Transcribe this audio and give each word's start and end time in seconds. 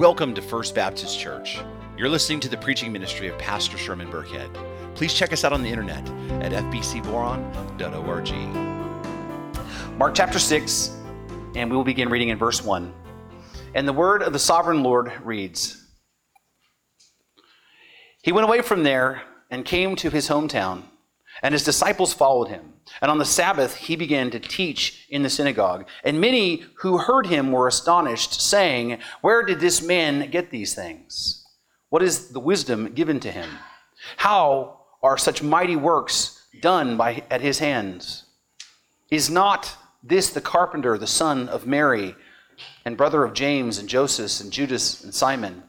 Welcome 0.00 0.32
to 0.32 0.40
First 0.40 0.74
Baptist 0.74 1.20
Church. 1.20 1.60
You're 1.98 2.08
listening 2.08 2.40
to 2.40 2.48
the 2.48 2.56
preaching 2.56 2.90
ministry 2.90 3.28
of 3.28 3.36
Pastor 3.36 3.76
Sherman 3.76 4.10
Burkhead. 4.10 4.48
Please 4.94 5.12
check 5.12 5.30
us 5.30 5.44
out 5.44 5.52
on 5.52 5.62
the 5.62 5.68
internet 5.68 6.08
at 6.42 6.52
fbcboron.org. 6.52 8.32
Mark 9.98 10.14
chapter 10.14 10.38
6, 10.38 10.96
and 11.54 11.70
we 11.70 11.76
will 11.76 11.84
begin 11.84 12.08
reading 12.08 12.30
in 12.30 12.38
verse 12.38 12.64
1. 12.64 12.94
And 13.74 13.86
the 13.86 13.92
word 13.92 14.22
of 14.22 14.32
the 14.32 14.38
sovereign 14.38 14.82
Lord 14.82 15.12
reads 15.22 15.86
He 18.22 18.32
went 18.32 18.48
away 18.48 18.62
from 18.62 18.84
there 18.84 19.20
and 19.50 19.66
came 19.66 19.96
to 19.96 20.08
his 20.08 20.30
hometown, 20.30 20.84
and 21.42 21.52
his 21.52 21.64
disciples 21.64 22.12
followed 22.12 22.48
him. 22.48 22.74
And 23.00 23.10
on 23.10 23.18
the 23.18 23.24
Sabbath 23.24 23.74
he 23.76 23.96
began 23.96 24.30
to 24.30 24.40
teach 24.40 25.06
in 25.08 25.22
the 25.22 25.30
synagogue. 25.30 25.86
And 26.04 26.20
many 26.20 26.64
who 26.76 26.98
heard 26.98 27.26
him 27.26 27.52
were 27.52 27.68
astonished, 27.68 28.40
saying, 28.40 28.98
Where 29.20 29.42
did 29.42 29.60
this 29.60 29.82
man 29.82 30.30
get 30.30 30.50
these 30.50 30.74
things? 30.74 31.44
What 31.88 32.02
is 32.02 32.28
the 32.28 32.40
wisdom 32.40 32.92
given 32.94 33.20
to 33.20 33.30
him? 33.30 33.50
How 34.16 34.80
are 35.02 35.18
such 35.18 35.42
mighty 35.42 35.76
works 35.76 36.46
done 36.60 36.96
by, 36.96 37.22
at 37.30 37.40
his 37.40 37.58
hands? 37.58 38.24
Is 39.10 39.30
not 39.30 39.76
this 40.02 40.30
the 40.30 40.40
carpenter, 40.40 40.96
the 40.96 41.06
son 41.06 41.48
of 41.48 41.66
Mary, 41.66 42.14
and 42.84 42.96
brother 42.96 43.24
of 43.24 43.34
James 43.34 43.78
and 43.78 43.88
Joseph 43.88 44.40
and 44.40 44.52
Judas 44.52 45.02
and 45.02 45.14
Simon? 45.14 45.62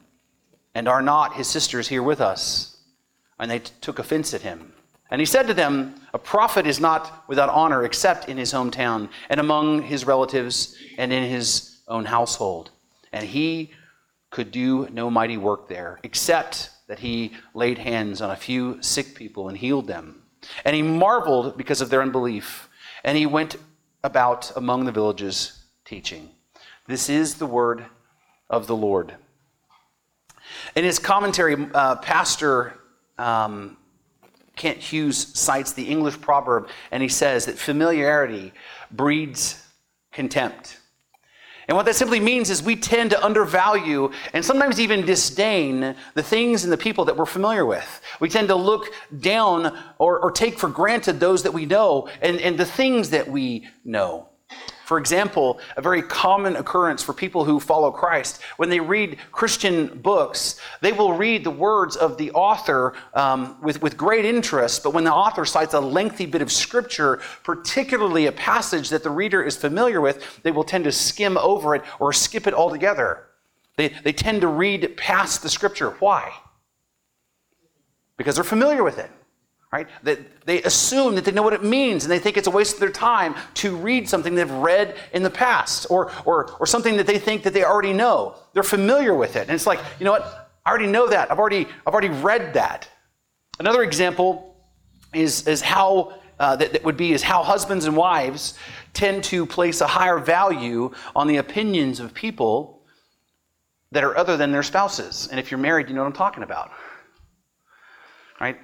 And 0.74 0.88
are 0.88 1.02
not 1.02 1.34
his 1.34 1.48
sisters 1.48 1.88
here 1.88 2.02
with 2.02 2.20
us? 2.20 2.76
And 3.38 3.50
they 3.50 3.58
t- 3.58 3.72
took 3.80 3.98
offense 3.98 4.32
at 4.32 4.42
him. 4.42 4.71
And 5.12 5.20
he 5.20 5.26
said 5.26 5.46
to 5.48 5.54
them, 5.54 5.94
A 6.14 6.18
prophet 6.18 6.66
is 6.66 6.80
not 6.80 7.28
without 7.28 7.50
honor 7.50 7.84
except 7.84 8.30
in 8.30 8.38
his 8.38 8.50
hometown 8.50 9.10
and 9.28 9.38
among 9.38 9.82
his 9.82 10.06
relatives 10.06 10.74
and 10.96 11.12
in 11.12 11.28
his 11.28 11.80
own 11.86 12.06
household. 12.06 12.70
And 13.12 13.26
he 13.26 13.72
could 14.30 14.50
do 14.50 14.88
no 14.90 15.10
mighty 15.10 15.36
work 15.36 15.68
there, 15.68 16.00
except 16.02 16.70
that 16.88 17.00
he 17.00 17.32
laid 17.52 17.76
hands 17.76 18.22
on 18.22 18.30
a 18.30 18.36
few 18.36 18.82
sick 18.82 19.14
people 19.14 19.50
and 19.50 19.58
healed 19.58 19.86
them. 19.86 20.22
And 20.64 20.74
he 20.74 20.80
marveled 20.80 21.58
because 21.58 21.82
of 21.82 21.90
their 21.90 22.00
unbelief. 22.00 22.70
And 23.04 23.18
he 23.18 23.26
went 23.26 23.56
about 24.02 24.50
among 24.56 24.86
the 24.86 24.92
villages 24.92 25.62
teaching. 25.84 26.30
This 26.86 27.10
is 27.10 27.34
the 27.34 27.44
word 27.44 27.84
of 28.48 28.66
the 28.66 28.76
Lord. 28.76 29.14
In 30.74 30.84
his 30.84 30.98
commentary, 30.98 31.68
uh, 31.74 31.96
Pastor 31.96 32.78
um, 33.18 33.76
Kent 34.62 34.78
Hughes 34.78 35.36
cites 35.36 35.72
the 35.72 35.82
English 35.82 36.20
proverb 36.20 36.68
and 36.92 37.02
he 37.02 37.08
says 37.08 37.46
that 37.46 37.58
familiarity 37.58 38.52
breeds 38.92 39.60
contempt. 40.12 40.78
And 41.66 41.76
what 41.76 41.84
that 41.86 41.96
simply 41.96 42.20
means 42.20 42.48
is 42.48 42.62
we 42.62 42.76
tend 42.76 43.10
to 43.10 43.24
undervalue 43.24 44.12
and 44.32 44.44
sometimes 44.44 44.78
even 44.78 45.04
disdain 45.04 45.96
the 46.14 46.22
things 46.22 46.62
and 46.62 46.72
the 46.72 46.76
people 46.76 47.04
that 47.06 47.16
we're 47.16 47.26
familiar 47.26 47.66
with. 47.66 48.00
We 48.20 48.28
tend 48.28 48.46
to 48.48 48.54
look 48.54 48.86
down 49.18 49.76
or, 49.98 50.20
or 50.20 50.30
take 50.30 50.60
for 50.60 50.68
granted 50.68 51.18
those 51.18 51.42
that 51.42 51.52
we 51.52 51.66
know 51.66 52.08
and, 52.20 52.38
and 52.38 52.56
the 52.56 52.64
things 52.64 53.10
that 53.10 53.26
we 53.26 53.66
know. 53.84 54.28
For 54.84 54.98
example, 54.98 55.60
a 55.76 55.82
very 55.82 56.02
common 56.02 56.56
occurrence 56.56 57.02
for 57.02 57.12
people 57.12 57.44
who 57.44 57.60
follow 57.60 57.90
Christ, 57.90 58.42
when 58.56 58.68
they 58.68 58.80
read 58.80 59.18
Christian 59.30 59.86
books, 60.00 60.58
they 60.80 60.92
will 60.92 61.12
read 61.12 61.44
the 61.44 61.50
words 61.50 61.96
of 61.96 62.18
the 62.18 62.32
author 62.32 62.94
um, 63.14 63.56
with, 63.62 63.80
with 63.80 63.96
great 63.96 64.24
interest, 64.24 64.82
but 64.82 64.92
when 64.92 65.04
the 65.04 65.12
author 65.12 65.44
cites 65.44 65.74
a 65.74 65.80
lengthy 65.80 66.26
bit 66.26 66.42
of 66.42 66.50
scripture, 66.50 67.20
particularly 67.44 68.26
a 68.26 68.32
passage 68.32 68.88
that 68.88 69.04
the 69.04 69.10
reader 69.10 69.42
is 69.42 69.56
familiar 69.56 70.00
with, 70.00 70.42
they 70.42 70.50
will 70.50 70.64
tend 70.64 70.84
to 70.84 70.92
skim 70.92 71.38
over 71.38 71.76
it 71.76 71.82
or 72.00 72.12
skip 72.12 72.46
it 72.46 72.54
altogether. 72.54 73.26
They, 73.76 73.88
they 73.88 74.12
tend 74.12 74.40
to 74.40 74.48
read 74.48 74.96
past 74.96 75.42
the 75.42 75.48
scripture. 75.48 75.90
Why? 76.00 76.32
Because 78.16 78.34
they're 78.34 78.44
familiar 78.44 78.82
with 78.82 78.98
it 78.98 79.10
right? 79.72 79.88
That 80.02 80.44
they 80.44 80.62
assume 80.62 81.14
that 81.14 81.24
they 81.24 81.32
know 81.32 81.42
what 81.42 81.54
it 81.54 81.64
means 81.64 82.04
and 82.04 82.12
they 82.12 82.18
think 82.18 82.36
it's 82.36 82.46
a 82.46 82.50
waste 82.50 82.74
of 82.74 82.80
their 82.80 82.90
time 82.90 83.34
to 83.54 83.74
read 83.74 84.06
something 84.06 84.34
they've 84.34 84.50
read 84.50 84.96
in 85.14 85.22
the 85.22 85.30
past 85.30 85.86
or, 85.88 86.12
or, 86.26 86.52
or 86.60 86.66
something 86.66 86.98
that 86.98 87.06
they 87.06 87.18
think 87.18 87.42
that 87.44 87.54
they 87.54 87.64
already 87.64 87.94
know. 87.94 88.36
They're 88.52 88.62
familiar 88.62 89.14
with 89.14 89.34
it. 89.34 89.42
And 89.42 89.52
it's 89.52 89.66
like, 89.66 89.80
you 89.98 90.04
know 90.04 90.12
what? 90.12 90.50
I 90.66 90.70
already 90.70 90.86
know 90.86 91.08
that. 91.08 91.30
I've 91.30 91.38
already, 91.38 91.66
I've 91.86 91.94
already 91.94 92.10
read 92.10 92.54
that. 92.54 92.88
Another 93.58 93.82
example 93.82 94.56
is, 95.14 95.48
is 95.48 95.62
how 95.62 96.20
uh, 96.38 96.56
that, 96.56 96.74
that 96.74 96.84
would 96.84 96.96
be 96.96 97.12
is 97.12 97.22
how 97.22 97.42
husbands 97.42 97.86
and 97.86 97.96
wives 97.96 98.58
tend 98.92 99.24
to 99.24 99.46
place 99.46 99.80
a 99.80 99.86
higher 99.86 100.18
value 100.18 100.90
on 101.16 101.28
the 101.28 101.38
opinions 101.38 101.98
of 101.98 102.12
people 102.12 102.82
that 103.90 104.04
are 104.04 104.16
other 104.16 104.36
than 104.36 104.52
their 104.52 104.62
spouses. 104.62 105.28
And 105.30 105.40
if 105.40 105.50
you're 105.50 105.58
married, 105.58 105.88
you 105.88 105.94
know 105.94 106.02
what 106.02 106.08
I'm 106.08 106.12
talking 106.12 106.42
about. 106.42 106.70
Right? 108.40 108.58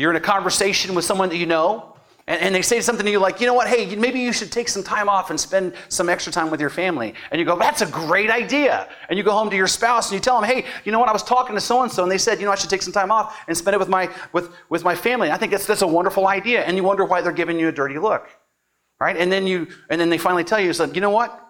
You're 0.00 0.10
in 0.10 0.16
a 0.16 0.20
conversation 0.20 0.94
with 0.94 1.04
someone 1.04 1.28
that 1.28 1.36
you 1.36 1.44
know, 1.44 1.94
and, 2.26 2.40
and, 2.40 2.54
they 2.54 2.62
say 2.62 2.80
something 2.80 3.04
to 3.04 3.12
you 3.12 3.18
like, 3.18 3.38
you 3.38 3.46
know 3.46 3.52
what, 3.52 3.66
hey, 3.66 3.94
maybe 3.96 4.18
you 4.18 4.32
should 4.32 4.50
take 4.50 4.68
some 4.70 4.82
time 4.82 5.10
off 5.10 5.28
and 5.28 5.38
spend 5.38 5.74
some 5.90 6.08
extra 6.08 6.32
time 6.32 6.50
with 6.50 6.58
your 6.58 6.70
family. 6.70 7.12
And 7.30 7.38
you 7.38 7.44
go, 7.44 7.58
that's 7.58 7.82
a 7.82 7.86
great 7.86 8.30
idea. 8.30 8.88
And 9.10 9.18
you 9.18 9.22
go 9.22 9.32
home 9.32 9.50
to 9.50 9.56
your 9.56 9.66
spouse 9.66 10.08
and 10.08 10.14
you 10.14 10.20
tell 10.20 10.40
them, 10.40 10.48
hey, 10.48 10.64
you 10.86 10.92
know 10.92 10.98
what, 10.98 11.10
I 11.10 11.12
was 11.12 11.22
talking 11.22 11.54
to 11.54 11.60
so 11.60 11.82
and 11.82 11.92
so, 11.92 12.02
and 12.02 12.10
they 12.10 12.16
said, 12.16 12.40
you 12.40 12.46
know, 12.46 12.52
I 12.52 12.54
should 12.54 12.70
take 12.70 12.80
some 12.80 12.94
time 12.94 13.10
off 13.10 13.38
and 13.46 13.54
spend 13.54 13.74
it 13.74 13.78
with 13.78 13.90
my, 13.90 14.08
with, 14.32 14.50
with 14.70 14.84
my 14.84 14.94
family. 14.94 15.30
I 15.30 15.36
think 15.36 15.52
that's, 15.52 15.66
that's 15.66 15.82
a 15.82 15.86
wonderful 15.86 16.28
idea. 16.28 16.62
And 16.62 16.78
you 16.78 16.82
wonder 16.82 17.04
why 17.04 17.20
they're 17.20 17.30
giving 17.30 17.58
you 17.58 17.68
a 17.68 17.72
dirty 17.72 17.98
look. 17.98 18.26
Right? 19.00 19.18
And 19.18 19.30
then 19.30 19.46
you, 19.46 19.66
and 19.90 20.00
then 20.00 20.08
they 20.08 20.18
finally 20.18 20.44
tell 20.44 20.60
you, 20.60 20.72
so, 20.72 20.86
you 20.86 21.02
know 21.02 21.10
what? 21.10 21.46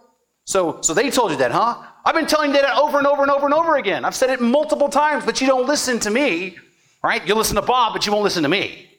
So, 0.47 0.81
so 0.81 0.93
they 0.93 1.09
told 1.10 1.31
you 1.31 1.37
that, 1.37 1.53
huh? 1.53 1.81
I've 2.05 2.16
been 2.16 2.27
telling 2.27 2.50
you 2.50 2.60
that 2.60 2.77
over 2.77 2.99
and 2.99 3.06
over 3.06 3.22
and 3.22 3.31
over 3.31 3.44
and 3.44 3.55
over 3.55 3.77
again. 3.77 4.05
I've 4.05 4.16
said 4.16 4.31
it 4.31 4.41
multiple 4.41 4.89
times, 4.89 5.25
but 5.25 5.41
you 5.41 5.47
don't 5.47 5.69
listen 5.69 6.00
to 6.00 6.10
me. 6.10 6.56
Right? 7.03 7.27
You 7.27 7.34
listen 7.34 7.56
to 7.56 7.62
Bob, 7.62 7.93
but 7.93 8.06
you 8.06 8.12
won't 8.12 8.25
listen 8.25 8.43
to 8.43 8.49
me. 8.49 8.91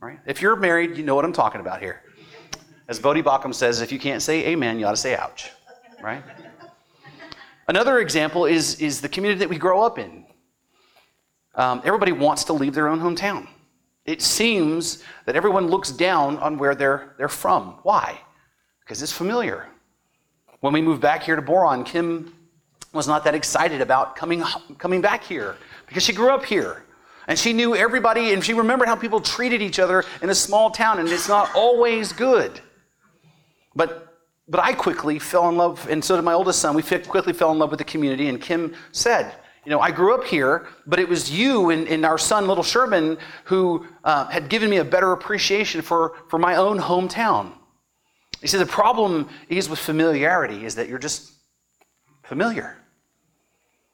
Right? 0.00 0.18
If 0.26 0.40
you're 0.40 0.56
married, 0.56 0.96
you 0.96 1.02
know 1.02 1.14
what 1.14 1.24
I'm 1.24 1.32
talking 1.32 1.60
about 1.60 1.80
here. 1.80 2.02
As 2.88 3.00
Voddie 3.00 3.22
Baucham 3.22 3.54
says, 3.54 3.80
if 3.80 3.90
you 3.90 3.98
can't 3.98 4.22
say 4.22 4.46
amen, 4.46 4.78
you 4.78 4.86
ought 4.86 4.92
to 4.92 4.96
say 4.96 5.16
ouch. 5.16 5.50
Right? 6.02 6.22
Another 7.66 7.98
example 7.98 8.46
is, 8.46 8.80
is 8.80 9.00
the 9.00 9.08
community 9.08 9.40
that 9.40 9.48
we 9.48 9.58
grow 9.58 9.82
up 9.82 9.98
in. 9.98 10.24
Um, 11.54 11.82
everybody 11.84 12.12
wants 12.12 12.44
to 12.44 12.52
leave 12.52 12.74
their 12.74 12.88
own 12.88 13.00
hometown. 13.00 13.48
It 14.06 14.22
seems 14.22 15.02
that 15.26 15.36
everyone 15.36 15.66
looks 15.66 15.90
down 15.90 16.38
on 16.38 16.56
where 16.56 16.74
they're, 16.74 17.14
they're 17.18 17.28
from. 17.28 17.78
Why? 17.82 18.18
Because 18.80 19.02
it's 19.02 19.12
familiar. 19.12 19.68
When 20.60 20.72
we 20.72 20.80
moved 20.80 21.02
back 21.02 21.22
here 21.22 21.36
to 21.36 21.42
Boron, 21.42 21.84
Kim 21.84 22.34
was 22.94 23.06
not 23.06 23.22
that 23.24 23.34
excited 23.34 23.82
about 23.82 24.16
coming, 24.16 24.42
coming 24.78 25.02
back 25.02 25.22
here 25.22 25.56
because 25.86 26.02
she 26.02 26.12
grew 26.12 26.30
up 26.30 26.44
here. 26.44 26.84
And 27.28 27.38
she 27.38 27.52
knew 27.52 27.76
everybody, 27.76 28.32
and 28.32 28.42
she 28.42 28.54
remembered 28.54 28.88
how 28.88 28.96
people 28.96 29.20
treated 29.20 29.60
each 29.60 29.78
other 29.78 30.02
in 30.22 30.30
a 30.30 30.34
small 30.34 30.70
town, 30.70 30.98
and 30.98 31.08
it's 31.10 31.28
not 31.28 31.54
always 31.54 32.12
good. 32.14 32.58
But, 33.76 34.16
but 34.48 34.60
I 34.60 34.72
quickly 34.72 35.18
fell 35.18 35.48
in 35.50 35.58
love, 35.58 35.86
and 35.90 36.02
so 36.02 36.16
did 36.16 36.22
my 36.22 36.32
oldest 36.32 36.58
son. 36.58 36.74
We 36.74 36.82
quickly 36.82 37.34
fell 37.34 37.52
in 37.52 37.58
love 37.58 37.70
with 37.70 37.78
the 37.78 37.84
community, 37.84 38.28
and 38.28 38.40
Kim 38.40 38.74
said, 38.92 39.34
you 39.66 39.70
know, 39.70 39.80
I 39.80 39.90
grew 39.90 40.14
up 40.14 40.24
here, 40.24 40.68
but 40.86 40.98
it 40.98 41.06
was 41.06 41.30
you 41.30 41.68
and, 41.68 41.86
and 41.86 42.06
our 42.06 42.16
son, 42.16 42.48
little 42.48 42.64
Sherman, 42.64 43.18
who 43.44 43.86
uh, 44.04 44.26
had 44.28 44.48
given 44.48 44.70
me 44.70 44.78
a 44.78 44.84
better 44.84 45.12
appreciation 45.12 45.82
for, 45.82 46.14
for 46.28 46.38
my 46.38 46.56
own 46.56 46.78
hometown. 46.78 47.52
You 48.40 48.48
see, 48.48 48.56
the 48.56 48.64
problem 48.64 49.28
is 49.50 49.68
with 49.68 49.78
familiarity 49.78 50.64
is 50.64 50.76
that 50.76 50.88
you're 50.88 50.98
just 50.98 51.32
familiar. 52.22 52.78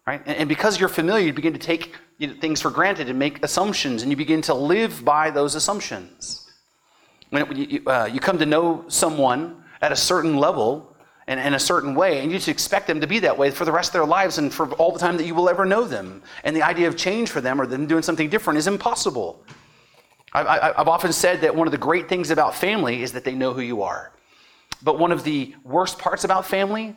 Right? 0.06 0.22
And, 0.24 0.36
and 0.36 0.48
because 0.48 0.78
you're 0.78 0.88
familiar, 0.88 1.26
you 1.26 1.32
begin 1.32 1.54
to 1.54 1.58
take 1.58 1.96
you 2.18 2.28
know, 2.28 2.34
things 2.34 2.60
for 2.60 2.70
granted 2.70 3.08
and 3.08 3.18
make 3.18 3.44
assumptions, 3.44 4.02
and 4.02 4.10
you 4.10 4.16
begin 4.16 4.42
to 4.42 4.54
live 4.54 5.04
by 5.04 5.30
those 5.30 5.54
assumptions. 5.54 6.50
When 7.30 7.56
you, 7.56 7.82
uh, 7.86 8.08
you 8.12 8.20
come 8.20 8.38
to 8.38 8.46
know 8.46 8.84
someone 8.88 9.64
at 9.82 9.90
a 9.90 9.96
certain 9.96 10.36
level 10.36 10.96
and 11.26 11.40
in 11.40 11.54
a 11.54 11.58
certain 11.58 11.94
way, 11.94 12.20
and 12.20 12.30
you 12.30 12.38
just 12.38 12.48
expect 12.48 12.86
them 12.86 13.00
to 13.00 13.06
be 13.06 13.18
that 13.20 13.36
way 13.36 13.50
for 13.50 13.64
the 13.64 13.72
rest 13.72 13.88
of 13.88 13.92
their 13.94 14.04
lives 14.04 14.38
and 14.38 14.52
for 14.52 14.70
all 14.74 14.92
the 14.92 14.98
time 14.98 15.16
that 15.16 15.26
you 15.26 15.34
will 15.34 15.48
ever 15.48 15.64
know 15.64 15.84
them. 15.84 16.22
And 16.44 16.54
the 16.54 16.62
idea 16.62 16.86
of 16.86 16.96
change 16.96 17.30
for 17.30 17.40
them 17.40 17.60
or 17.60 17.66
them 17.66 17.86
doing 17.86 18.02
something 18.02 18.28
different 18.28 18.58
is 18.58 18.66
impossible. 18.66 19.44
I, 20.34 20.72
have 20.76 20.88
often 20.88 21.12
said 21.12 21.42
that 21.42 21.54
one 21.54 21.68
of 21.68 21.72
the 21.72 21.78
great 21.78 22.08
things 22.08 22.30
about 22.30 22.56
family 22.56 23.02
is 23.02 23.12
that 23.12 23.24
they 23.24 23.34
know 23.34 23.52
who 23.52 23.60
you 23.60 23.82
are. 23.82 24.12
But 24.82 24.98
one 24.98 25.12
of 25.12 25.22
the 25.22 25.54
worst 25.62 25.98
parts 25.98 26.24
about 26.24 26.44
family 26.44 26.96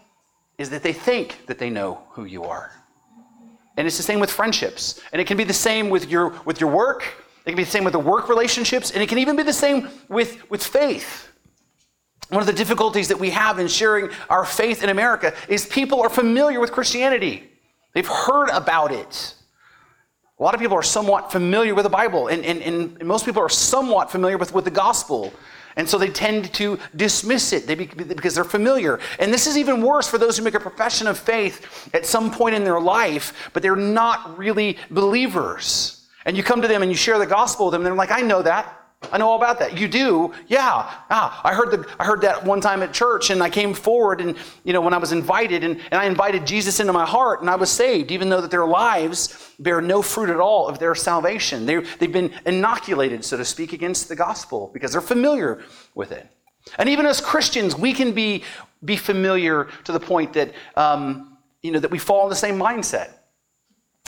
is 0.57 0.71
that 0.71 0.81
they 0.81 0.93
think 0.93 1.45
that 1.45 1.59
they 1.59 1.69
know 1.69 2.03
who 2.11 2.25
you 2.25 2.43
are. 2.45 2.71
And 3.77 3.87
it's 3.87 3.97
the 3.97 4.03
same 4.03 4.19
with 4.19 4.31
friendships. 4.31 4.99
And 5.11 5.21
it 5.21 5.27
can 5.27 5.37
be 5.37 5.43
the 5.43 5.53
same 5.53 5.89
with 5.89 6.09
your, 6.09 6.29
with 6.45 6.59
your 6.59 6.71
work. 6.71 7.03
It 7.45 7.51
can 7.51 7.55
be 7.55 7.63
the 7.63 7.71
same 7.71 7.83
with 7.83 7.93
the 7.93 7.99
work 7.99 8.27
relationships. 8.27 8.91
And 8.91 9.01
it 9.01 9.07
can 9.07 9.19
even 9.19 9.35
be 9.35 9.43
the 9.43 9.53
same 9.53 9.89
with, 10.09 10.49
with 10.49 10.63
faith. 10.63 11.29
One 12.29 12.41
of 12.41 12.47
the 12.47 12.53
difficulties 12.53 13.07
that 13.07 13.19
we 13.19 13.29
have 13.29 13.59
in 13.59 13.67
sharing 13.67 14.09
our 14.29 14.43
faith 14.43 14.83
in 14.83 14.89
America 14.89 15.33
is 15.47 15.65
people 15.65 16.01
are 16.01 16.09
familiar 16.09 16.59
with 16.59 16.73
Christianity. 16.73 17.49
They've 17.93 18.07
heard 18.07 18.49
about 18.49 18.91
it. 18.91 19.33
A 20.39 20.43
lot 20.43 20.53
of 20.53 20.59
people 20.59 20.77
are 20.77 20.83
somewhat 20.83 21.31
familiar 21.31 21.73
with 21.73 21.83
the 21.83 21.89
Bible, 21.89 22.27
and, 22.27 22.45
and, 22.45 22.61
and 22.61 23.03
most 23.03 23.25
people 23.25 23.41
are 23.41 23.49
somewhat 23.49 24.11
familiar 24.11 24.37
with, 24.37 24.53
with 24.53 24.65
the 24.65 24.71
gospel. 24.71 25.33
And 25.75 25.89
so 25.89 25.97
they 25.97 26.09
tend 26.09 26.53
to 26.55 26.79
dismiss 26.95 27.53
it 27.53 27.67
because 27.67 28.35
they're 28.35 28.43
familiar. 28.43 28.99
And 29.19 29.33
this 29.33 29.47
is 29.47 29.57
even 29.57 29.81
worse 29.81 30.07
for 30.07 30.17
those 30.17 30.37
who 30.37 30.43
make 30.43 30.53
a 30.53 30.59
profession 30.59 31.07
of 31.07 31.17
faith 31.17 31.89
at 31.93 32.05
some 32.05 32.31
point 32.31 32.55
in 32.55 32.63
their 32.63 32.79
life, 32.79 33.49
but 33.53 33.63
they're 33.63 33.75
not 33.75 34.37
really 34.37 34.77
believers. 34.91 36.07
And 36.25 36.37
you 36.37 36.43
come 36.43 36.61
to 36.61 36.67
them 36.67 36.81
and 36.81 36.91
you 36.91 36.97
share 36.97 37.17
the 37.17 37.25
gospel 37.25 37.67
with 37.67 37.73
them, 37.73 37.81
and 37.81 37.87
they're 37.87 37.95
like, 37.95 38.11
I 38.11 38.21
know 38.21 38.41
that. 38.43 38.86
I 39.11 39.17
know 39.19 39.29
all 39.29 39.37
about 39.37 39.59
that. 39.59 39.77
You 39.77 39.87
do? 39.87 40.33
Yeah. 40.47 40.89
Ah, 41.09 41.41
I 41.43 41.53
heard 41.53 41.71
the 41.71 41.87
I 41.99 42.03
heard 42.03 42.21
that 42.21 42.43
one 42.43 42.61
time 42.61 42.81
at 42.81 42.93
church 42.93 43.29
and 43.29 43.43
I 43.43 43.49
came 43.49 43.73
forward 43.73 44.21
and 44.21 44.35
you 44.63 44.73
know 44.73 44.81
when 44.81 44.93
I 44.93 44.97
was 44.97 45.11
invited 45.11 45.63
and, 45.63 45.79
and 45.91 46.01
I 46.01 46.05
invited 46.05 46.47
Jesus 46.47 46.79
into 46.79 46.93
my 46.93 47.05
heart 47.05 47.41
and 47.41 47.49
I 47.49 47.55
was 47.55 47.69
saved, 47.69 48.11
even 48.11 48.29
though 48.29 48.41
that 48.41 48.49
their 48.49 48.65
lives 48.65 49.53
bear 49.59 49.81
no 49.81 50.01
fruit 50.01 50.29
at 50.29 50.39
all 50.39 50.67
of 50.67 50.79
their 50.79 50.95
salvation. 50.95 51.65
They, 51.65 51.77
they've 51.99 52.11
been 52.11 52.33
inoculated, 52.45 53.23
so 53.23 53.37
to 53.37 53.45
speak, 53.45 53.71
against 53.71 54.09
the 54.09 54.15
gospel 54.15 54.71
because 54.73 54.91
they're 54.91 55.01
familiar 55.01 55.61
with 55.93 56.11
it. 56.11 56.27
And 56.77 56.89
even 56.89 57.05
as 57.05 57.21
Christians, 57.21 57.77
we 57.77 57.93
can 57.93 58.13
be, 58.13 58.43
be 58.83 58.97
familiar 58.97 59.69
to 59.85 59.91
the 59.91 59.99
point 59.99 60.33
that 60.33 60.53
um, 60.75 61.37
you 61.61 61.71
know 61.71 61.79
that 61.79 61.91
we 61.91 61.99
fall 61.99 62.23
in 62.23 62.29
the 62.29 62.35
same 62.35 62.57
mindset 62.57 63.16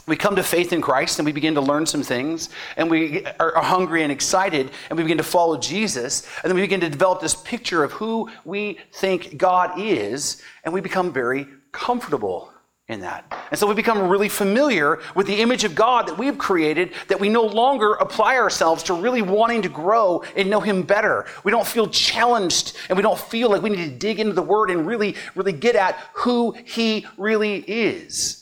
we 0.10 0.16
come 0.16 0.36
to 0.36 0.44
faith 0.44 0.74
in 0.74 0.82
Christ 0.82 1.20
and 1.20 1.26
we 1.26 1.32
begin 1.32 1.56
to 1.56 1.62
learn 1.62 1.86
some 1.86 2.04
things 2.04 2.50
and 2.78 2.90
we 2.90 3.26
are 3.40 3.62
hungry 3.62 4.04
and 4.04 4.12
excited 4.12 4.72
and 4.90 4.98
we 4.98 5.04
begin 5.04 5.18
to 5.18 5.24
follow 5.24 5.58
Jesus 5.58 6.28
and 6.44 6.50
then 6.50 6.56
we 6.56 6.62
begin 6.62 6.82
to 6.82 6.90
develop 6.90 7.22
this 7.22 7.36
picture 7.36 7.84
of 7.84 7.92
who 7.94 8.30
we 8.46 8.80
think 8.94 9.38
God 9.38 9.80
is 9.80 10.42
and 10.64 10.74
we 10.74 10.82
become 10.82 11.14
very 11.14 11.48
comfortable 11.72 12.52
in 12.90 13.02
that. 13.02 13.32
And 13.52 13.60
so 13.60 13.68
we 13.68 13.76
become 13.76 14.10
really 14.10 14.30
familiar 14.30 15.00
with 15.16 15.28
the 15.28 15.42
image 15.42 15.64
of 15.64 15.76
God 15.76 16.08
that 16.08 16.18
we've 16.18 16.40
created 16.40 16.92
that 17.08 17.20
we 17.20 17.30
no 17.30 17.44
longer 17.44 17.94
apply 17.94 18.36
ourselves 18.36 18.82
to 18.84 18.96
really 18.96 19.22
wanting 19.22 19.62
to 19.62 19.70
grow 19.70 20.24
and 20.36 20.50
know 20.50 20.60
him 20.60 20.82
better. 20.82 21.28
We 21.44 21.52
don't 21.52 21.68
feel 21.68 21.88
challenged 21.88 22.76
and 22.90 22.98
we 22.98 23.04
don't 23.04 23.20
feel 23.20 23.52
like 23.52 23.62
we 23.62 23.70
need 23.70 23.86
to 23.86 23.96
dig 23.96 24.20
into 24.20 24.34
the 24.34 24.42
word 24.42 24.72
and 24.72 24.88
really 24.88 25.16
really 25.36 25.54
get 25.54 25.76
at 25.76 26.00
who 26.14 26.56
he 26.66 27.06
really 27.16 27.58
is. 27.60 28.39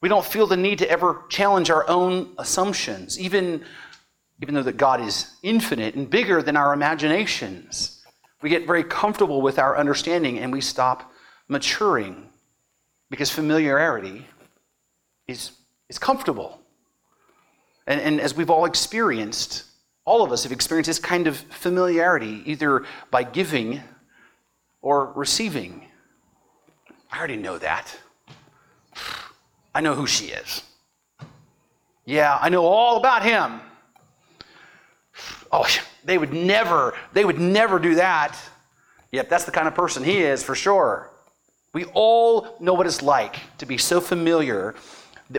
We 0.00 0.08
don't 0.08 0.24
feel 0.24 0.46
the 0.46 0.56
need 0.56 0.78
to 0.78 0.90
ever 0.90 1.22
challenge 1.28 1.70
our 1.70 1.88
own 1.88 2.34
assumptions, 2.38 3.18
even, 3.18 3.64
even 4.40 4.54
though 4.54 4.62
that 4.62 4.76
God 4.76 5.00
is 5.00 5.34
infinite 5.42 5.94
and 5.94 6.08
bigger 6.08 6.40
than 6.42 6.56
our 6.56 6.72
imaginations. 6.72 8.04
We 8.40 8.50
get 8.50 8.66
very 8.66 8.84
comfortable 8.84 9.42
with 9.42 9.58
our 9.58 9.76
understanding 9.76 10.38
and 10.38 10.52
we 10.52 10.60
stop 10.60 11.12
maturing 11.48 12.28
because 13.10 13.30
familiarity 13.30 14.26
is, 15.26 15.50
is 15.88 15.98
comfortable. 15.98 16.60
And, 17.86 18.00
and 18.00 18.20
as 18.20 18.36
we've 18.36 18.50
all 18.50 18.66
experienced, 18.66 19.64
all 20.04 20.22
of 20.22 20.30
us 20.30 20.44
have 20.44 20.52
experienced 20.52 20.88
this 20.88 20.98
kind 20.98 21.26
of 21.26 21.36
familiarity, 21.36 22.42
either 22.46 22.84
by 23.10 23.24
giving 23.24 23.80
or 24.80 25.12
receiving. 25.14 25.84
I 27.10 27.18
already 27.18 27.36
know 27.36 27.58
that. 27.58 27.98
I 29.78 29.80
know 29.80 29.94
who 29.94 30.08
she 30.08 30.24
is. 30.24 30.64
Yeah, 32.04 32.36
I 32.40 32.48
know 32.48 32.64
all 32.64 32.96
about 32.96 33.22
him. 33.22 33.60
Oh, 35.52 35.68
they 36.04 36.18
would 36.18 36.32
never, 36.32 36.96
they 37.12 37.24
would 37.24 37.38
never 37.38 37.78
do 37.78 37.94
that. 37.94 38.36
Yep, 39.12 39.28
that's 39.28 39.44
the 39.44 39.52
kind 39.52 39.68
of 39.68 39.76
person 39.76 40.02
he 40.02 40.18
is 40.18 40.42
for 40.42 40.56
sure. 40.56 41.12
We 41.74 41.84
all 41.94 42.56
know 42.58 42.74
what 42.74 42.88
it's 42.88 43.02
like 43.02 43.36
to 43.58 43.66
be 43.66 43.78
so 43.78 44.00
familiar 44.00 44.74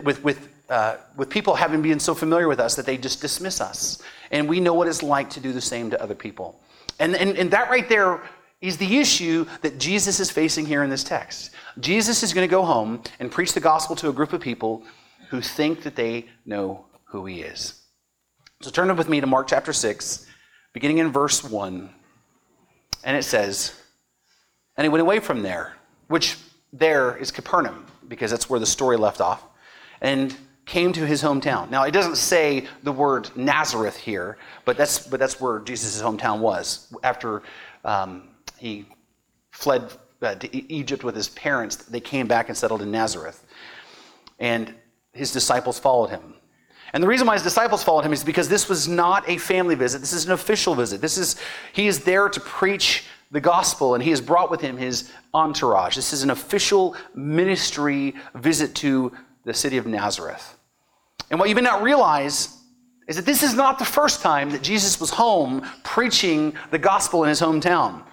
with, 0.03 0.24
with, 0.24 0.47
uh, 0.69 0.95
with 1.18 1.30
people 1.30 1.53
having 1.53 1.81
been 1.81 2.00
so 2.00 2.15
familiar 2.15 2.47
with 2.47 2.62
us 2.62 2.75
that 2.75 2.85
they 2.85 2.95
just 2.95 3.19
dismiss 3.19 3.59
us. 3.59 4.01
And 4.31 4.47
we 4.47 4.62
know 4.62 4.74
what 4.74 4.88
it's 4.88 5.03
like 5.03 5.30
to 5.31 5.42
do 5.42 5.51
the 5.51 5.59
same 5.59 5.89
to 5.89 6.01
other 6.01 6.15
people. 6.15 6.57
And, 6.97 7.13
and, 7.13 7.38
and 7.38 7.51
that 7.51 7.69
right 7.69 7.89
there 7.89 8.21
is 8.61 8.77
the 8.77 8.97
issue 8.97 9.45
that 9.61 9.79
Jesus 9.79 10.19
is 10.19 10.29
facing 10.29 10.65
here 10.65 10.83
in 10.83 10.89
this 10.89 11.03
text. 11.03 11.51
Jesus 11.79 12.23
is 12.23 12.33
going 12.33 12.47
to 12.47 12.51
go 12.51 12.63
home 12.63 13.01
and 13.19 13.31
preach 13.31 13.53
the 13.53 13.59
gospel 13.59 13.95
to 13.97 14.09
a 14.09 14.13
group 14.13 14.33
of 14.33 14.41
people 14.41 14.83
who 15.29 15.41
think 15.41 15.83
that 15.83 15.95
they 15.95 16.25
know 16.45 16.85
who 17.06 17.25
he 17.25 17.41
is. 17.41 17.81
So 18.61 18.69
turn 18.69 18.94
with 18.97 19.07
me 19.07 19.21
to 19.21 19.27
Mark 19.27 19.47
chapter 19.47 19.71
6, 19.71 20.25
beginning 20.73 20.97
in 20.97 21.11
verse 21.11 21.44
1. 21.44 21.89
And 23.06 23.15
it 23.15 23.23
says, 23.23 23.73
And 24.75 24.83
he 24.83 24.89
went 24.89 25.01
away 25.01 25.19
from 25.19 25.41
there, 25.41 25.77
which 26.07 26.38
there 26.73 27.15
is 27.15 27.31
Capernaum, 27.31 27.85
because 28.09 28.31
that's 28.31 28.50
where 28.50 28.59
the 28.59 28.65
story 28.65 28.97
left 28.97 29.21
off, 29.21 29.44
and 30.01 30.35
came 30.65 30.91
to 30.94 31.06
his 31.07 31.23
hometown. 31.23 31.69
Now, 31.69 31.83
it 31.83 31.91
doesn't 31.91 32.17
say 32.17 32.67
the 32.83 32.91
word 32.91 33.29
Nazareth 33.35 33.95
here, 33.95 34.38
but 34.65 34.75
that's, 34.75 35.07
but 35.07 35.19
that's 35.19 35.39
where 35.39 35.59
Jesus' 35.59 36.01
hometown 36.01 36.39
was 36.39 36.94
after 37.01 37.41
um, 37.85 38.29
he 38.59 38.85
fled 39.51 39.91
uh, 40.21 40.35
to 40.35 40.73
Egypt 40.73 41.03
with 41.03 41.15
his 41.15 41.29
parents, 41.29 41.77
they 41.77 42.00
came 42.00 42.27
back 42.27 42.50
and 42.50 42.57
settled 42.57 42.81
in 42.81 42.91
Nazareth. 42.91 43.45
And 44.38 44.73
his 45.13 45.31
disciples 45.31 45.79
followed 45.79 46.09
him. 46.09 46.33
And 46.94 47.03
the 47.03 47.07
reason 47.07 47.27
why 47.27 47.33
his 47.33 47.44
disciples 47.44 47.83
followed 47.83 48.06
him 48.06 48.13
is 48.13 48.23
because 48.23 48.50
this 48.50 48.67
was 48.67 48.88
not 48.88 49.27
a 49.29 49.38
family 49.38 49.75
visit. 49.75 50.00
This 50.00 50.13
is 50.13 50.25
an 50.25 50.31
official 50.31 50.75
visit. 50.75 51.01
This 51.01 51.17
is 51.17 51.35
he 51.73 51.88
is 51.88 52.03
there 52.03 52.29
to 52.29 52.39
preach 52.39 53.06
the 53.31 53.39
gospel 53.39 53.94
and 53.94 54.03
he 54.03 54.09
has 54.09 54.21
brought 54.21 54.50
with 54.50 54.61
him 54.61 54.75
his 54.75 55.11
entourage. 55.33 55.95
This 55.95 56.13
is 56.13 56.23
an 56.23 56.31
official 56.31 56.95
ministry 57.13 58.15
visit 58.35 58.73
to 58.75 59.11
the 59.45 59.53
city 59.53 59.77
of 59.77 59.85
Nazareth. 59.85 60.57
And 61.29 61.39
what 61.39 61.50
you 61.50 61.56
may 61.56 61.61
not 61.61 61.83
realize 61.83 62.57
is 63.07 63.15
that 63.15 63.25
this 63.25 63.44
is 63.44 63.53
not 63.53 63.77
the 63.77 63.85
first 63.85 64.21
time 64.21 64.50
that 64.51 64.63
Jesus 64.63 65.00
was 65.00 65.11
home 65.11 65.67
preaching 65.83 66.53
the 66.71 66.79
gospel 66.79 67.23
in 67.23 67.29
his 67.29 67.39
hometown. 67.39 68.03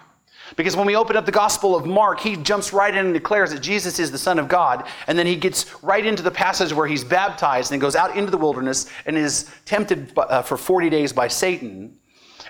Because 0.55 0.75
when 0.75 0.85
we 0.85 0.95
open 0.95 1.17
up 1.17 1.25
the 1.25 1.31
Gospel 1.31 1.75
of 1.75 1.85
Mark, 1.85 2.19
he 2.19 2.35
jumps 2.37 2.73
right 2.73 2.93
in 2.93 3.05
and 3.05 3.13
declares 3.13 3.51
that 3.51 3.59
Jesus 3.59 3.99
is 3.99 4.11
the 4.11 4.17
Son 4.17 4.39
of 4.39 4.47
God. 4.47 4.87
And 5.07 5.17
then 5.17 5.27
he 5.27 5.35
gets 5.35 5.83
right 5.83 6.05
into 6.05 6.23
the 6.23 6.31
passage 6.31 6.73
where 6.73 6.87
he's 6.87 7.03
baptized 7.03 7.71
and 7.71 7.81
goes 7.81 7.95
out 7.95 8.15
into 8.15 8.31
the 8.31 8.37
wilderness 8.37 8.87
and 9.05 9.17
is 9.17 9.49
tempted 9.65 10.11
uh, 10.17 10.41
for 10.41 10.57
40 10.57 10.89
days 10.89 11.13
by 11.13 11.27
Satan. 11.27 11.97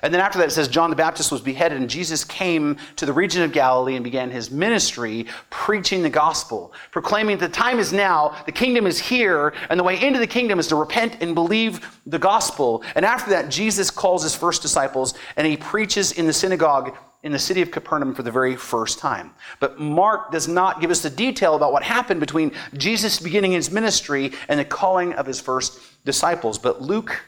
And 0.01 0.13
then 0.13 0.21
after 0.21 0.37
that, 0.39 0.49
it 0.49 0.51
says 0.51 0.67
John 0.67 0.89
the 0.89 0.95
Baptist 0.95 1.31
was 1.31 1.41
beheaded, 1.41 1.79
and 1.79 1.89
Jesus 1.89 2.23
came 2.23 2.77
to 2.95 3.05
the 3.05 3.13
region 3.13 3.43
of 3.43 3.51
Galilee 3.51 3.95
and 3.95 4.03
began 4.03 4.29
his 4.29 4.51
ministry, 4.51 5.25
preaching 5.49 6.03
the 6.03 6.09
gospel, 6.09 6.73
proclaiming 6.91 7.37
that 7.37 7.47
the 7.47 7.53
time 7.53 7.79
is 7.79 7.93
now, 7.93 8.35
the 8.45 8.51
kingdom 8.51 8.87
is 8.87 8.99
here, 8.99 9.53
and 9.69 9.79
the 9.79 9.83
way 9.83 10.01
into 10.01 10.19
the 10.19 10.27
kingdom 10.27 10.59
is 10.59 10.67
to 10.67 10.75
repent 10.75 11.17
and 11.21 11.35
believe 11.35 11.99
the 12.05 12.19
gospel. 12.19 12.83
And 12.95 13.05
after 13.05 13.29
that, 13.31 13.49
Jesus 13.49 13.89
calls 13.91 14.23
his 14.23 14.35
first 14.35 14.61
disciples, 14.61 15.13
and 15.35 15.47
he 15.47 15.57
preaches 15.57 16.11
in 16.11 16.27
the 16.27 16.33
synagogue 16.33 16.95
in 17.23 17.31
the 17.31 17.39
city 17.39 17.61
of 17.61 17.71
Capernaum 17.71 18.13
for 18.13 18.23
the 18.23 18.31
very 18.31 18.55
first 18.55 18.99
time. 18.99 19.31
But 19.59 19.79
Mark 19.79 20.31
does 20.31 20.47
not 20.47 20.79
give 20.79 20.91
us 20.91 21.01
the 21.01 21.09
detail 21.09 21.55
about 21.55 21.73
what 21.73 21.83
happened 21.83 22.19
between 22.19 22.53
Jesus 22.75 23.19
beginning 23.19 23.51
his 23.51 23.71
ministry 23.71 24.31
and 24.47 24.59
the 24.59 24.65
calling 24.65 25.13
of 25.13 25.25
his 25.25 25.41
first 25.41 25.79
disciples. 26.05 26.57
But 26.57 26.81
Luke 26.81 27.19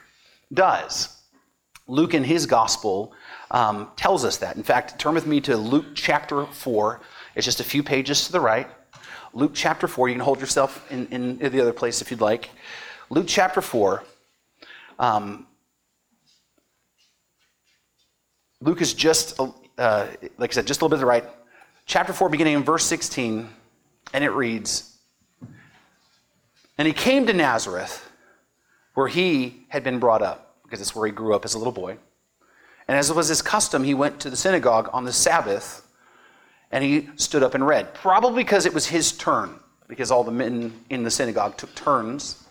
does. 0.53 1.18
Luke, 1.89 2.13
in 2.13 2.23
his 2.23 2.45
gospel, 2.45 3.13
um, 3.51 3.89
tells 3.97 4.23
us 4.23 4.37
that. 4.37 4.55
In 4.55 4.63
fact, 4.63 4.97
turn 4.97 5.13
with 5.13 5.27
me 5.27 5.41
to 5.41 5.57
Luke 5.57 5.87
chapter 5.95 6.45
4. 6.45 7.01
It's 7.35 7.45
just 7.45 7.59
a 7.59 7.63
few 7.63 7.83
pages 7.83 8.27
to 8.27 8.31
the 8.31 8.39
right. 8.39 8.67
Luke 9.33 9.51
chapter 9.53 9.87
4. 9.87 10.07
You 10.07 10.15
can 10.15 10.23
hold 10.23 10.39
yourself 10.39 10.89
in, 10.91 11.07
in 11.07 11.37
the 11.37 11.59
other 11.59 11.73
place 11.73 12.01
if 12.01 12.11
you'd 12.11 12.21
like. 12.21 12.49
Luke 13.09 13.25
chapter 13.27 13.61
4. 13.61 14.03
Um, 14.99 15.47
Luke 18.61 18.81
is 18.81 18.93
just 18.93 19.39
uh, 19.79 20.07
like 20.37 20.51
I 20.51 20.53
said, 20.53 20.67
just 20.67 20.81
a 20.81 20.85
little 20.85 20.89
bit 20.89 20.97
to 20.97 20.99
the 20.99 21.05
right. 21.05 21.23
Chapter 21.85 22.13
4, 22.13 22.29
beginning 22.29 22.55
in 22.55 22.63
verse 22.63 22.85
16, 22.85 23.49
and 24.13 24.23
it 24.23 24.29
reads 24.29 24.97
And 26.77 26.85
he 26.85 26.93
came 26.93 27.25
to 27.27 27.33
Nazareth, 27.33 28.11
where 28.93 29.07
he 29.07 29.65
had 29.69 29.83
been 29.83 29.97
brought 29.97 30.21
up, 30.21 30.48
because 30.69 30.81
it's 30.81 30.95
where 30.95 31.07
he 31.07 31.11
grew 31.11 31.33
up 31.33 31.45
as 31.45 31.55
a 31.55 31.57
little 31.57 31.73
boy. 31.73 31.97
And 32.87 32.95
as 32.97 33.09
it 33.09 33.15
was 33.15 33.27
his 33.27 33.41
custom, 33.41 33.83
he 33.83 33.95
went 33.95 34.19
to 34.19 34.29
the 34.29 34.37
synagogue 34.37 34.89
on 34.93 35.03
the 35.03 35.13
Sabbath 35.13 35.87
and 36.71 36.83
he 36.83 37.09
stood 37.15 37.41
up 37.41 37.55
and 37.55 37.65
read. 37.65 37.95
Probably 37.95 38.43
because 38.43 38.67
it 38.67 38.73
was 38.73 38.85
his 38.85 39.11
turn, 39.11 39.59
because 39.87 40.11
all 40.11 40.23
the 40.23 40.31
men 40.31 40.73
in 40.91 41.03
the 41.03 41.09
synagogue 41.09 41.57
took 41.57 41.73
turns 41.73 42.43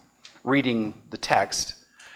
reading 0.42 0.94
the 1.10 1.18
text. 1.18 1.74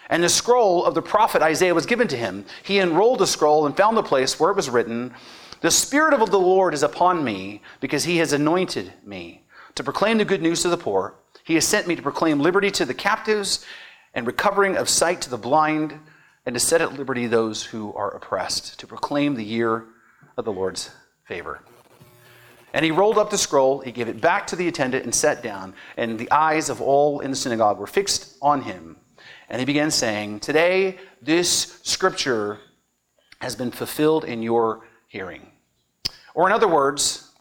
And 0.09 0.21
the 0.21 0.29
scroll 0.29 0.83
of 0.83 0.95
the 0.95 1.01
prophet 1.01 1.41
Isaiah 1.41 1.73
was 1.73 1.85
given 1.85 2.09
to 2.09 2.17
him. 2.17 2.45
He 2.63 2.79
unrolled 2.79 3.19
the 3.19 3.27
scroll 3.27 3.65
and 3.65 3.75
found 3.75 3.95
the 3.95 4.03
place 4.03 4.37
where 4.39 4.51
it 4.51 4.57
was 4.57 4.69
written, 4.69 5.13
The 5.61 5.71
Spirit 5.71 6.13
of 6.13 6.29
the 6.29 6.39
Lord 6.39 6.73
is 6.73 6.83
upon 6.83 7.23
me, 7.23 7.61
because 7.79 8.03
he 8.03 8.17
has 8.17 8.33
anointed 8.33 8.91
me 9.05 9.43
to 9.75 9.83
proclaim 9.83 10.17
the 10.17 10.25
good 10.25 10.41
news 10.41 10.61
to 10.63 10.69
the 10.69 10.77
poor. 10.77 11.15
He 11.45 11.55
has 11.55 11.65
sent 11.65 11.87
me 11.87 11.95
to 11.95 12.01
proclaim 12.01 12.39
liberty 12.39 12.69
to 12.71 12.85
the 12.85 12.93
captives 12.93 13.65
and 14.13 14.27
recovering 14.27 14.77
of 14.77 14.89
sight 14.89 15.21
to 15.21 15.29
the 15.29 15.37
blind, 15.37 15.99
and 16.45 16.53
to 16.53 16.59
set 16.59 16.81
at 16.81 16.93
liberty 16.93 17.27
those 17.27 17.63
who 17.63 17.93
are 17.93 18.11
oppressed, 18.11 18.79
to 18.79 18.87
proclaim 18.87 19.35
the 19.35 19.45
year 19.45 19.85
of 20.37 20.45
the 20.45 20.51
Lord's 20.51 20.91
favor. 21.25 21.61
And 22.73 22.83
he 22.83 22.91
rolled 22.91 23.19
up 23.19 23.29
the 23.29 23.37
scroll, 23.37 23.79
he 23.79 23.91
gave 23.91 24.07
it 24.07 24.19
back 24.19 24.47
to 24.47 24.55
the 24.55 24.67
attendant, 24.67 25.03
and 25.03 25.13
sat 25.13 25.43
down. 25.43 25.75
And 25.95 26.17
the 26.17 26.31
eyes 26.31 26.69
of 26.69 26.81
all 26.81 27.19
in 27.19 27.29
the 27.29 27.37
synagogue 27.37 27.79
were 27.79 27.87
fixed 27.87 28.35
on 28.41 28.63
him. 28.63 28.97
And 29.47 29.59
he 29.59 29.65
began 29.65 29.91
saying, 29.91 30.39
Today, 30.39 30.97
this 31.21 31.79
scripture 31.83 32.59
has 33.41 33.55
been 33.55 33.71
fulfilled 33.71 34.25
in 34.25 34.41
your 34.41 34.87
hearing. 35.07 35.51
Or, 36.33 36.47
in 36.47 36.53
other 36.53 36.67
words, 36.67 37.31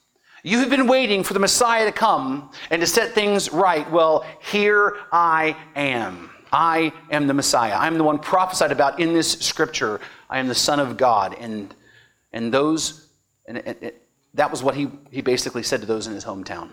you 0.43 0.59
have 0.59 0.69
been 0.69 0.87
waiting 0.87 1.23
for 1.23 1.33
the 1.33 1.41
Messiah 1.41 1.87
to 1.87 1.93
come 1.93 2.51
and 2.71 2.81
to 2.81 2.87
set 2.87 3.13
things 3.13 3.51
right. 3.53 3.91
Well, 3.91 4.27
here 4.41 4.97
I 5.11 5.57
am. 5.75 6.31
I 6.53 6.93
am 7.11 7.27
the 7.27 7.35
Messiah. 7.35 7.75
I'm 7.75 7.97
the 7.97 8.05
one 8.05 8.19
prophesied 8.19 8.73
about 8.73 9.01
in 9.01 9.15
this 9.15 9.33
scripture. 9.33 10.01
I 10.29 10.39
am 10.39 10.49
the 10.49 10.55
Son 10.55 10.79
of 10.79 10.99
God. 10.99 11.35
And, 11.41 11.75
and 12.33 12.53
those, 12.53 13.09
and 13.47 13.59
it, 13.59 13.79
it, 13.81 14.09
that 14.35 14.51
was 14.51 14.63
what 14.63 14.75
he, 14.75 14.91
he 15.11 15.23
basically 15.23 15.63
said 15.63 15.81
to 15.81 15.87
those 15.87 16.07
in 16.07 16.13
his 16.13 16.25
hometown. 16.25 16.71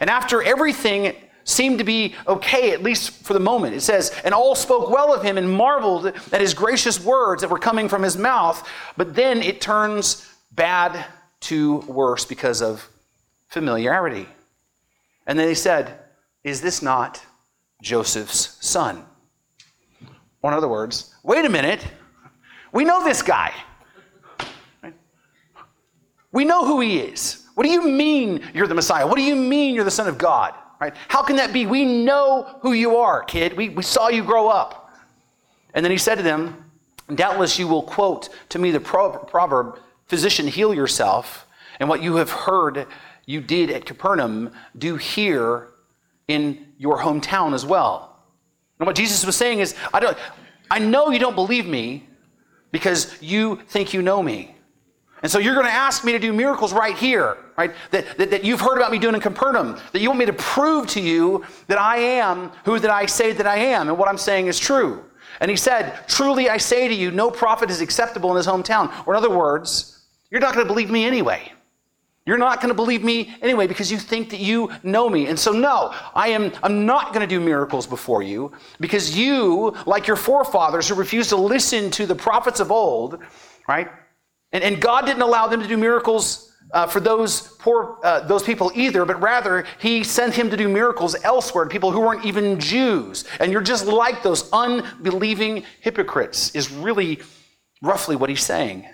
And 0.00 0.08
after 0.08 0.42
everything 0.42 1.14
seemed 1.44 1.78
to 1.78 1.84
be 1.84 2.14
okay, 2.26 2.72
at 2.72 2.82
least 2.82 3.24
for 3.24 3.34
the 3.34 3.40
moment, 3.40 3.74
it 3.74 3.82
says, 3.82 4.12
and 4.24 4.32
all 4.32 4.54
spoke 4.54 4.88
well 4.90 5.12
of 5.12 5.22
him 5.22 5.36
and 5.36 5.50
marveled 5.50 6.06
at 6.06 6.40
his 6.40 6.54
gracious 6.54 7.02
words 7.04 7.42
that 7.42 7.48
were 7.48 7.58
coming 7.58 7.88
from 7.88 8.02
his 8.02 8.16
mouth. 8.16 8.66
But 8.96 9.14
then 9.14 9.42
it 9.42 9.60
turns 9.60 10.26
bad 10.52 11.04
to 11.40 11.78
worse 11.80 12.24
because 12.24 12.62
of 12.62 12.88
familiarity. 13.48 14.28
And 15.26 15.38
then 15.38 15.46
they 15.46 15.54
said, 15.54 15.98
Is 16.44 16.60
this 16.60 16.80
not 16.80 17.22
Joseph's 17.82 18.56
son? 18.66 19.04
Or, 20.40 20.50
in 20.50 20.56
other 20.56 20.68
words, 20.68 21.14
wait 21.22 21.44
a 21.44 21.50
minute, 21.50 21.86
we 22.72 22.84
know 22.84 23.04
this 23.04 23.20
guy. 23.20 23.52
We 26.32 26.46
know 26.46 26.64
who 26.64 26.80
he 26.80 26.98
is. 26.98 27.46
What 27.54 27.64
do 27.64 27.70
you 27.70 27.86
mean 27.86 28.42
you're 28.54 28.66
the 28.66 28.74
Messiah? 28.74 29.06
What 29.06 29.16
do 29.16 29.22
you 29.22 29.36
mean 29.36 29.74
you're 29.74 29.84
the 29.84 29.90
Son 29.90 30.08
of 30.08 30.16
God? 30.16 30.54
Right? 30.80 30.94
How 31.08 31.22
can 31.22 31.36
that 31.36 31.52
be? 31.52 31.66
We 31.66 31.84
know 31.84 32.58
who 32.62 32.72
you 32.72 32.96
are, 32.96 33.22
kid. 33.22 33.54
We, 33.54 33.68
we 33.68 33.82
saw 33.82 34.08
you 34.08 34.24
grow 34.24 34.48
up. 34.48 34.90
And 35.74 35.84
then 35.84 35.90
he 35.90 35.98
said 35.98 36.16
to 36.16 36.22
them, 36.22 36.70
Doubtless 37.14 37.58
you 37.58 37.68
will 37.68 37.82
quote 37.82 38.30
to 38.48 38.58
me 38.58 38.70
the 38.70 38.80
proverb, 38.80 39.78
Physician, 40.06 40.46
heal 40.46 40.72
yourself, 40.72 41.46
and 41.78 41.88
what 41.88 42.02
you 42.02 42.16
have 42.16 42.30
heard 42.30 42.86
you 43.26 43.40
did 43.40 43.70
at 43.70 43.84
Capernaum, 43.84 44.52
do 44.76 44.96
here 44.96 45.68
in 46.28 46.66
your 46.78 46.98
hometown 46.98 47.54
as 47.54 47.64
well. 47.64 48.16
And 48.78 48.86
what 48.86 48.96
Jesus 48.96 49.24
was 49.24 49.36
saying 49.36 49.60
is, 49.60 49.74
I, 49.92 50.00
don't, 50.00 50.16
I 50.70 50.78
know 50.78 51.10
you 51.10 51.18
don't 51.18 51.34
believe 51.34 51.66
me 51.66 52.08
because 52.70 53.14
you 53.22 53.56
think 53.68 53.94
you 53.94 54.02
know 54.02 54.22
me. 54.22 54.56
And 55.22 55.30
so 55.30 55.38
you're 55.38 55.54
going 55.54 55.66
to 55.66 55.72
ask 55.72 56.04
me 56.04 56.12
to 56.12 56.18
do 56.18 56.32
miracles 56.32 56.72
right 56.72 56.96
here, 56.96 57.36
right? 57.56 57.72
That, 57.92 58.18
that, 58.18 58.30
that, 58.30 58.44
you've 58.44 58.60
heard 58.60 58.76
about 58.76 58.90
me 58.90 58.98
doing 58.98 59.14
in 59.14 59.20
Capernaum. 59.20 59.78
That 59.92 60.00
you 60.00 60.08
want 60.08 60.18
me 60.18 60.26
to 60.26 60.32
prove 60.32 60.88
to 60.88 61.00
you 61.00 61.44
that 61.68 61.78
I 61.78 61.98
am 61.98 62.50
who 62.64 62.80
that 62.80 62.90
I 62.90 63.06
say 63.06 63.32
that 63.32 63.46
I 63.46 63.56
am 63.56 63.88
and 63.88 63.96
what 63.96 64.08
I'm 64.08 64.18
saying 64.18 64.48
is 64.48 64.58
true. 64.58 65.04
And 65.40 65.48
he 65.48 65.56
said, 65.56 66.08
Truly 66.08 66.50
I 66.50 66.56
say 66.56 66.88
to 66.88 66.94
you, 66.94 67.12
no 67.12 67.30
prophet 67.30 67.70
is 67.70 67.80
acceptable 67.80 68.30
in 68.30 68.36
his 68.36 68.46
hometown. 68.48 68.92
Or 69.06 69.14
in 69.14 69.18
other 69.18 69.30
words, 69.30 70.04
you're 70.30 70.40
not 70.40 70.54
going 70.54 70.66
to 70.66 70.72
believe 70.72 70.90
me 70.90 71.04
anyway. 71.04 71.52
You're 72.24 72.38
not 72.38 72.60
going 72.60 72.68
to 72.68 72.74
believe 72.74 73.02
me 73.02 73.34
anyway 73.42 73.66
because 73.66 73.90
you 73.90 73.98
think 73.98 74.30
that 74.30 74.38
you 74.38 74.70
know 74.84 75.08
me. 75.08 75.26
And 75.26 75.36
so, 75.36 75.50
no, 75.50 75.92
I 76.14 76.28
am 76.28 76.52
I'm 76.62 76.86
not 76.86 77.12
going 77.12 77.20
to 77.20 77.26
do 77.26 77.40
miracles 77.40 77.86
before 77.86 78.22
you 78.22 78.52
because 78.78 79.16
you, 79.16 79.74
like 79.86 80.06
your 80.06 80.16
forefathers 80.16 80.88
who 80.88 80.94
refused 80.94 81.30
to 81.30 81.36
listen 81.36 81.90
to 81.92 82.06
the 82.06 82.14
prophets 82.14 82.60
of 82.60 82.70
old, 82.70 83.18
right? 83.68 83.88
And, 84.52 84.62
and 84.62 84.80
God 84.80 85.04
didn't 85.04 85.22
allow 85.22 85.48
them 85.48 85.60
to 85.62 85.66
do 85.66 85.76
miracles 85.76 86.52
uh, 86.70 86.86
for 86.86 87.00
those 87.00 87.40
poor 87.58 87.98
uh, 88.04 88.20
those 88.20 88.44
people 88.44 88.70
either, 88.76 89.04
but 89.04 89.20
rather 89.20 89.64
He 89.80 90.04
sent 90.04 90.32
him 90.32 90.48
to 90.50 90.56
do 90.56 90.68
miracles 90.68 91.16
elsewhere 91.24 91.66
people 91.66 91.90
who 91.90 92.00
weren't 92.00 92.24
even 92.24 92.60
Jews. 92.60 93.24
And 93.40 93.50
you're 93.50 93.62
just 93.62 93.86
like 93.86 94.22
those 94.22 94.48
unbelieving 94.52 95.64
hypocrites. 95.80 96.54
Is 96.54 96.70
really 96.70 97.20
roughly 97.82 98.14
what 98.14 98.30
He's 98.30 98.44
saying. 98.44 98.86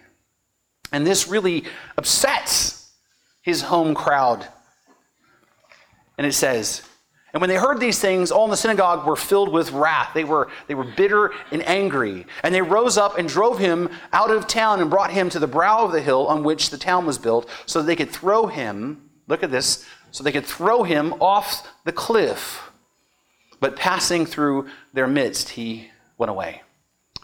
And 0.92 1.06
this 1.06 1.28
really 1.28 1.64
upsets 1.99 2.77
his 3.49 3.62
home 3.62 3.95
crowd. 3.95 4.47
And 6.17 6.26
it 6.26 6.35
says, 6.35 6.83
and 7.33 7.40
when 7.40 7.50
they 7.50 7.57
heard 7.57 7.78
these 7.78 7.99
things, 7.99 8.31
all 8.31 8.45
in 8.45 8.50
the 8.50 8.57
synagogue 8.57 9.07
were 9.07 9.17
filled 9.17 9.52
with 9.52 9.73
wrath. 9.73 10.12
They 10.14 10.25
were, 10.25 10.49
they 10.67 10.75
were 10.75 10.85
bitter 10.97 11.33
and 11.50 11.67
angry. 11.67 12.26
And 12.43 12.55
they 12.55 12.62
rose 12.62 12.97
up 12.97 13.19
and 13.19 13.28
drove 13.28 13.59
him 13.59 13.90
out 14.12 14.31
of 14.31 14.47
town 14.47 14.81
and 14.81 14.90
brought 14.90 15.11
him 15.11 15.28
to 15.31 15.38
the 15.38 15.47
brow 15.47 15.85
of 15.85 15.93
the 15.93 16.00
hill 16.00 16.26
on 16.26 16.43
which 16.43 16.71
the 16.71 16.78
town 16.78 17.07
was 17.07 17.19
built, 17.19 17.49
so 17.67 17.81
that 17.81 17.87
they 17.87 17.97
could 17.97 18.11
throw 18.11 18.47
him, 18.47 19.11
look 19.26 19.43
at 19.43 19.50
this, 19.50 19.87
so 20.11 20.25
they 20.25 20.33
could 20.33 20.47
throw 20.47 20.83
him 20.85 21.14
off 21.21 21.69
the 21.85 21.93
cliff. 21.93 22.71
But 23.61 23.76
passing 23.76 24.25
through 24.25 24.69
their 24.93 25.07
midst, 25.07 25.50
he 25.50 25.90
went 26.17 26.31
away. 26.31 26.62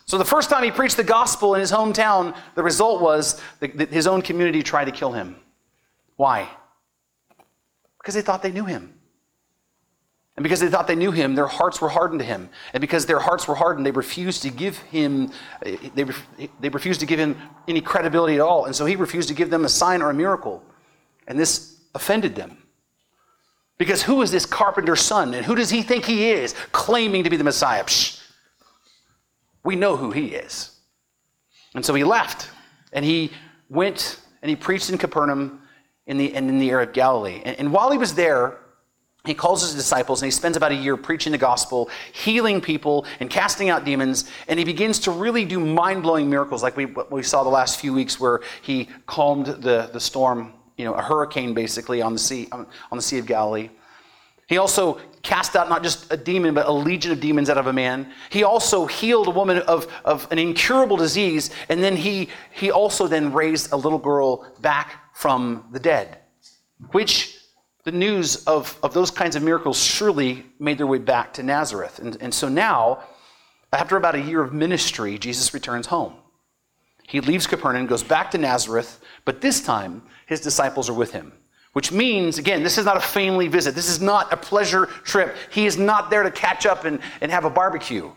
So 0.06 0.18
the 0.18 0.24
first 0.24 0.50
time 0.50 0.64
he 0.64 0.70
preached 0.70 0.98
the 0.98 1.04
gospel 1.04 1.54
in 1.54 1.60
his 1.60 1.72
hometown, 1.72 2.36
the 2.54 2.62
result 2.62 3.00
was 3.00 3.40
that 3.60 3.88
his 3.88 4.06
own 4.06 4.20
community 4.20 4.62
tried 4.62 4.84
to 4.84 4.92
kill 4.92 5.12
him. 5.12 5.36
Why? 6.16 6.48
Because 7.98 8.14
they 8.14 8.22
thought 8.22 8.42
they 8.42 8.52
knew 8.52 8.64
him. 8.64 8.94
And 10.36 10.42
because 10.42 10.58
they 10.58 10.68
thought 10.68 10.88
they 10.88 10.96
knew 10.96 11.12
him, 11.12 11.36
their 11.36 11.46
hearts 11.46 11.80
were 11.80 11.88
hardened 11.88 12.18
to 12.20 12.26
him. 12.26 12.50
And 12.72 12.80
because 12.80 13.06
their 13.06 13.20
hearts 13.20 13.46
were 13.46 13.54
hardened, 13.54 13.86
they 13.86 13.92
refused 13.92 14.42
to 14.42 14.50
give 14.50 14.78
him, 14.78 15.30
they, 15.62 15.78
they 16.60 16.68
refused 16.68 17.00
to 17.00 17.06
give 17.06 17.20
him 17.20 17.36
any 17.68 17.80
credibility 17.80 18.34
at 18.34 18.40
all. 18.40 18.64
And 18.64 18.74
so 18.74 18.84
he 18.84 18.96
refused 18.96 19.28
to 19.28 19.34
give 19.34 19.48
them 19.48 19.64
a 19.64 19.68
sign 19.68 20.02
or 20.02 20.10
a 20.10 20.14
miracle. 20.14 20.62
And 21.28 21.38
this 21.38 21.80
offended 21.94 22.34
them. 22.34 22.58
Because 23.78 24.02
who 24.02 24.22
is 24.22 24.30
this 24.32 24.44
carpenter's 24.44 25.00
son? 25.00 25.34
And 25.34 25.46
who 25.46 25.54
does 25.54 25.70
he 25.70 25.82
think 25.82 26.04
he 26.04 26.30
is, 26.30 26.54
claiming 26.72 27.24
to 27.24 27.30
be 27.30 27.36
the 27.36 27.44
Messiah? 27.44 27.84
Psh, 27.84 28.20
we 29.62 29.76
know 29.76 29.96
who 29.96 30.10
he 30.10 30.26
is. 30.26 30.78
And 31.74 31.84
so 31.84 31.94
he 31.94 32.04
left. 32.04 32.50
And 32.92 33.04
he 33.04 33.30
went 33.68 34.20
and 34.42 34.50
he 34.50 34.56
preached 34.56 34.90
in 34.90 34.98
Capernaum 34.98 35.60
in 36.06 36.18
the, 36.18 36.34
in 36.34 36.58
the 36.58 36.70
area 36.70 36.86
of 36.86 36.92
Galilee. 36.92 37.40
And, 37.44 37.58
and 37.58 37.72
while 37.72 37.90
he 37.90 37.98
was 37.98 38.14
there, 38.14 38.58
he 39.24 39.32
calls 39.32 39.62
his 39.62 39.74
disciples 39.74 40.20
and 40.20 40.26
he 40.26 40.30
spends 40.30 40.56
about 40.56 40.70
a 40.70 40.74
year 40.74 40.98
preaching 40.98 41.32
the 41.32 41.38
gospel, 41.38 41.88
healing 42.12 42.60
people, 42.60 43.06
and 43.20 43.30
casting 43.30 43.70
out 43.70 43.84
demons. 43.84 44.30
And 44.48 44.58
he 44.58 44.64
begins 44.66 44.98
to 45.00 45.10
really 45.10 45.46
do 45.46 45.58
mind 45.58 46.02
blowing 46.02 46.28
miracles, 46.28 46.62
like 46.62 46.76
we, 46.76 46.86
we 46.86 47.22
saw 47.22 47.42
the 47.42 47.48
last 47.48 47.80
few 47.80 47.94
weeks, 47.94 48.20
where 48.20 48.40
he 48.60 48.88
calmed 49.06 49.46
the, 49.46 49.88
the 49.92 50.00
storm, 50.00 50.52
you 50.76 50.84
know, 50.84 50.92
a 50.92 51.00
hurricane 51.00 51.54
basically 51.54 52.02
on 52.02 52.12
the 52.12 52.18
sea, 52.18 52.48
on 52.52 52.66
the 52.92 53.02
Sea 53.02 53.18
of 53.18 53.26
Galilee. 53.26 53.70
He 54.46 54.58
also 54.58 55.00
cast 55.22 55.56
out 55.56 55.70
not 55.70 55.82
just 55.82 56.12
a 56.12 56.18
demon, 56.18 56.52
but 56.52 56.66
a 56.66 56.72
legion 56.72 57.10
of 57.12 57.20
demons 57.20 57.48
out 57.48 57.56
of 57.56 57.66
a 57.66 57.72
man. 57.72 58.12
He 58.28 58.44
also 58.44 58.84
healed 58.84 59.26
a 59.26 59.30
woman 59.30 59.58
of, 59.60 59.90
of 60.04 60.30
an 60.30 60.38
incurable 60.38 60.98
disease, 60.98 61.48
and 61.70 61.82
then 61.82 61.96
he, 61.96 62.28
he 62.52 62.70
also 62.70 63.06
then 63.06 63.32
raised 63.32 63.72
a 63.72 63.76
little 63.76 63.98
girl 63.98 64.46
back 64.60 65.00
from 65.14 65.64
the 65.72 65.80
dead, 65.80 66.18
which 66.90 67.38
the 67.84 67.92
news 67.92 68.44
of, 68.44 68.78
of 68.82 68.92
those 68.92 69.10
kinds 69.10 69.36
of 69.36 69.42
miracles 69.42 69.82
surely 69.82 70.44
made 70.58 70.78
their 70.78 70.86
way 70.86 70.98
back 70.98 71.32
to 71.34 71.42
Nazareth. 71.42 71.98
And, 71.98 72.16
and 72.20 72.34
so 72.34 72.48
now, 72.48 73.04
after 73.72 73.96
about 73.96 74.14
a 74.14 74.20
year 74.20 74.42
of 74.42 74.52
ministry, 74.52 75.18
Jesus 75.18 75.54
returns 75.54 75.86
home. 75.86 76.14
He 77.06 77.20
leaves 77.20 77.46
Capernaum, 77.46 77.86
goes 77.86 78.02
back 78.02 78.30
to 78.30 78.38
Nazareth, 78.38 79.00
but 79.24 79.40
this 79.40 79.60
time 79.60 80.02
his 80.26 80.40
disciples 80.40 80.88
are 80.88 80.94
with 80.94 81.12
him. 81.12 81.32
Which 81.74 81.90
means, 81.90 82.38
again, 82.38 82.62
this 82.62 82.78
is 82.78 82.84
not 82.84 82.96
a 82.96 83.00
family 83.00 83.48
visit. 83.48 83.74
This 83.74 83.88
is 83.88 84.00
not 84.00 84.32
a 84.32 84.36
pleasure 84.36 84.86
trip. 84.86 85.36
He 85.50 85.66
is 85.66 85.76
not 85.76 86.08
there 86.08 86.22
to 86.22 86.30
catch 86.30 86.66
up 86.66 86.84
and, 86.84 87.00
and 87.20 87.32
have 87.32 87.44
a 87.44 87.50
barbecue. 87.50 88.12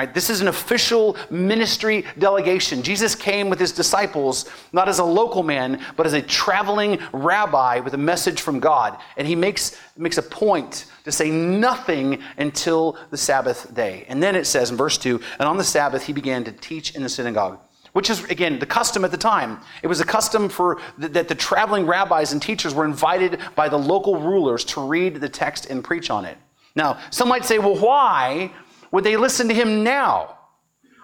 Right? 0.00 0.14
This 0.14 0.30
is 0.30 0.40
an 0.40 0.48
official 0.48 1.14
ministry 1.28 2.06
delegation. 2.18 2.82
Jesus 2.82 3.14
came 3.14 3.50
with 3.50 3.60
his 3.60 3.70
disciples 3.70 4.48
not 4.72 4.88
as 4.88 4.98
a 4.98 5.04
local 5.04 5.42
man, 5.42 5.78
but 5.94 6.06
as 6.06 6.14
a 6.14 6.22
traveling 6.22 6.98
rabbi 7.12 7.80
with 7.80 7.92
a 7.92 7.98
message 7.98 8.40
from 8.40 8.60
God. 8.60 8.96
And 9.18 9.28
he 9.28 9.36
makes, 9.36 9.78
makes 9.98 10.16
a 10.16 10.22
point 10.22 10.86
to 11.04 11.12
say 11.12 11.30
nothing 11.30 12.22
until 12.38 12.96
the 13.10 13.18
Sabbath 13.18 13.74
day. 13.74 14.06
And 14.08 14.22
then 14.22 14.36
it 14.36 14.46
says 14.46 14.70
in 14.70 14.78
verse 14.78 14.96
2 14.96 15.20
And 15.38 15.46
on 15.46 15.58
the 15.58 15.64
Sabbath 15.64 16.06
he 16.06 16.14
began 16.14 16.44
to 16.44 16.52
teach 16.52 16.94
in 16.96 17.02
the 17.02 17.10
synagogue. 17.10 17.58
Which 17.92 18.08
is, 18.08 18.24
again, 18.30 18.58
the 18.58 18.64
custom 18.64 19.04
at 19.04 19.10
the 19.10 19.18
time. 19.18 19.58
It 19.82 19.88
was 19.88 20.00
a 20.00 20.06
custom 20.06 20.48
for 20.48 20.80
that 20.96 21.28
the 21.28 21.34
traveling 21.34 21.84
rabbis 21.86 22.32
and 22.32 22.40
teachers 22.40 22.72
were 22.72 22.86
invited 22.86 23.38
by 23.54 23.68
the 23.68 23.78
local 23.78 24.18
rulers 24.18 24.64
to 24.66 24.80
read 24.80 25.16
the 25.16 25.28
text 25.28 25.66
and 25.66 25.84
preach 25.84 26.08
on 26.08 26.24
it. 26.24 26.38
Now, 26.74 26.98
some 27.10 27.28
might 27.28 27.44
say, 27.44 27.58
well, 27.58 27.76
why 27.76 28.52
would 28.92 29.04
they 29.04 29.16
listen 29.16 29.48
to 29.48 29.54
him 29.54 29.84
now? 29.84 30.36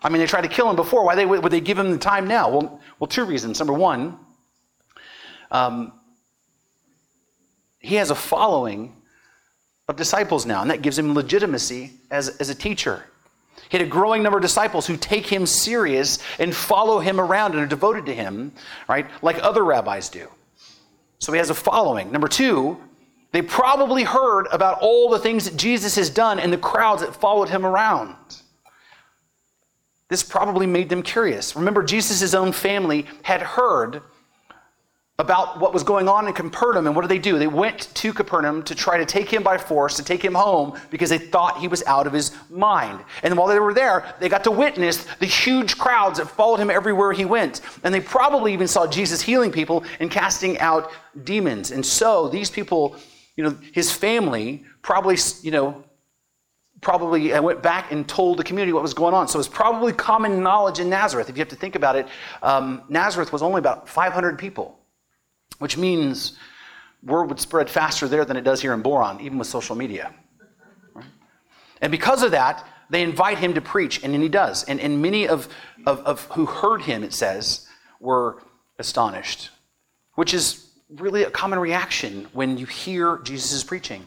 I 0.03 0.09
mean, 0.09 0.21
they 0.21 0.27
tried 0.27 0.43
to 0.43 0.49
kill 0.49 0.69
him 0.69 0.77
before. 0.77 1.05
Why 1.05 1.15
they, 1.15 1.27
would 1.27 1.51
they 1.51 1.61
give 1.61 1.79
him 1.79 1.91
the 1.91 1.99
time 1.99 2.27
now? 2.27 2.49
Well, 2.49 2.81
well 2.99 3.09
two 3.09 3.25
reasons. 3.25 3.59
Number 3.59 3.73
one, 3.73 4.19
um, 5.51 5.93
he 7.79 7.97
has 7.97 8.11
a 8.11 8.15
following 8.15 8.95
of 9.89 9.97
disciples 9.97 10.47
now, 10.47 10.63
and 10.63 10.71
that 10.71 10.83
gives 10.83 10.99
him 10.99 11.15
legitimacy 11.15 11.93
as, 12.11 12.29
as 12.39 12.49
a 12.49 12.55
teacher. 12.55 13.05
He 13.69 13.79
had 13.79 13.87
a 13.87 13.91
growing 13.91 14.23
number 14.23 14.39
of 14.39 14.43
disciples 14.43 14.87
who 14.87 14.97
take 14.97 15.27
him 15.27 15.47
serious 15.47 16.19
and 16.39 16.55
follow 16.55 16.99
him 16.99 17.21
around 17.21 17.53
and 17.53 17.63
are 17.63 17.67
devoted 17.67 18.07
to 18.07 18.15
him, 18.15 18.53
right, 18.89 19.07
like 19.23 19.43
other 19.43 19.65
rabbis 19.65 20.09
do. 20.09 20.29
So 21.19 21.33
he 21.33 21.39
has 21.39 21.51
a 21.51 21.55
following. 21.55 22.13
Number 22.13 22.29
two, 22.29 22.79
they 23.37 23.43
probably 23.43 24.03
heard 24.03 24.47
about 24.51 24.79
all 24.81 25.11
the 25.11 25.19
things 25.19 25.45
that 25.45 25.59
Jesus 25.59 25.95
has 25.97 26.09
done 26.09 26.41
and 26.41 26.51
the 26.51 26.57
crowds 26.57 27.03
that 27.03 27.15
followed 27.15 27.51
him 27.51 27.67
around. 27.67 28.17
this 30.09 30.23
probably 30.23 30.67
made 30.67 30.89
them 30.89 31.03
curious. 31.03 31.55
Remember, 31.55 31.83
Jesus' 31.83 32.33
own 32.33 32.51
family 32.51 33.05
had 33.23 33.43
heard 33.43 34.01
about 35.19 35.61
what 35.61 35.75
was 35.75 35.83
going 35.83 36.09
on 36.09 36.27
in 36.27 36.33
Capernaum, 36.33 36.87
and 36.87 36.97
what 36.97 37.03
did 37.03 37.11
they 37.11 37.19
do? 37.19 37.39
They 37.39 37.47
went 37.47 37.95
to 37.95 38.15
Capernaum 38.15 38.63
to 38.63 38.75
try 38.75 38.97
to 38.97 39.05
take 39.05 39.31
him 39.31 39.43
by 39.43 39.59
force, 39.59 39.97
to 39.97 40.03
take 40.03 40.25
him 40.25 40.35
home, 40.35 40.79
because 40.91 41.11
they 41.11 41.19
thought 41.19 41.59
he 41.59 41.69
was 41.69 41.83
out 41.87 42.07
of 42.07 42.15
his 42.15 42.35
mind. 42.49 43.05
And 43.23 43.37
while 43.37 43.49
they 43.49 43.61
were 43.61 43.75
there, 43.75 44.15
they 44.19 44.31
got 44.31 44.45
to 44.45 44.51
witness 44.51 45.05
the 45.19 45.27
huge 45.27 45.77
crowds 45.77 46.19
that 46.21 46.29
followed 46.29 46.61
him 46.61 46.71
everywhere 46.71 47.13
he 47.13 47.27
went. 47.27 47.61
And 47.85 47.93
they 47.93 48.01
probably 48.01 48.55
even 48.55 48.67
saw 48.67 48.87
Jesus 48.87 49.21
healing 49.21 49.53
people 49.53 49.85
and 50.01 50.11
casting 50.11 50.59
out 50.59 50.91
demons. 51.25 51.71
And 51.71 51.85
so 51.85 52.31
these 52.31 52.49
people, 52.49 52.97
you 53.37 53.45
know, 53.45 53.57
his 53.73 53.93
family 53.93 54.65
probably, 54.83 55.17
you 55.43 55.51
know, 55.51 55.85
probably 56.81 57.33
uh, 57.33 57.41
went 57.43 57.63
back 57.63 57.93
and 57.93 58.09
told 58.09 58.39
the 58.39 58.45
community 58.45 58.73
what 58.73 58.83
was 58.83 58.95
going 58.95 59.15
on. 59.15 59.29
So 59.29 59.39
it's 59.39 59.49
probably 59.49 59.93
common 59.93 60.43
knowledge 60.43 60.79
in 60.79 60.89
Nazareth. 60.89 61.29
If 61.29 61.37
you 61.37 61.41
have 61.41 61.49
to 61.49 61.57
think 61.57 61.75
about 61.75 61.97
it, 61.97 62.07
um, 62.43 62.83
Nazareth 62.89 63.33
was 63.33 63.43
only 63.43 63.59
about 63.59 63.89
500 63.89 64.39
people 64.39 64.79
which 65.59 65.77
means 65.77 66.37
word 67.03 67.25
would 67.25 67.41
spread 67.41 67.71
faster 67.71 68.09
there 68.09 68.25
than 68.25 68.37
it 68.37 68.43
does 68.43 68.61
here 68.61 68.75
in 68.75 68.83
Boron, 68.83 69.21
even 69.21 69.39
with 69.39 69.47
social 69.47 69.77
media. 69.77 70.15
And 71.81 71.91
because 71.91 72.23
of 72.23 72.31
that, 72.33 72.67
they 72.89 73.03
invite 73.03 73.39
him 73.39 73.55
to 73.55 73.61
preach, 73.61 74.03
and 74.03 74.15
then 74.15 74.23
he 74.23 74.29
does. 74.29 74.65
And, 74.65 74.81
and 74.81 75.03
many 75.03 75.29
of, 75.29 75.49
of, 75.87 76.01
of 76.01 76.25
who 76.27 76.47
heard 76.47 76.83
him, 76.83 77.03
it 77.03 77.13
says, 77.13 77.67
were 78.01 78.43
astonished, 78.79 79.51
which 80.15 80.33
is 80.33 80.66
really 80.91 81.25
a 81.25 81.31
common 81.31 81.59
reaction 81.59 82.27
when 82.33 82.57
you 82.57 82.67
hear 82.67 83.19
Jesus' 83.19 83.65
preaching. 83.65 84.05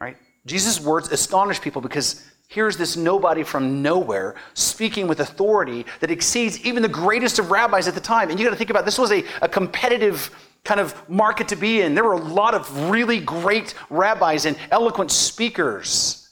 Right? 0.00 0.16
Jesus' 0.46 0.80
words 0.80 1.10
astonish 1.10 1.60
people 1.60 1.82
because 1.82 2.24
here's 2.48 2.76
this 2.76 2.96
nobody 2.96 3.42
from 3.42 3.82
nowhere 3.82 4.36
speaking 4.54 5.06
with 5.06 5.20
authority 5.20 5.86
that 6.00 6.10
exceeds 6.10 6.60
even 6.64 6.82
the 6.82 6.88
greatest 6.88 7.38
of 7.38 7.50
rabbis 7.50 7.88
at 7.88 7.94
the 7.94 8.00
time. 8.00 8.30
And 8.30 8.38
you 8.38 8.46
got 8.46 8.50
to 8.50 8.56
think 8.56 8.70
about 8.70 8.84
this 8.84 8.98
was 8.98 9.10
a, 9.10 9.24
a 9.40 9.48
competitive 9.48 10.30
kind 10.64 10.80
of 10.80 11.08
market 11.08 11.48
to 11.48 11.56
be 11.56 11.80
in. 11.80 11.94
There 11.94 12.04
were 12.04 12.12
a 12.12 12.18
lot 12.18 12.54
of 12.54 12.90
really 12.90 13.18
great 13.18 13.74
rabbis 13.90 14.46
and 14.46 14.56
eloquent 14.70 15.10
speakers. 15.10 16.30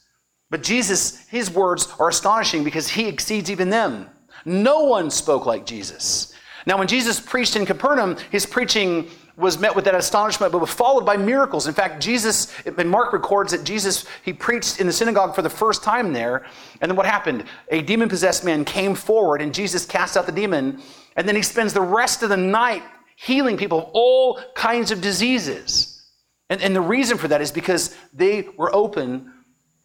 But 0.50 0.62
Jesus, 0.62 1.26
his 1.28 1.50
words 1.50 1.92
are 1.98 2.08
astonishing 2.08 2.62
because 2.64 2.88
he 2.88 3.08
exceeds 3.08 3.50
even 3.50 3.70
them. 3.70 4.08
No 4.44 4.84
one 4.84 5.10
spoke 5.10 5.46
like 5.46 5.66
Jesus. 5.66 6.34
Now, 6.66 6.78
when 6.78 6.88
Jesus 6.88 7.18
preached 7.18 7.56
in 7.56 7.64
Capernaum, 7.64 8.16
his 8.30 8.46
preaching 8.46 9.08
was 9.36 9.58
met 9.58 9.74
with 9.74 9.84
that 9.86 9.94
astonishment, 9.94 10.52
but 10.52 10.58
was 10.58 10.70
followed 10.70 11.06
by 11.06 11.16
miracles. 11.16 11.66
In 11.66 11.74
fact, 11.74 12.02
Jesus, 12.02 12.52
and 12.64 12.90
Mark 12.90 13.12
records 13.12 13.52
that 13.52 13.64
Jesus, 13.64 14.04
he 14.24 14.32
preached 14.32 14.80
in 14.80 14.86
the 14.86 14.92
synagogue 14.92 15.34
for 15.34 15.42
the 15.42 15.50
first 15.50 15.82
time 15.82 16.12
there. 16.12 16.44
And 16.80 16.90
then 16.90 16.96
what 16.96 17.06
happened? 17.06 17.44
A 17.70 17.82
demon 17.82 18.08
possessed 18.08 18.44
man 18.44 18.64
came 18.64 18.94
forward, 18.94 19.40
and 19.40 19.54
Jesus 19.54 19.86
cast 19.86 20.16
out 20.16 20.26
the 20.26 20.32
demon. 20.32 20.82
And 21.16 21.26
then 21.26 21.36
he 21.36 21.42
spends 21.42 21.72
the 21.72 21.80
rest 21.80 22.22
of 22.22 22.28
the 22.28 22.36
night 22.36 22.82
healing 23.16 23.56
people 23.56 23.78
of 23.78 23.90
all 23.92 24.40
kinds 24.54 24.90
of 24.90 25.00
diseases. 25.00 26.02
And, 26.48 26.62
and 26.62 26.74
the 26.74 26.80
reason 26.80 27.18
for 27.18 27.28
that 27.28 27.40
is 27.40 27.52
because 27.52 27.94
they 28.12 28.48
were 28.56 28.74
open, 28.74 29.32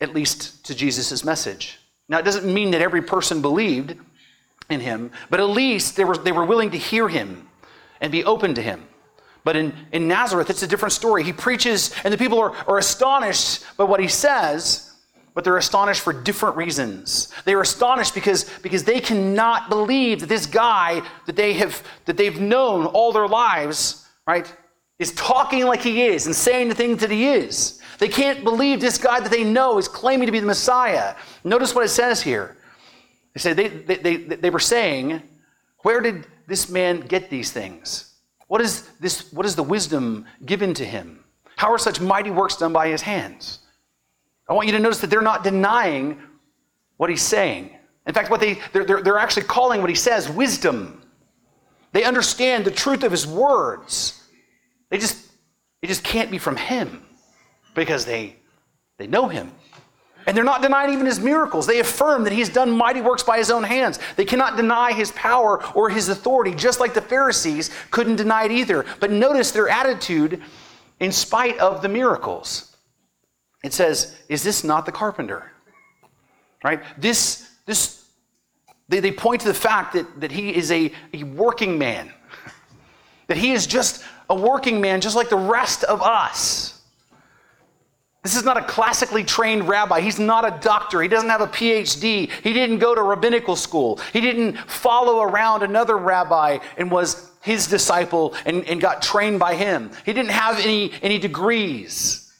at 0.01 0.13
least, 0.13 0.65
to 0.65 0.75
Jesus' 0.75 1.23
message. 1.23 1.77
Now, 2.07 2.19
it 2.19 2.25
doesn't 2.25 2.51
mean 2.51 2.71
that 2.71 2.81
every 2.81 3.01
person 3.01 3.41
believed 3.41 3.95
in 4.69 4.79
him, 4.79 5.11
but 5.29 5.39
at 5.39 5.49
least 5.49 5.95
they 5.95 6.03
were, 6.03 6.17
they 6.17 6.31
were 6.31 6.45
willing 6.45 6.71
to 6.71 6.77
hear 6.77 7.07
him 7.07 7.47
and 8.01 8.11
be 8.11 8.23
open 8.23 8.55
to 8.55 8.61
him. 8.61 8.87
But 9.45 9.55
in, 9.55 9.73
in 9.91 10.07
Nazareth, 10.07 10.49
it's 10.49 10.63
a 10.63 10.67
different 10.67 10.91
story. 10.91 11.23
He 11.23 11.31
preaches, 11.31 11.95
and 12.03 12.11
the 12.11 12.17
people 12.17 12.39
are, 12.39 12.51
are 12.67 12.79
astonished 12.79 13.63
by 13.77 13.83
what 13.83 13.99
he 13.99 14.07
says, 14.07 14.91
but 15.35 15.43
they're 15.43 15.55
astonished 15.55 16.01
for 16.01 16.11
different 16.11 16.57
reasons. 16.57 17.31
They 17.45 17.53
are 17.53 17.61
astonished 17.61 18.15
because, 18.15 18.49
because 18.63 18.83
they 18.83 18.99
cannot 18.99 19.69
believe 19.69 20.21
that 20.21 20.29
this 20.29 20.47
guy 20.47 21.03
that 21.27 21.35
they 21.35 21.53
have 21.53 21.83
that 22.05 22.17
they've 22.17 22.39
known 22.41 22.87
all 22.87 23.11
their 23.11 23.27
lives, 23.27 24.07
right, 24.25 24.51
is 24.97 25.11
talking 25.11 25.65
like 25.65 25.81
he 25.81 26.03
is 26.03 26.25
and 26.25 26.35
saying 26.35 26.69
the 26.69 26.75
things 26.75 27.01
that 27.01 27.11
he 27.11 27.27
is. 27.27 27.79
They 27.99 28.07
can't 28.07 28.43
believe 28.43 28.81
this 28.81 28.97
guy 28.97 29.19
that 29.19 29.31
they 29.31 29.43
know 29.43 29.77
is 29.77 29.87
claiming 29.87 30.25
to 30.25 30.31
be 30.31 30.39
the 30.39 30.47
Messiah. 30.47 31.15
Notice 31.43 31.75
what 31.75 31.85
it 31.85 31.89
says 31.89 32.19
here. 32.19 32.57
They 33.35 33.39
say 33.39 33.53
they, 33.53 33.67
they, 33.67 33.95
they, 33.97 34.15
they 34.15 34.49
were 34.49 34.59
saying, 34.59 35.21
Where 35.83 36.01
did 36.01 36.25
this 36.47 36.67
man 36.67 37.01
get 37.01 37.29
these 37.29 37.51
things? 37.51 38.14
What 38.47 38.61
is, 38.61 38.89
this, 38.99 39.31
what 39.33 39.45
is 39.45 39.55
the 39.55 39.63
wisdom 39.63 40.25
given 40.45 40.73
to 40.75 40.85
him? 40.85 41.23
How 41.55 41.71
are 41.71 41.77
such 41.77 41.99
mighty 41.99 42.31
works 42.31 42.57
done 42.57 42.73
by 42.73 42.89
his 42.89 43.01
hands? 43.01 43.59
I 44.47 44.53
want 44.53 44.67
you 44.67 44.73
to 44.73 44.79
notice 44.79 44.99
that 44.99 45.09
they're 45.09 45.21
not 45.21 45.43
denying 45.43 46.19
what 46.97 47.09
he's 47.09 47.21
saying. 47.21 47.71
In 48.05 48.13
fact, 48.13 48.29
what 48.29 48.39
they, 48.39 48.59
they're, 48.71 48.85
they're, 48.85 49.01
they're 49.01 49.17
actually 49.17 49.43
calling 49.43 49.81
what 49.81 49.89
he 49.89 49.95
says 49.95 50.29
wisdom. 50.29 51.01
They 51.91 52.03
understand 52.03 52.65
the 52.65 52.71
truth 52.71 53.03
of 53.03 53.11
his 53.11 53.25
words. 53.25 54.21
They 54.89 54.97
just, 54.97 55.25
it 55.81 55.87
just 55.87 56.03
can't 56.03 56.29
be 56.29 56.37
from 56.37 56.55
him 56.55 57.03
because 57.73 58.05
they, 58.05 58.35
they 58.97 59.07
know 59.07 59.27
him. 59.27 59.51
And 60.27 60.35
they're 60.35 60.43
not 60.43 60.61
denying 60.61 60.93
even 60.93 61.05
his 61.05 61.19
miracles. 61.19 61.67
They 61.67 61.79
affirm 61.79 62.23
that 62.23 62.33
he's 62.33 62.49
done 62.49 62.71
mighty 62.71 63.01
works 63.01 63.21
by 63.21 63.37
his 63.37 63.51
own 63.51 63.63
hands. 63.63 63.99
They 64.15 64.25
cannot 64.25 64.57
deny 64.57 64.91
his 64.91 65.11
power 65.11 65.63
or 65.73 65.89
his 65.89 66.09
authority, 66.09 66.55
just 66.55 66.79
like 66.79 66.93
the 66.93 67.01
Pharisees 67.01 67.69
couldn't 67.91 68.15
deny 68.15 68.45
it 68.45 68.51
either. 68.51 68.85
But 68.99 69.11
notice 69.11 69.51
their 69.51 69.69
attitude 69.69 70.41
in 70.99 71.11
spite 71.11 71.59
of 71.59 71.81
the 71.81 71.89
miracles. 71.89 72.75
It 73.63 73.73
says, 73.73 74.15
Is 74.27 74.43
this 74.43 74.63
not 74.63 74.85
the 74.85 74.91
carpenter? 74.91 75.51
Right? 76.63 76.81
This, 76.97 77.49
this, 77.65 78.05
they, 78.89 78.99
they 78.99 79.11
point 79.11 79.41
to 79.41 79.47
the 79.47 79.53
fact 79.53 79.93
that, 79.93 80.21
that 80.21 80.31
he 80.31 80.55
is 80.55 80.71
a, 80.71 80.91
a 81.13 81.23
working 81.23 81.77
man, 81.77 82.11
that 83.27 83.37
he 83.37 83.51
is 83.51 83.67
just 83.67 84.03
a 84.29 84.35
working 84.35 84.81
man, 84.81 85.01
just 85.01 85.15
like 85.15 85.29
the 85.29 85.37
rest 85.37 85.83
of 85.83 86.01
us. 86.01 86.74
This 88.25 88.35
is 88.35 88.43
not 88.43 88.57
a 88.57 88.63
classically 88.63 89.23
trained 89.23 89.67
rabbi. 89.67 90.01
He's 90.01 90.17
not 90.17 90.45
a 90.45 90.59
doctor. 90.59 90.99
He 90.99 91.07
doesn't 91.07 91.29
have 91.29 91.41
a 91.41 91.47
PhD. 91.47 92.27
He 92.27 92.53
didn't 92.53 92.79
go 92.79 92.95
to 92.95 93.03
rabbinical 93.03 93.55
school. 93.55 93.99
He 94.13 94.19
didn't 94.19 94.57
follow 94.67 95.21
around 95.21 95.61
another 95.61 95.95
rabbi 95.95 96.57
and 96.75 96.89
was 96.89 97.29
his 97.43 97.67
disciple 97.67 98.33
and, 98.47 98.65
and 98.65 98.81
got 98.81 99.03
trained 99.03 99.37
by 99.37 99.53
him. 99.53 99.91
He 100.07 100.13
didn't 100.13 100.31
have 100.31 100.59
any, 100.59 100.91
any 101.03 101.19
degrees. 101.19 102.33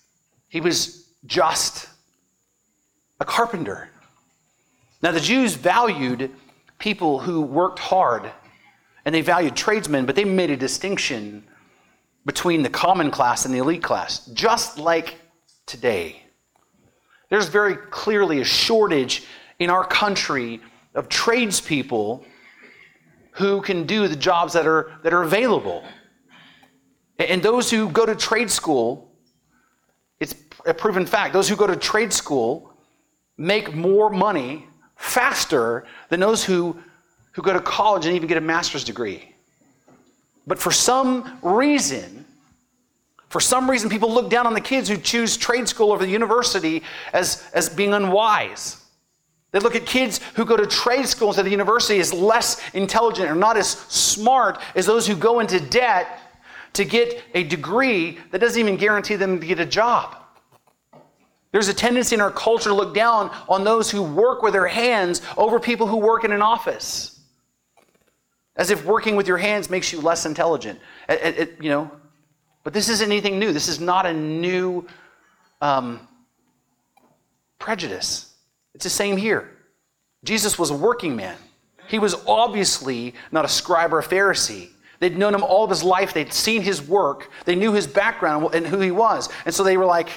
He 0.47 0.59
was 0.59 1.07
just 1.27 1.87
a 3.19 3.25
carpenter. 3.25 3.87
Now, 5.03 5.11
the 5.11 5.19
Jews 5.19 5.53
valued 5.53 6.31
people 6.79 7.19
who 7.19 7.43
worked 7.43 7.77
hard 7.77 8.31
and 9.05 9.13
they 9.13 9.21
valued 9.21 9.55
tradesmen, 9.55 10.07
but 10.07 10.15
they 10.15 10.25
made 10.25 10.49
a 10.49 10.57
distinction 10.57 11.43
between 12.25 12.63
the 12.63 12.71
common 12.71 13.11
class 13.11 13.45
and 13.45 13.53
the 13.53 13.59
elite 13.59 13.83
class, 13.83 14.25
just 14.33 14.79
like 14.79 15.19
today. 15.65 16.21
There's 17.29 17.49
very 17.49 17.75
clearly 17.75 18.41
a 18.41 18.45
shortage 18.45 19.23
in 19.59 19.69
our 19.69 19.85
country 19.85 20.61
of 20.93 21.09
tradespeople 21.09 22.25
who 23.31 23.61
can 23.61 23.85
do 23.85 24.07
the 24.07 24.15
jobs 24.15 24.53
that 24.53 24.65
are, 24.65 24.93
that 25.03 25.13
are 25.13 25.23
available. 25.23 25.83
And 27.19 27.41
those 27.41 27.69
who 27.69 27.89
go 27.89 28.05
to 28.05 28.15
trade 28.15 28.49
school, 28.49 29.11
it's 30.19 30.35
a 30.65 30.73
proven 30.73 31.05
fact, 31.05 31.33
those 31.33 31.49
who 31.49 31.55
go 31.55 31.67
to 31.67 31.75
trade 31.75 32.13
school 32.13 32.73
make 33.37 33.73
more 33.73 34.09
money 34.09 34.67
faster 34.95 35.85
than 36.09 36.19
those 36.19 36.43
who, 36.43 36.77
who 37.33 37.41
go 37.41 37.53
to 37.53 37.59
college 37.59 38.05
and 38.05 38.15
even 38.15 38.27
get 38.27 38.37
a 38.37 38.41
master's 38.41 38.83
degree. 38.83 39.35
But 40.47 40.59
for 40.59 40.71
some 40.71 41.39
reason, 41.41 42.25
for 43.35 43.41
some 43.41 43.69
reason, 43.69 43.89
people 43.89 44.13
look 44.13 44.29
down 44.29 44.47
on 44.47 44.53
the 44.53 44.61
kids 44.61 44.87
who 44.87 44.95
choose 44.95 45.35
trade 45.35 45.67
school 45.67 45.91
over 45.91 46.05
the 46.05 46.09
university 46.09 46.83
as, 47.11 47.43
as 47.53 47.67
being 47.67 47.93
unwise. 47.93 48.81
They 49.51 49.59
look 49.59 49.75
at 49.75 49.85
kids 49.85 50.21
who 50.35 50.45
go 50.45 50.55
to 50.55 50.65
trade 50.65 51.05
school 51.05 51.27
instead 51.27 51.45
the 51.45 51.49
university 51.49 51.99
as 51.99 52.13
less 52.13 52.61
intelligent 52.73 53.29
or 53.29 53.35
not 53.35 53.57
as 53.57 53.67
smart 53.69 54.61
as 54.73 54.85
those 54.85 55.05
who 55.05 55.17
go 55.17 55.41
into 55.41 55.59
debt 55.59 56.17
to 56.71 56.85
get 56.85 57.21
a 57.33 57.43
degree 57.43 58.19
that 58.31 58.39
doesn't 58.39 58.57
even 58.57 58.77
guarantee 58.77 59.17
them 59.17 59.41
to 59.41 59.45
get 59.45 59.59
a 59.59 59.65
job. 59.65 60.15
There's 61.51 61.67
a 61.67 61.73
tendency 61.73 62.15
in 62.15 62.21
our 62.21 62.31
culture 62.31 62.69
to 62.69 62.73
look 62.73 62.95
down 62.95 63.35
on 63.49 63.65
those 63.65 63.91
who 63.91 64.01
work 64.01 64.43
with 64.43 64.53
their 64.53 64.67
hands 64.67 65.21
over 65.35 65.59
people 65.59 65.87
who 65.87 65.97
work 65.97 66.23
in 66.23 66.31
an 66.31 66.41
office. 66.41 67.19
As 68.55 68.69
if 68.69 68.85
working 68.85 69.17
with 69.17 69.27
your 69.27 69.39
hands 69.39 69.69
makes 69.69 69.91
you 69.91 69.99
less 69.99 70.25
intelligent. 70.25 70.79
It, 71.09 71.37
it, 71.37 71.57
you 71.61 71.69
know, 71.69 71.91
but 72.65 72.73
this 72.73 72.89
isn't 72.89 73.09
anything 73.09 73.37
new. 73.37 73.53
This 73.53 73.67
is 73.67 73.79
not 73.79 74.07
a 74.07 74.13
new 74.13 74.87
um, 75.61 76.05
prejudice. 77.59 78.33
It's 78.73 78.83
the 78.83 78.89
same 78.89 79.15
here. 79.15 79.51
Jesus 80.23 80.57
was 80.57 80.71
a 80.71 80.75
working 80.75 81.15
man. 81.15 81.37
He 81.87 81.99
was 81.99 82.15
obviously 82.27 83.13
not 83.31 83.45
a 83.45 83.47
scribe 83.47 83.93
or 83.93 83.99
a 83.99 84.03
Pharisee. 84.03 84.69
They'd 84.99 85.15
known 85.15 85.35
him 85.35 85.43
all 85.43 85.63
of 85.63 85.69
his 85.69 85.83
life. 85.83 86.11
They'd 86.11 86.33
seen 86.33 86.63
his 86.63 86.81
work. 86.81 87.29
They 87.45 87.55
knew 87.55 87.71
his 87.71 87.85
background 87.85 88.55
and 88.55 88.65
who 88.65 88.79
he 88.79 88.89
was. 88.89 89.29
And 89.45 89.53
so 89.53 89.63
they 89.63 89.77
were 89.77 89.85
like, 89.85 90.09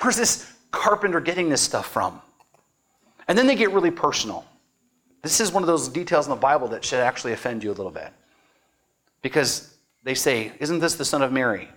where's 0.00 0.16
this 0.16 0.52
carpenter 0.72 1.20
getting 1.20 1.48
this 1.48 1.62
stuff 1.62 1.90
from? 1.90 2.20
And 3.28 3.38
then 3.38 3.46
they 3.46 3.54
get 3.54 3.70
really 3.70 3.90
personal. 3.90 4.44
this 5.22 5.40
is 5.40 5.52
one 5.52 5.62
of 5.62 5.68
those 5.68 5.88
details 5.88 6.26
in 6.26 6.30
the 6.30 6.36
Bible 6.36 6.68
that 6.68 6.84
should 6.84 7.00
actually 7.00 7.32
offend 7.32 7.64
you 7.64 7.70
a 7.70 7.72
little 7.72 7.92
bit. 7.92 8.12
Because 9.22 9.69
they 10.02 10.14
say, 10.14 10.52
Isn't 10.60 10.78
this 10.78 10.94
the 10.94 11.04
son 11.04 11.22
of 11.22 11.32
Mary? 11.32 11.68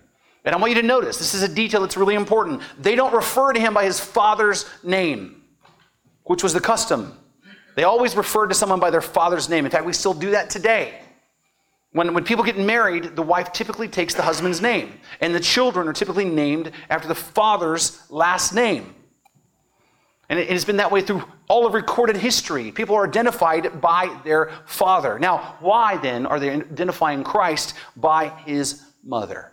And 0.45 0.53
I 0.53 0.57
want 0.57 0.71
you 0.71 0.81
to 0.81 0.87
notice 0.87 1.17
this 1.17 1.33
is 1.33 1.41
a 1.41 1.47
detail 1.47 1.81
that's 1.81 1.95
really 1.95 2.15
important. 2.15 2.61
They 2.77 2.95
don't 2.95 3.13
refer 3.13 3.53
to 3.53 3.59
him 3.59 3.73
by 3.73 3.85
his 3.85 3.99
father's 3.99 4.65
name, 4.83 5.43
which 6.23 6.43
was 6.43 6.53
the 6.53 6.59
custom. 6.59 7.17
They 7.75 7.83
always 7.83 8.15
referred 8.15 8.47
to 8.47 8.55
someone 8.55 8.79
by 8.79 8.89
their 8.89 9.01
father's 9.01 9.49
name. 9.49 9.65
In 9.65 9.71
fact, 9.71 9.85
we 9.85 9.93
still 9.93 10.13
do 10.13 10.31
that 10.31 10.49
today. 10.49 10.99
When, 11.93 12.13
when 12.13 12.23
people 12.23 12.43
get 12.43 12.57
married, 12.57 13.15
the 13.15 13.21
wife 13.21 13.53
typically 13.53 13.87
takes 13.87 14.15
the 14.15 14.23
husband's 14.23 14.61
name, 14.61 14.99
and 15.21 15.33
the 15.33 15.39
children 15.39 15.87
are 15.87 15.93
typically 15.93 16.25
named 16.25 16.71
after 16.89 17.07
the 17.07 17.15
father's 17.15 18.01
last 18.09 18.53
name. 18.53 18.95
And 20.33 20.39
it 20.39 20.49
has 20.49 20.65
been 20.65 20.77
that 20.77 20.91
way 20.91 21.01
through 21.01 21.23
all 21.47 21.67
of 21.67 21.75
recorded 21.75 22.17
history. 22.17 22.71
People 22.71 22.95
are 22.95 23.07
identified 23.07 23.79
by 23.79 24.19
their 24.23 24.49
father. 24.65 25.19
Now, 25.19 25.57
why 25.59 25.97
then 25.97 26.25
are 26.25 26.39
they 26.39 26.49
identifying 26.49 27.23
Christ 27.23 27.75
by 27.95 28.29
his 28.29 28.81
mother? 29.03 29.51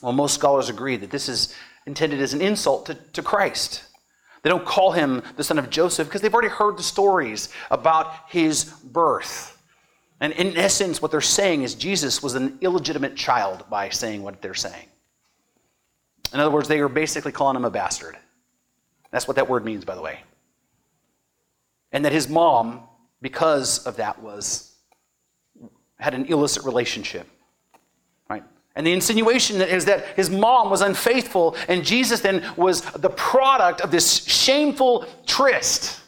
Well, 0.00 0.14
most 0.14 0.32
scholars 0.32 0.70
agree 0.70 0.96
that 0.96 1.10
this 1.10 1.28
is 1.28 1.54
intended 1.84 2.22
as 2.22 2.32
an 2.32 2.40
insult 2.40 2.86
to, 2.86 2.94
to 2.94 3.20
Christ. 3.20 3.84
They 4.40 4.48
don't 4.48 4.64
call 4.64 4.92
him 4.92 5.22
the 5.36 5.44
son 5.44 5.58
of 5.58 5.68
Joseph 5.68 6.08
because 6.08 6.22
they've 6.22 6.32
already 6.32 6.48
heard 6.48 6.78
the 6.78 6.82
stories 6.82 7.50
about 7.70 8.14
his 8.28 8.64
birth. 8.64 9.62
And 10.20 10.32
in 10.32 10.56
essence, 10.56 11.02
what 11.02 11.10
they're 11.10 11.20
saying 11.20 11.64
is 11.64 11.74
Jesus 11.74 12.22
was 12.22 12.34
an 12.34 12.56
illegitimate 12.62 13.14
child 13.14 13.66
by 13.68 13.90
saying 13.90 14.22
what 14.22 14.40
they're 14.40 14.54
saying. 14.54 14.86
In 16.32 16.40
other 16.40 16.50
words, 16.50 16.66
they 16.66 16.80
are 16.80 16.88
basically 16.88 17.32
calling 17.32 17.56
him 17.56 17.66
a 17.66 17.70
bastard. 17.70 18.16
That's 19.12 19.28
what 19.28 19.36
that 19.36 19.48
word 19.48 19.64
means, 19.64 19.84
by 19.84 19.94
the 19.94 20.02
way. 20.02 20.20
And 21.92 22.04
that 22.04 22.12
his 22.12 22.28
mom, 22.28 22.80
because 23.20 23.86
of 23.86 23.96
that, 23.96 24.20
was 24.20 24.74
had 25.98 26.14
an 26.14 26.26
illicit 26.26 26.64
relationship. 26.64 27.28
Right? 28.28 28.42
And 28.74 28.84
the 28.84 28.92
insinuation 28.92 29.60
is 29.60 29.84
that 29.84 30.04
his 30.16 30.30
mom 30.30 30.70
was 30.70 30.80
unfaithful, 30.80 31.54
and 31.68 31.84
Jesus 31.84 32.20
then 32.20 32.42
was 32.56 32.80
the 32.80 33.10
product 33.10 33.82
of 33.82 33.92
this 33.92 34.24
shameful 34.24 35.06
tryst. 35.26 36.00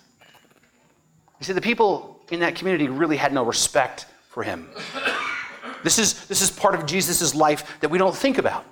You 1.39 1.47
see, 1.47 1.53
the 1.53 1.61
people 1.61 2.23
in 2.31 2.41
that 2.41 2.57
community 2.57 2.89
really 2.89 3.19
had 3.19 3.33
no 3.33 3.45
respect 3.45 4.07
for 4.31 4.43
him. 4.43 4.69
This 5.85 5.99
is, 5.99 6.27
this 6.27 6.41
is 6.41 6.51
part 6.51 6.75
of 6.75 6.87
Jesus' 6.87 7.35
life 7.35 7.79
that 7.81 7.91
we 7.91 7.99
don't 7.99 8.17
think 8.17 8.39
about. 8.39 8.65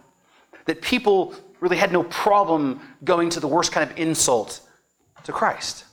That 0.64 0.80
people 0.80 1.34
really 1.62 1.76
had 1.76 1.92
no 1.92 2.02
problem 2.02 2.80
going 3.04 3.30
to 3.30 3.38
the 3.38 3.46
worst 3.46 3.70
kind 3.70 3.88
of 3.88 3.96
insult 3.96 4.60
to 5.22 5.32
Christ. 5.32 5.84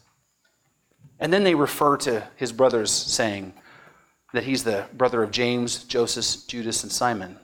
And 1.20 1.32
then 1.32 1.44
they 1.44 1.54
refer 1.54 1.96
to 1.98 2.28
his 2.38 2.52
brothers 2.52 2.92
saying 2.92 3.54
that 4.34 4.44
he's 4.44 4.64
the 4.64 4.86
brother 4.94 5.22
of 5.22 5.30
James, 5.30 5.84
Joseph, 5.84 6.48
Judas, 6.48 6.82
and 6.82 6.92
Simon, 6.92 7.38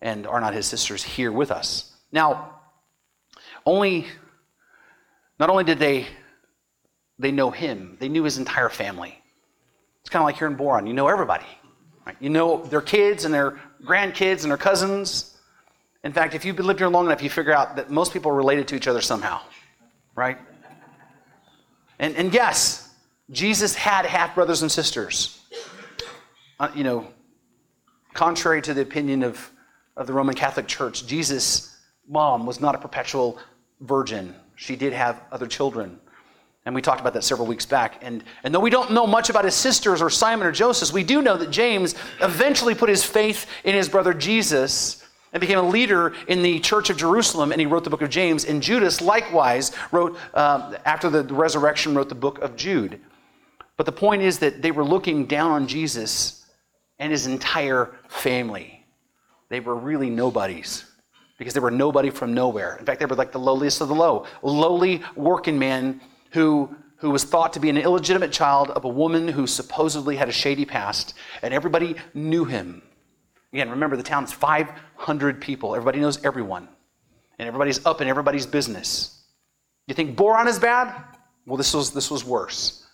and 0.00 0.28
are 0.28 0.40
not 0.40 0.54
his 0.54 0.66
sisters 0.66 1.02
here 1.02 1.32
with 1.32 1.50
us. 1.50 1.92
Now, 2.12 2.54
only 3.64 4.06
not 5.40 5.50
only 5.50 5.64
did 5.64 5.80
they 5.80 6.06
they 7.18 7.32
know 7.32 7.50
him, 7.50 7.96
they 7.98 8.08
knew 8.08 8.22
his 8.22 8.38
entire 8.38 8.68
family. 8.68 9.20
It's 10.02 10.10
kind 10.10 10.22
of 10.22 10.26
like 10.26 10.36
here 10.36 10.46
in 10.46 10.54
Boron, 10.54 10.86
you 10.86 10.92
know 10.92 11.08
everybody. 11.08 11.46
Right? 12.06 12.16
You 12.20 12.30
know 12.30 12.64
their 12.64 12.80
kids 12.80 13.24
and 13.24 13.34
their 13.34 13.58
grandkids 13.82 14.42
and 14.42 14.50
their 14.50 14.56
cousins. 14.58 15.35
In 16.04 16.12
fact, 16.12 16.34
if 16.34 16.44
you've 16.44 16.58
lived 16.58 16.78
here 16.80 16.88
long 16.88 17.06
enough, 17.06 17.22
you 17.22 17.30
figure 17.30 17.52
out 17.52 17.76
that 17.76 17.90
most 17.90 18.12
people 18.12 18.30
are 18.30 18.34
related 18.34 18.68
to 18.68 18.76
each 18.76 18.86
other 18.86 19.00
somehow, 19.00 19.40
right? 20.14 20.38
And, 21.98 22.14
and 22.16 22.32
yes, 22.32 22.94
Jesus 23.30 23.74
had 23.74 24.06
half 24.06 24.34
brothers 24.34 24.62
and 24.62 24.70
sisters. 24.70 25.40
Uh, 26.60 26.68
you 26.74 26.84
know, 26.84 27.08
contrary 28.14 28.62
to 28.62 28.72
the 28.72 28.82
opinion 28.82 29.22
of, 29.22 29.50
of 29.96 30.06
the 30.06 30.12
Roman 30.12 30.34
Catholic 30.34 30.66
Church, 30.66 31.06
Jesus' 31.06 31.76
mom 32.08 32.46
was 32.46 32.60
not 32.60 32.74
a 32.74 32.78
perpetual 32.78 33.38
virgin. 33.80 34.34
She 34.54 34.76
did 34.76 34.92
have 34.92 35.20
other 35.32 35.46
children. 35.46 35.98
And 36.64 36.74
we 36.74 36.82
talked 36.82 37.00
about 37.00 37.14
that 37.14 37.22
several 37.22 37.46
weeks 37.46 37.64
back. 37.64 37.98
And, 38.02 38.24
and 38.42 38.54
though 38.54 38.60
we 38.60 38.70
don't 38.70 38.90
know 38.90 39.06
much 39.06 39.30
about 39.30 39.44
his 39.44 39.54
sisters 39.54 40.02
or 40.02 40.10
Simon 40.10 40.46
or 40.46 40.52
Joseph, 40.52 40.92
we 40.92 41.04
do 41.04 41.22
know 41.22 41.36
that 41.36 41.50
James 41.50 41.94
eventually 42.20 42.74
put 42.74 42.88
his 42.88 43.04
faith 43.04 43.46
in 43.64 43.74
his 43.74 43.88
brother 43.88 44.12
Jesus 44.12 45.05
and 45.36 45.40
became 45.42 45.58
a 45.58 45.68
leader 45.68 46.14
in 46.28 46.40
the 46.40 46.58
church 46.60 46.88
of 46.88 46.96
Jerusalem, 46.96 47.52
and 47.52 47.60
he 47.60 47.66
wrote 47.66 47.84
the 47.84 47.90
book 47.90 48.00
of 48.00 48.08
James. 48.08 48.46
And 48.46 48.62
Judas 48.62 49.02
likewise 49.02 49.70
wrote, 49.92 50.16
uh, 50.32 50.78
after 50.86 51.10
the 51.10 51.24
resurrection, 51.24 51.94
wrote 51.94 52.08
the 52.08 52.14
book 52.14 52.38
of 52.38 52.56
Jude. 52.56 53.00
But 53.76 53.84
the 53.84 53.92
point 53.92 54.22
is 54.22 54.38
that 54.38 54.62
they 54.62 54.70
were 54.70 54.82
looking 54.82 55.26
down 55.26 55.50
on 55.50 55.66
Jesus 55.66 56.46
and 56.98 57.12
his 57.12 57.26
entire 57.26 57.94
family. 58.08 58.82
They 59.50 59.60
were 59.60 59.76
really 59.76 60.08
nobodies 60.08 60.86
because 61.36 61.52
they 61.52 61.60
were 61.60 61.70
nobody 61.70 62.08
from 62.08 62.32
nowhere. 62.32 62.78
In 62.78 62.86
fact, 62.86 62.98
they 62.98 63.04
were 63.04 63.14
like 63.14 63.32
the 63.32 63.38
lowliest 63.38 63.82
of 63.82 63.88
the 63.88 63.94
low, 63.94 64.24
lowly 64.40 65.02
working 65.16 65.58
man 65.58 66.00
who, 66.30 66.74
who 66.96 67.10
was 67.10 67.24
thought 67.24 67.52
to 67.52 67.60
be 67.60 67.68
an 67.68 67.76
illegitimate 67.76 68.32
child 68.32 68.70
of 68.70 68.86
a 68.86 68.88
woman 68.88 69.28
who 69.28 69.46
supposedly 69.46 70.16
had 70.16 70.30
a 70.30 70.32
shady 70.32 70.64
past, 70.64 71.12
and 71.42 71.52
everybody 71.52 71.94
knew 72.14 72.46
him. 72.46 72.80
Again, 73.56 73.70
remember 73.70 73.96
the 73.96 74.02
town's 74.02 74.34
500 74.34 75.40
people. 75.40 75.74
Everybody 75.74 75.98
knows 75.98 76.22
everyone. 76.22 76.68
And 77.38 77.48
everybody's 77.48 77.86
up 77.86 78.02
in 78.02 78.06
everybody's 78.06 78.44
business. 78.44 79.18
You 79.86 79.94
think 79.94 80.14
Boron 80.14 80.46
is 80.46 80.58
bad? 80.58 80.94
Well, 81.46 81.56
this 81.56 81.72
was, 81.72 81.90
this 81.90 82.10
was 82.10 82.22
worse. 82.22 82.86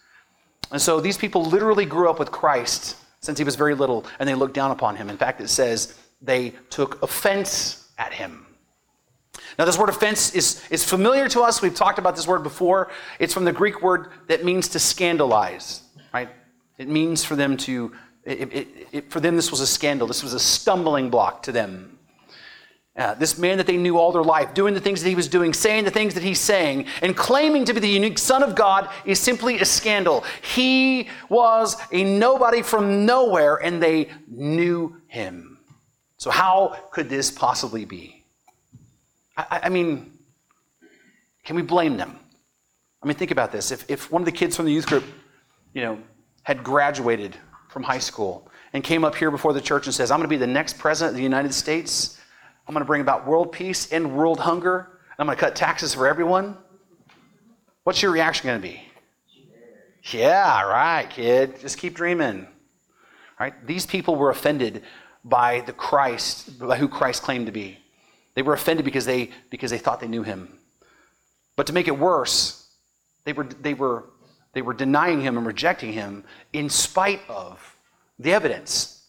And 0.71 0.81
so 0.81 1.01
these 1.01 1.19
people 1.19 1.45
literally 1.45 1.85
grew 1.85 2.09
up 2.09 2.21
with 2.21 2.31
Christ 2.31 2.97
since 3.19 3.39
he 3.39 3.45
was 3.45 3.57
very 3.57 3.75
little, 3.75 4.07
and 4.21 4.29
they 4.29 4.37
looked 4.37 4.55
down 4.55 4.71
upon 4.71 4.95
him. 4.95 5.11
In 5.11 5.17
fact, 5.17 5.41
it 5.41 5.49
says 5.49 5.99
they 6.21 6.51
took 6.71 7.03
offense 7.03 7.91
at 7.99 8.13
him. 8.13 8.47
Now, 9.59 9.65
this 9.65 9.77
word 9.77 9.89
offense 9.89 10.33
is, 10.33 10.65
is 10.71 10.89
familiar 10.89 11.29
to 11.31 11.41
us. 11.41 11.61
We've 11.61 11.75
talked 11.75 11.99
about 11.99 12.15
this 12.15 12.29
word 12.29 12.45
before. 12.45 12.89
It's 13.19 13.35
from 13.35 13.47
the 13.47 13.53
Greek 13.53 13.83
word 13.83 14.11
that 14.29 14.45
means 14.45 14.69
to 14.69 14.79
scandalize, 14.79 15.83
right? 16.15 16.29
It 16.79 16.89
means 16.89 17.25
for 17.25 17.35
them 17.35 17.57
to 17.57 17.93
it, 18.25 18.53
it, 18.53 18.69
it, 18.93 19.11
for 19.11 19.21
them, 19.21 19.37
this 19.37 19.51
was 19.51 19.61
a 19.61 19.67
scandal. 19.67 20.07
This 20.07 20.23
was 20.23 20.33
a 20.33 20.41
stumbling 20.41 21.11
block 21.11 21.43
to 21.45 21.53
them. 21.53 21.99
Uh, 22.95 23.15
this 23.15 23.39
man 23.39 23.57
that 23.57 23.67
they 23.67 23.79
knew 23.79 23.97
all 23.97 24.13
their 24.13 24.23
life, 24.23 24.53
doing 24.53 24.75
the 24.75 24.81
things 24.81 25.03
that 25.03 25.09
he 25.09 25.15
was 25.15 25.27
doing, 25.27 25.55
saying 25.55 25.85
the 25.85 25.91
things 25.91 26.13
that 26.13 26.23
he's 26.23 26.39
saying, 26.39 26.85
and 27.01 27.17
claiming 27.17 27.65
to 27.65 27.73
be 27.73 27.81
the 27.81 27.89
unique 27.89 28.19
Son 28.19 28.43
of 28.43 28.55
God 28.55 28.89
is 29.07 29.19
simply 29.19 29.59
a 29.61 29.65
scandal. 29.65 30.25
He 30.43 31.09
was 31.31 31.77
a 31.91 32.05
nobody 32.05 32.61
from 32.61 33.07
nowhere, 33.07 33.57
and 33.57 33.83
they 33.83 34.11
knew 34.29 35.01
him. 35.07 35.59
So, 36.19 36.31
how 36.31 36.77
could 36.91 37.09
this 37.09 37.31
possibly 37.31 37.87
be? 37.87 38.25
I, 39.39 39.63
I 39.65 39.69
mean, 39.71 40.13
can 41.45 41.57
we 41.57 41.63
blame 41.63 41.97
them? 41.97 42.19
I 43.03 43.07
mean, 43.07 43.17
think 43.17 43.31
about 43.31 43.53
this. 43.53 43.73
If, 43.73 43.91
if 43.91 44.13
one 44.13 44.23
of 44.23 44.27
the 44.27 44.33
kids 44.33 44.55
from 44.55 44.67
the 44.67 44.73
youth 44.73 44.87
group, 44.87 45.05
you 45.73 45.81
know, 45.81 45.99
had 46.43 46.63
graduated 46.63 47.37
from 47.73 47.83
high 47.83 47.99
school 47.99 48.49
and 48.73 48.85
came 48.85 49.05
up 49.05 49.15
here 49.15 49.31
before 49.31 49.53
the 49.53 49.61
church 49.61 49.87
and 49.87 49.95
says, 49.95 50.11
I'm 50.11 50.19
going 50.19 50.29
to 50.29 50.33
be 50.33 50.37
the 50.37 50.47
next 50.47 50.79
president 50.79 51.13
of 51.13 51.17
the 51.17 51.23
United 51.23 51.55
States. 51.55 52.19
I'm 52.67 52.75
going 52.75 52.83
to 52.83 52.87
bring 52.87 53.01
about 53.01 53.27
world 53.27 53.53
peace 53.53 53.93
and 53.93 54.17
world 54.17 54.39
hunger. 54.39 55.01
I'm 55.19 55.27
going 55.27 55.37
to 55.37 55.41
cut 55.41 55.57
taxes 55.57 55.95
for 55.95 56.07
everyone. 56.07 56.57
What's 57.85 58.03
your 58.03 58.13
reaction 58.13 58.47
going 58.47 58.61
to 58.61 58.69
be? 58.69 58.83
Yeah, 60.05 60.63
right, 60.63 61.09
kid. 61.09 61.61
Just 61.61 61.79
keep 61.79 61.95
dreaming. 61.95 62.47
Right? 63.39 63.55
These 63.67 63.87
people 63.87 64.17
were 64.17 64.31
offended 64.31 64.83
by 65.25 65.61
the 65.61 65.73
Christ, 65.73 66.59
by 66.59 66.77
who 66.77 66.89
Christ 66.89 67.23
claimed 67.23 67.47
to 67.47 67.53
be. 67.53 67.79
They 68.35 68.43
were 68.43 68.55
offended 68.55 68.85
because 68.85 69.05
they 69.05 69.31
because 69.51 69.71
they 69.71 69.79
thought 69.79 70.01
they 70.01 70.09
knew 70.09 70.23
him. 70.23 70.49
But 71.57 71.67
to 71.67 71.73
make 71.73 71.87
it 71.87 71.99
worse, 71.99 72.67
they 73.25 73.33
were 73.33 73.45
they 73.45 73.75
were 73.75 74.05
they 74.55 74.63
were 74.63 74.75
denying 74.75 75.21
him 75.21 75.37
and 75.37 75.47
rejecting 75.47 75.93
him 75.93 76.25
in 76.53 76.69
spite 76.69 77.21
of 77.29 77.77
the 78.19 78.33
evidence. 78.33 79.03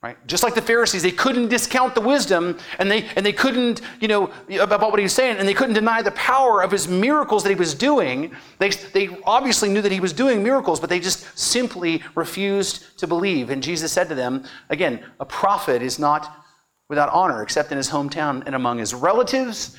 Right? 0.00 0.16
Just 0.28 0.44
like 0.44 0.54
the 0.54 0.62
Pharisees, 0.62 1.02
they 1.02 1.10
couldn't 1.10 1.48
discount 1.48 1.96
the 1.96 2.00
wisdom 2.00 2.56
and 2.78 2.88
they, 2.88 3.08
and 3.16 3.26
they 3.26 3.32
couldn't, 3.32 3.80
you 4.00 4.06
know, 4.06 4.30
about 4.60 4.80
what 4.80 5.00
he 5.00 5.02
was 5.02 5.12
saying, 5.12 5.38
and 5.38 5.48
they 5.48 5.54
couldn't 5.54 5.74
deny 5.74 6.02
the 6.02 6.12
power 6.12 6.62
of 6.62 6.70
his 6.70 6.86
miracles 6.86 7.42
that 7.42 7.48
he 7.48 7.56
was 7.56 7.74
doing. 7.74 8.32
They, 8.60 8.70
they 8.70 9.18
obviously 9.24 9.68
knew 9.68 9.82
that 9.82 9.90
he 9.90 9.98
was 9.98 10.12
doing 10.12 10.40
miracles, 10.40 10.78
but 10.78 10.88
they 10.88 11.00
just 11.00 11.36
simply 11.36 12.00
refused 12.14 12.96
to 13.00 13.08
believe. 13.08 13.50
And 13.50 13.60
Jesus 13.60 13.90
said 13.90 14.08
to 14.08 14.14
them, 14.14 14.44
again, 14.70 15.04
a 15.18 15.24
prophet 15.24 15.82
is 15.82 15.98
not 15.98 16.44
without 16.88 17.08
honor 17.12 17.42
except 17.42 17.72
in 17.72 17.76
his 17.76 17.90
hometown 17.90 18.44
and 18.46 18.54
among 18.54 18.78
his 18.78 18.94
relatives 18.94 19.76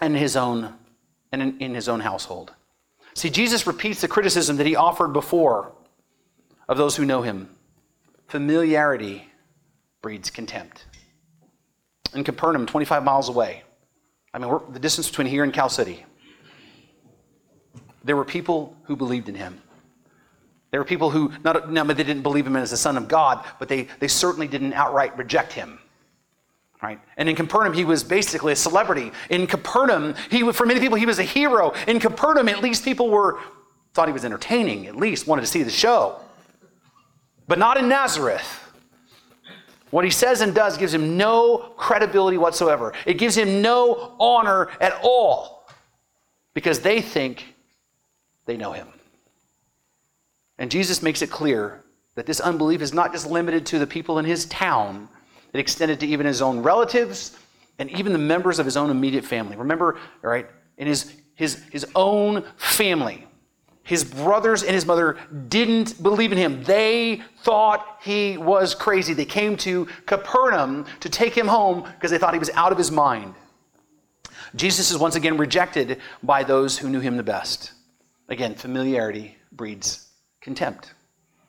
and 0.00 0.16
his 0.16 0.34
own 0.34 0.72
and 1.30 1.42
in, 1.42 1.58
in 1.58 1.74
his 1.74 1.90
own 1.90 2.00
household. 2.00 2.54
See, 3.14 3.30
Jesus 3.30 3.66
repeats 3.66 4.00
the 4.00 4.08
criticism 4.08 4.56
that 4.56 4.66
he 4.66 4.76
offered 4.76 5.12
before 5.12 5.72
of 6.68 6.76
those 6.76 6.96
who 6.96 7.04
know 7.04 7.22
him. 7.22 7.48
Familiarity 8.26 9.28
breeds 10.02 10.30
contempt. 10.30 10.86
In 12.14 12.24
Capernaum, 12.24 12.66
25 12.66 13.04
miles 13.04 13.28
away, 13.28 13.62
I 14.32 14.38
mean, 14.38 14.52
the 14.70 14.80
distance 14.80 15.08
between 15.08 15.28
here 15.28 15.44
and 15.44 15.52
Cal 15.52 15.68
City, 15.68 16.04
there 18.02 18.16
were 18.16 18.24
people 18.24 18.76
who 18.84 18.96
believed 18.96 19.28
in 19.28 19.34
him. 19.34 19.60
There 20.70 20.80
were 20.80 20.84
people 20.84 21.10
who, 21.10 21.32
not, 21.44 21.70
no, 21.70 21.84
but 21.84 21.96
they 21.96 22.02
didn't 22.02 22.22
believe 22.22 22.46
him 22.46 22.56
as 22.56 22.72
the 22.72 22.76
Son 22.76 22.96
of 22.96 23.06
God, 23.06 23.44
but 23.60 23.68
they, 23.68 23.88
they 24.00 24.08
certainly 24.08 24.48
didn't 24.48 24.72
outright 24.72 25.16
reject 25.16 25.52
him. 25.52 25.78
Right? 26.82 27.00
And 27.16 27.28
in 27.28 27.36
Capernaum, 27.36 27.72
he 27.72 27.84
was 27.84 28.04
basically 28.04 28.52
a 28.52 28.56
celebrity. 28.56 29.10
In 29.30 29.46
Capernaum, 29.46 30.14
he, 30.30 30.52
for 30.52 30.66
many 30.66 30.80
people, 30.80 30.98
he 30.98 31.06
was 31.06 31.18
a 31.18 31.22
hero. 31.22 31.72
In 31.88 31.98
Capernaum, 31.98 32.48
at 32.48 32.62
least 32.62 32.84
people 32.84 33.08
were, 33.08 33.40
thought 33.94 34.06
he 34.08 34.12
was 34.12 34.24
entertaining, 34.24 34.86
at 34.86 34.96
least 34.96 35.26
wanted 35.26 35.42
to 35.42 35.46
see 35.46 35.62
the 35.62 35.70
show. 35.70 36.20
But 37.48 37.58
not 37.58 37.78
in 37.78 37.88
Nazareth. 37.88 38.60
What 39.90 40.04
he 40.04 40.10
says 40.10 40.40
and 40.40 40.54
does 40.54 40.76
gives 40.76 40.92
him 40.92 41.16
no 41.16 41.72
credibility 41.76 42.36
whatsoever. 42.36 42.92
It 43.06 43.14
gives 43.14 43.36
him 43.36 43.62
no 43.62 44.16
honor 44.18 44.68
at 44.80 44.98
all 45.02 45.66
because 46.52 46.80
they 46.80 47.00
think 47.00 47.54
they 48.46 48.56
know 48.56 48.72
him. 48.72 48.88
And 50.58 50.70
Jesus 50.70 51.02
makes 51.02 51.22
it 51.22 51.30
clear 51.30 51.84
that 52.14 52.26
this 52.26 52.40
unbelief 52.40 52.80
is 52.82 52.92
not 52.92 53.12
just 53.12 53.30
limited 53.30 53.66
to 53.66 53.78
the 53.78 53.86
people 53.86 54.18
in 54.18 54.24
his 54.24 54.46
town, 54.46 55.08
it 55.54 55.60
extended 55.60 56.00
to 56.00 56.06
even 56.06 56.26
his 56.26 56.42
own 56.42 56.62
relatives 56.62 57.36
and 57.78 57.88
even 57.90 58.12
the 58.12 58.18
members 58.18 58.58
of 58.58 58.66
his 58.66 58.76
own 58.76 58.90
immediate 58.90 59.24
family. 59.24 59.56
Remember, 59.56 59.98
right, 60.20 60.46
in 60.76 60.86
his, 60.86 61.14
his, 61.34 61.62
his 61.70 61.86
own 61.94 62.44
family, 62.56 63.26
his 63.84 64.02
brothers 64.02 64.62
and 64.62 64.74
his 64.74 64.84
mother 64.84 65.16
didn't 65.48 66.02
believe 66.02 66.32
in 66.32 66.38
him. 66.38 66.64
They 66.64 67.22
thought 67.42 67.98
he 68.02 68.36
was 68.36 68.74
crazy. 68.74 69.14
They 69.14 69.24
came 69.24 69.56
to 69.58 69.86
Capernaum 70.06 70.86
to 71.00 71.08
take 71.08 71.36
him 71.36 71.46
home 71.46 71.82
because 71.82 72.10
they 72.10 72.18
thought 72.18 72.32
he 72.34 72.38
was 72.38 72.50
out 72.54 72.72
of 72.72 72.78
his 72.78 72.90
mind. 72.90 73.34
Jesus 74.56 74.90
is 74.90 74.98
once 74.98 75.16
again 75.16 75.36
rejected 75.36 76.00
by 76.22 76.44
those 76.44 76.78
who 76.78 76.88
knew 76.88 77.00
him 77.00 77.16
the 77.16 77.22
best. 77.22 77.72
Again, 78.28 78.54
familiarity 78.54 79.36
breeds 79.52 80.08
contempt. 80.40 80.94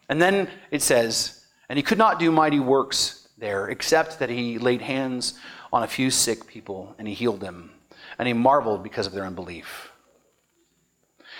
And 0.10 0.22
then 0.22 0.50
it 0.72 0.82
says, 0.82 1.46
and 1.70 1.78
he 1.78 1.84
could 1.84 1.98
not 1.98 2.20
do 2.20 2.32
mighty 2.32 2.60
works 2.60 3.25
there, 3.38 3.67
except 3.67 4.19
that 4.19 4.30
he 4.30 4.58
laid 4.58 4.82
hands 4.82 5.34
on 5.74 5.84
a 5.84 5.88
few 5.88 6.10
sick 6.10 6.48
people 6.48 6.95
and 6.98 7.08
he 7.08 7.13
healed 7.13 7.39
them. 7.39 7.71
And 8.17 8.28
he 8.28 8.34
marveled 8.34 8.84
because 8.84 9.08
of 9.08 9.13
their 9.13 9.26
unbelief. 9.26 9.91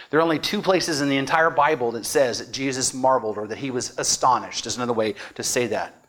There 0.10 0.19
are 0.19 0.23
only 0.23 0.39
two 0.39 0.62
places 0.62 1.01
in 1.01 1.10
the 1.10 1.17
entire 1.17 1.49
Bible 1.49 1.91
that 1.91 2.05
says 2.05 2.39
that 2.39 2.51
Jesus 2.51 2.93
marveled 2.93 3.38
or 3.38 3.47
that 3.47 3.58
he 3.58 3.71
was 3.71 3.97
astonished. 3.97 4.65
Is 4.65 4.75
another 4.75 4.93
way 4.93 5.15
to 5.36 5.43
say 5.43 5.67
that. 5.67 6.05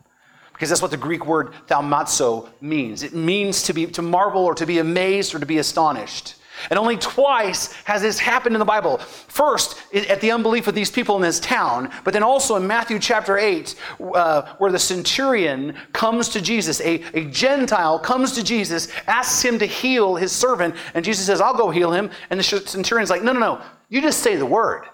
Because 0.53 0.68
that's 0.68 0.83
what 0.83 0.90
the 0.90 0.96
Greek 0.96 1.27
word 1.27 1.53
thaumazo 1.66 2.49
means. 2.61 3.03
It 3.03 3.14
means 3.14 3.62
to 3.64 3.72
be 3.72 3.87
to 3.87 4.03
marvel 4.03 4.44
or 4.44 4.55
to 4.55 4.66
be 4.66 4.79
amazed 4.79 5.35
or 5.35 5.38
to 5.38 5.46
be 5.46 5.59
astonished. 5.59 6.37
And 6.71 6.79
only 6.79 6.97
twice 6.97 7.73
has 7.85 8.03
this 8.03 8.19
happened 8.19 8.55
in 8.55 8.59
the 8.59 8.64
Bible. 8.64 8.99
First, 8.99 9.83
at 9.95 10.21
the 10.21 10.31
unbelief 10.31 10.66
of 10.66 10.75
these 10.75 10.90
people 10.90 11.16
in 11.16 11.23
this 11.23 11.40
town, 11.40 11.90
but 12.05 12.12
then 12.12 12.23
also 12.23 12.57
in 12.57 12.66
Matthew 12.66 12.99
chapter 12.99 13.38
8, 13.38 13.75
uh, 14.14 14.55
where 14.59 14.73
the 14.73 14.79
centurion 14.79 15.77
comes 15.92 16.29
to 16.31 16.40
Jesus, 16.40 16.81
a, 16.81 17.03
a 17.14 17.25
Gentile 17.27 17.99
comes 17.99 18.33
to 18.33 18.45
Jesus, 18.45 18.88
asks 19.07 19.42
him 19.42 19.59
to 19.59 19.66
heal 19.66 20.16
his 20.16 20.33
servant, 20.33 20.75
and 20.95 21.05
Jesus 21.05 21.27
says, 21.27 21.40
I'll 21.40 21.57
go 21.57 21.71
heal 21.71 21.92
him. 21.92 22.11
And 22.31 22.40
the 22.40 22.45
centurion's 22.45 23.11
like, 23.11 23.23
no, 23.23 23.33
no, 23.33 23.40
no, 23.40 23.62
you 23.88 24.01
just 24.01 24.21
say 24.23 24.37
the 24.37 24.47
word, 24.47 24.85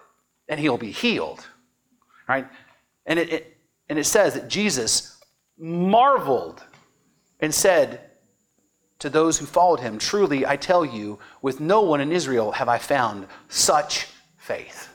and 0.48 0.58
he'll 0.58 0.78
be 0.78 0.90
healed. 0.90 1.46
Right? 2.28 2.46
And 3.06 3.18
it, 3.18 3.32
it 3.32 3.56
and 3.88 3.98
it 3.98 4.04
says 4.04 4.34
that 4.34 4.48
Jesus 4.48 5.18
marveled 5.58 6.62
and 7.40 7.54
said, 7.54 8.11
to 9.02 9.10
those 9.10 9.36
who 9.36 9.46
followed 9.46 9.80
him, 9.80 9.98
Truly, 9.98 10.46
I 10.46 10.56
tell 10.56 10.84
you, 10.84 11.18
with 11.42 11.58
no 11.58 11.80
one 11.82 12.00
in 12.00 12.12
Israel 12.12 12.52
have 12.52 12.68
I 12.68 12.78
found 12.78 13.26
such 13.48 14.06
faith. 14.36 14.88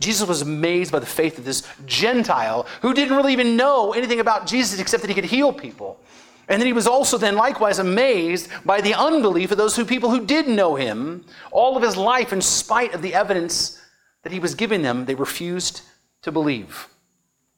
Jesus 0.00 0.26
was 0.26 0.42
amazed 0.42 0.90
by 0.90 0.98
the 0.98 1.06
faith 1.06 1.38
of 1.38 1.44
this 1.44 1.62
Gentile 1.86 2.66
who 2.82 2.92
didn't 2.92 3.16
really 3.16 3.32
even 3.32 3.56
know 3.56 3.92
anything 3.92 4.18
about 4.18 4.48
Jesus 4.48 4.80
except 4.80 5.02
that 5.02 5.08
he 5.08 5.14
could 5.14 5.24
heal 5.24 5.52
people. 5.52 6.00
And 6.48 6.60
then 6.60 6.66
he 6.66 6.72
was 6.72 6.88
also 6.88 7.16
then 7.16 7.36
likewise 7.36 7.78
amazed 7.78 8.48
by 8.64 8.80
the 8.80 8.94
unbelief 8.94 9.52
of 9.52 9.58
those 9.58 9.76
who 9.76 9.84
people 9.84 10.10
who 10.10 10.26
did 10.26 10.48
know 10.48 10.74
him 10.74 11.24
all 11.52 11.76
of 11.76 11.84
his 11.84 11.96
life 11.96 12.32
in 12.32 12.40
spite 12.40 12.92
of 12.92 13.02
the 13.02 13.14
evidence 13.14 13.80
that 14.24 14.32
he 14.32 14.40
was 14.40 14.56
giving 14.56 14.82
them 14.82 15.04
they 15.04 15.14
refused 15.14 15.82
to 16.22 16.32
believe. 16.32 16.88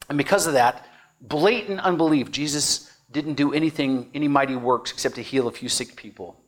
And 0.09 0.17
because 0.17 0.45
of 0.45 0.53
that 0.53 0.85
blatant 1.21 1.79
unbelief 1.79 2.29
Jesus 2.29 2.92
didn't 3.13 3.35
do 3.35 3.53
anything, 3.53 4.09
any 4.13 4.27
mighty 4.27 4.55
works 4.55 4.91
except 4.91 5.15
to 5.15 5.21
heal 5.21 5.47
a 5.47 5.51
few 5.51 5.69
sick 5.69 5.95
people, 5.95 6.39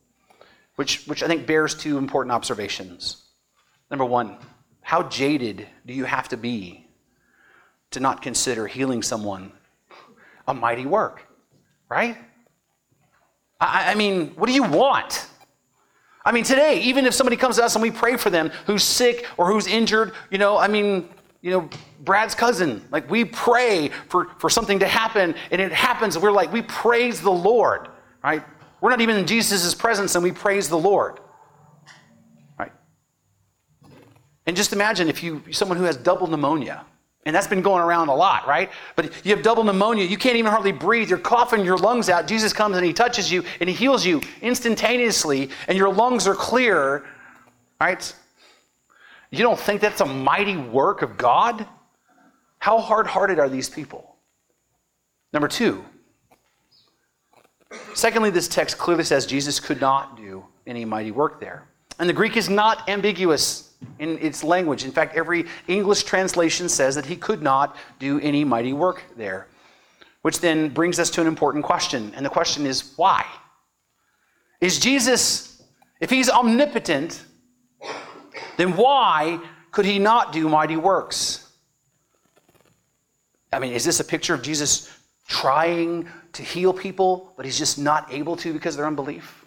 which, 0.74 1.06
which 1.06 1.22
I 1.22 1.26
think 1.26 1.46
bears 1.46 1.74
two 1.74 1.96
important 1.96 2.32
observations. 2.32 3.24
Number 3.90 4.04
one, 4.04 4.36
how 4.82 5.04
jaded 5.04 5.66
do 5.86 5.94
you 5.94 6.04
have 6.04 6.28
to 6.28 6.36
be 6.36 6.86
to 7.92 8.00
not 8.00 8.22
consider 8.22 8.66
healing 8.66 9.02
someone 9.02 9.52
a 10.46 10.54
mighty 10.54 10.86
work, 10.86 11.26
right? 11.88 12.16
I, 13.60 13.92
I 13.92 13.94
mean, 13.94 14.28
what 14.36 14.46
do 14.46 14.52
you 14.52 14.64
want? 14.64 15.28
I 16.24 16.32
mean, 16.32 16.44
today, 16.44 16.80
even 16.82 17.06
if 17.06 17.14
somebody 17.14 17.36
comes 17.36 17.56
to 17.56 17.64
us 17.64 17.76
and 17.76 17.82
we 17.82 17.90
pray 17.92 18.16
for 18.16 18.30
them 18.30 18.50
who's 18.66 18.82
sick 18.82 19.26
or 19.36 19.50
who's 19.50 19.66
injured, 19.68 20.12
you 20.30 20.38
know, 20.38 20.56
I 20.56 20.66
mean, 20.66 21.08
you 21.40 21.52
know, 21.52 21.70
Brad's 22.06 22.34
cousin. 22.34 22.82
Like 22.90 23.10
we 23.10 23.26
pray 23.26 23.88
for, 24.08 24.28
for 24.38 24.48
something 24.48 24.78
to 24.78 24.88
happen 24.88 25.34
and 25.50 25.60
it 25.60 25.72
happens. 25.72 26.16
And 26.16 26.22
we're 26.22 26.30
like, 26.30 26.50
we 26.52 26.62
praise 26.62 27.20
the 27.20 27.30
Lord, 27.30 27.88
right? 28.24 28.42
We're 28.80 28.90
not 28.90 29.02
even 29.02 29.16
in 29.16 29.26
Jesus' 29.26 29.74
presence 29.74 30.14
and 30.14 30.24
we 30.24 30.32
praise 30.32 30.70
the 30.70 30.78
Lord. 30.78 31.20
Right? 32.58 32.72
And 34.46 34.56
just 34.56 34.72
imagine 34.72 35.08
if 35.08 35.22
you 35.22 35.42
someone 35.50 35.76
who 35.76 35.84
has 35.84 35.96
double 35.98 36.26
pneumonia, 36.26 36.86
and 37.26 37.34
that's 37.34 37.48
been 37.48 37.60
going 37.60 37.82
around 37.82 38.08
a 38.08 38.14
lot, 38.14 38.46
right? 38.46 38.70
But 38.94 39.26
you 39.26 39.34
have 39.34 39.42
double 39.42 39.64
pneumonia, 39.64 40.04
you 40.04 40.16
can't 40.16 40.36
even 40.36 40.52
hardly 40.52 40.70
breathe, 40.70 41.10
you're 41.10 41.18
coughing 41.18 41.64
your 41.64 41.76
lungs 41.76 42.08
out. 42.08 42.28
Jesus 42.28 42.52
comes 42.52 42.76
and 42.76 42.86
he 42.86 42.92
touches 42.92 43.32
you 43.32 43.42
and 43.58 43.68
he 43.68 43.74
heals 43.74 44.06
you 44.06 44.22
instantaneously, 44.42 45.50
and 45.66 45.76
your 45.76 45.92
lungs 45.92 46.28
are 46.28 46.36
clear, 46.36 47.04
right? 47.80 48.14
You 49.32 49.40
don't 49.40 49.58
think 49.58 49.80
that's 49.80 50.00
a 50.00 50.06
mighty 50.06 50.56
work 50.56 51.02
of 51.02 51.16
God? 51.16 51.66
How 52.58 52.78
hard 52.78 53.06
hearted 53.06 53.38
are 53.38 53.48
these 53.48 53.68
people? 53.68 54.16
Number 55.32 55.48
two, 55.48 55.84
secondly, 57.94 58.30
this 58.30 58.48
text 58.48 58.78
clearly 58.78 59.04
says 59.04 59.26
Jesus 59.26 59.60
could 59.60 59.80
not 59.80 60.16
do 60.16 60.44
any 60.66 60.84
mighty 60.84 61.10
work 61.10 61.40
there. 61.40 61.68
And 61.98 62.08
the 62.08 62.14
Greek 62.14 62.36
is 62.36 62.50
not 62.50 62.88
ambiguous 62.88 63.74
in 63.98 64.18
its 64.18 64.44
language. 64.44 64.84
In 64.84 64.92
fact, 64.92 65.16
every 65.16 65.46
English 65.66 66.04
translation 66.04 66.68
says 66.68 66.94
that 66.94 67.06
he 67.06 67.16
could 67.16 67.42
not 67.42 67.76
do 67.98 68.20
any 68.20 68.44
mighty 68.44 68.72
work 68.72 69.02
there. 69.16 69.46
Which 70.22 70.40
then 70.40 70.70
brings 70.70 70.98
us 70.98 71.10
to 71.10 71.20
an 71.20 71.26
important 71.26 71.64
question. 71.64 72.12
And 72.16 72.24
the 72.24 72.30
question 72.30 72.66
is 72.66 72.92
why? 72.96 73.24
Is 74.60 74.78
Jesus, 74.78 75.62
if 76.00 76.10
he's 76.10 76.28
omnipotent, 76.28 77.24
then 78.56 78.76
why 78.76 79.40
could 79.70 79.84
he 79.84 79.98
not 79.98 80.32
do 80.32 80.48
mighty 80.48 80.76
works? 80.76 81.45
I 83.52 83.58
mean, 83.58 83.72
is 83.72 83.84
this 83.84 84.00
a 84.00 84.04
picture 84.04 84.34
of 84.34 84.42
Jesus 84.42 84.92
trying 85.28 86.08
to 86.32 86.42
heal 86.42 86.72
people, 86.72 87.32
but 87.36 87.44
he's 87.44 87.58
just 87.58 87.78
not 87.78 88.12
able 88.12 88.36
to 88.36 88.52
because 88.52 88.74
of 88.74 88.78
their 88.78 88.86
unbelief? 88.86 89.44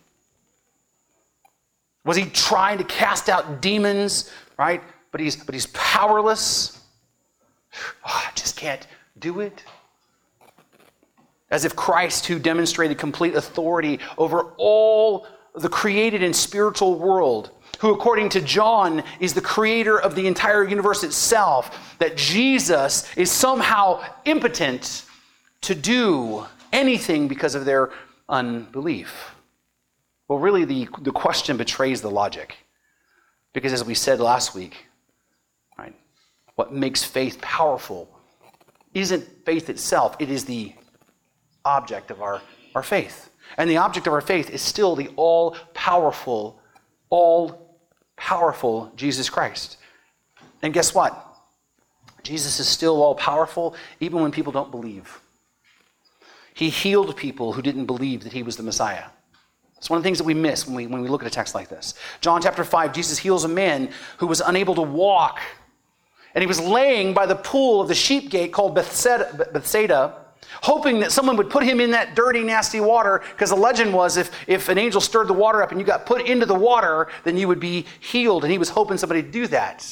Was 2.05 2.17
he 2.17 2.25
trying 2.25 2.77
to 2.77 2.83
cast 2.83 3.29
out 3.29 3.61
demons, 3.61 4.31
right? 4.57 4.81
But 5.11 5.21
he's 5.21 5.35
but 5.35 5.53
he's 5.53 5.67
powerless. 5.67 6.81
Oh, 8.05 8.23
I 8.27 8.31
just 8.35 8.55
can't 8.55 8.87
do 9.19 9.41
it. 9.41 9.63
As 11.51 11.65
if 11.65 11.75
Christ, 11.75 12.25
who 12.25 12.39
demonstrated 12.39 12.97
complete 12.97 13.35
authority 13.35 13.99
over 14.17 14.53
all 14.57 15.27
the 15.55 15.69
created 15.69 16.23
and 16.23 16.35
spiritual 16.35 16.97
world, 16.97 17.51
who, 17.79 17.93
according 17.93 18.29
to 18.29 18.41
John, 18.41 19.03
is 19.19 19.33
the 19.33 19.41
creator 19.41 19.99
of 19.99 20.15
the 20.15 20.27
entire 20.27 20.67
universe 20.67 21.03
itself, 21.03 21.95
that 21.99 22.17
Jesus 22.17 23.09
is 23.15 23.31
somehow 23.31 24.03
impotent 24.25 25.05
to 25.61 25.75
do 25.75 26.45
anything 26.71 27.27
because 27.27 27.55
of 27.55 27.65
their 27.65 27.91
unbelief. 28.27 29.35
Well, 30.27 30.39
really, 30.39 30.65
the, 30.65 30.87
the 31.01 31.11
question 31.11 31.57
betrays 31.57 32.01
the 32.01 32.11
logic. 32.11 32.57
Because 33.53 33.73
as 33.73 33.83
we 33.83 33.95
said 33.95 34.19
last 34.19 34.53
week, 34.53 34.85
right, 35.77 35.95
what 36.55 36.73
makes 36.73 37.03
faith 37.03 37.41
powerful 37.41 38.07
isn't 38.93 39.45
faith 39.45 39.69
itself, 39.69 40.15
it 40.19 40.29
is 40.29 40.45
the 40.45 40.73
object 41.65 42.11
of 42.11 42.21
our, 42.21 42.41
our 42.75 42.83
faith. 42.83 43.29
And 43.57 43.69
the 43.69 43.77
object 43.77 44.07
of 44.07 44.13
our 44.13 44.21
faith 44.21 44.49
is 44.49 44.61
still 44.61 44.95
the 44.95 45.09
all 45.15 45.55
powerful, 45.73 46.61
all 47.09 47.68
powerful 48.19 48.91
Jesus 48.95 49.29
Christ. 49.29 49.77
And 50.61 50.73
guess 50.73 50.93
what? 50.93 51.25
Jesus 52.21 52.59
is 52.59 52.67
still 52.67 53.01
all 53.01 53.15
powerful 53.15 53.75
even 53.99 54.21
when 54.21 54.31
people 54.31 54.51
don't 54.51 54.71
believe. 54.71 55.21
He 56.53 56.69
healed 56.69 57.15
people 57.15 57.53
who 57.53 57.61
didn't 57.61 57.85
believe 57.85 58.23
that 58.23 58.33
he 58.33 58.43
was 58.43 58.57
the 58.57 58.63
Messiah. 58.63 59.05
It's 59.77 59.89
one 59.89 59.95
of 59.95 60.03
the 60.03 60.07
things 60.07 60.17
that 60.17 60.25
we 60.25 60.33
miss 60.33 60.67
when 60.67 60.75
we, 60.75 60.87
when 60.87 61.01
we 61.01 61.07
look 61.07 61.21
at 61.21 61.27
a 61.27 61.31
text 61.31 61.55
like 61.55 61.69
this. 61.69 61.93
John 62.19 62.41
chapter 62.41 62.65
5, 62.65 62.93
Jesus 62.93 63.17
heals 63.17 63.45
a 63.45 63.47
man 63.47 63.89
who 64.17 64.27
was 64.27 64.41
unable 64.41 64.75
to 64.75 64.81
walk. 64.81 65.39
and 66.35 66.41
he 66.41 66.47
was 66.47 66.59
laying 66.59 67.13
by 67.13 67.25
the 67.25 67.35
pool 67.35 67.81
of 67.81 67.87
the 67.87 67.95
sheep 67.95 68.29
gate 68.29 68.51
called 68.51 68.75
Bethsaida, 68.75 70.17
hoping 70.61 70.99
that 70.99 71.11
someone 71.11 71.37
would 71.37 71.49
put 71.49 71.63
him 71.63 71.79
in 71.79 71.91
that 71.91 72.15
dirty, 72.15 72.43
nasty 72.43 72.79
water, 72.79 73.21
because 73.31 73.49
the 73.49 73.55
legend 73.55 73.93
was 73.93 74.17
if, 74.17 74.31
if 74.47 74.69
an 74.69 74.77
angel 74.77 75.01
stirred 75.01 75.27
the 75.27 75.33
water 75.33 75.61
up 75.61 75.71
and 75.71 75.79
you 75.79 75.85
got 75.85 76.05
put 76.05 76.25
into 76.27 76.45
the 76.45 76.55
water, 76.55 77.07
then 77.23 77.37
you 77.37 77.47
would 77.47 77.59
be 77.59 77.85
healed. 77.99 78.43
And 78.43 78.51
he 78.51 78.57
was 78.57 78.69
hoping 78.69 78.97
somebody 78.97 79.21
would 79.21 79.31
do 79.31 79.47
that. 79.47 79.87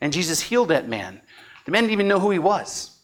And 0.00 0.12
Jesus 0.12 0.40
healed 0.40 0.68
that 0.68 0.88
man. 0.88 1.20
The 1.64 1.72
man 1.72 1.82
didn't 1.84 1.92
even 1.92 2.08
know 2.08 2.20
who 2.20 2.30
he 2.30 2.38
was. 2.38 2.98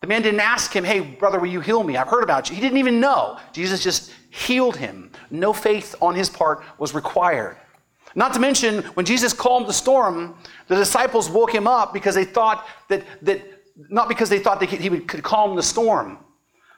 The 0.00 0.06
man 0.06 0.22
didn't 0.22 0.40
ask 0.40 0.72
him, 0.72 0.84
Hey, 0.84 1.00
brother, 1.00 1.40
will 1.40 1.48
you 1.48 1.60
heal 1.60 1.82
me? 1.82 1.96
I've 1.96 2.08
heard 2.08 2.22
about 2.22 2.48
you. 2.48 2.54
He 2.54 2.60
didn't 2.60 2.78
even 2.78 3.00
know. 3.00 3.38
Jesus 3.52 3.82
just 3.82 4.12
healed 4.30 4.76
him. 4.76 5.10
No 5.30 5.52
faith 5.52 5.94
on 6.00 6.14
his 6.14 6.30
part 6.30 6.62
was 6.78 6.94
required. 6.94 7.56
Not 8.14 8.32
to 8.34 8.40
mention, 8.40 8.82
when 8.94 9.04
Jesus 9.06 9.32
calmed 9.32 9.66
the 9.66 9.72
storm, 9.72 10.36
the 10.66 10.76
disciples 10.76 11.28
woke 11.28 11.52
him 11.54 11.66
up 11.66 11.92
because 11.92 12.14
they 12.14 12.24
thought 12.24 12.66
that, 12.88 13.04
that 13.22 13.57
not 13.90 14.08
because 14.08 14.28
they 14.28 14.38
thought 14.38 14.60
they 14.60 14.66
could, 14.66 14.80
he 14.80 14.90
would, 14.90 15.06
could 15.06 15.22
calm 15.22 15.56
the 15.56 15.62
storm. 15.62 16.18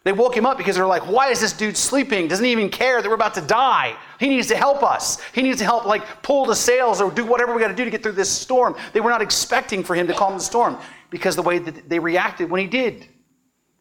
They 0.02 0.12
woke 0.12 0.34
him 0.34 0.46
up 0.46 0.56
because 0.56 0.76
they 0.76 0.80
were 0.80 0.88
like, 0.88 1.06
why 1.06 1.28
is 1.28 1.40
this 1.40 1.52
dude 1.52 1.76
sleeping? 1.76 2.26
Doesn't 2.26 2.46
even 2.46 2.70
care 2.70 3.02
that 3.02 3.08
we're 3.08 3.14
about 3.14 3.34
to 3.34 3.42
die? 3.42 3.96
He 4.18 4.28
needs 4.28 4.48
to 4.48 4.56
help 4.56 4.82
us. 4.82 5.20
He 5.34 5.42
needs 5.42 5.58
to 5.58 5.64
help, 5.64 5.84
like, 5.84 6.22
pull 6.22 6.46
the 6.46 6.54
sails 6.54 7.02
or 7.02 7.10
do 7.10 7.24
whatever 7.26 7.54
we 7.54 7.60
got 7.60 7.68
to 7.68 7.74
do 7.74 7.84
to 7.84 7.90
get 7.90 8.02
through 8.02 8.12
this 8.12 8.30
storm. 8.30 8.76
They 8.94 9.00
were 9.00 9.10
not 9.10 9.20
expecting 9.20 9.84
for 9.84 9.94
him 9.94 10.06
to 10.06 10.14
calm 10.14 10.34
the 10.34 10.40
storm 10.42 10.78
because 11.10 11.36
the 11.36 11.42
way 11.42 11.58
that 11.58 11.88
they 11.88 11.98
reacted 11.98 12.50
when 12.50 12.62
he 12.62 12.66
did. 12.66 13.08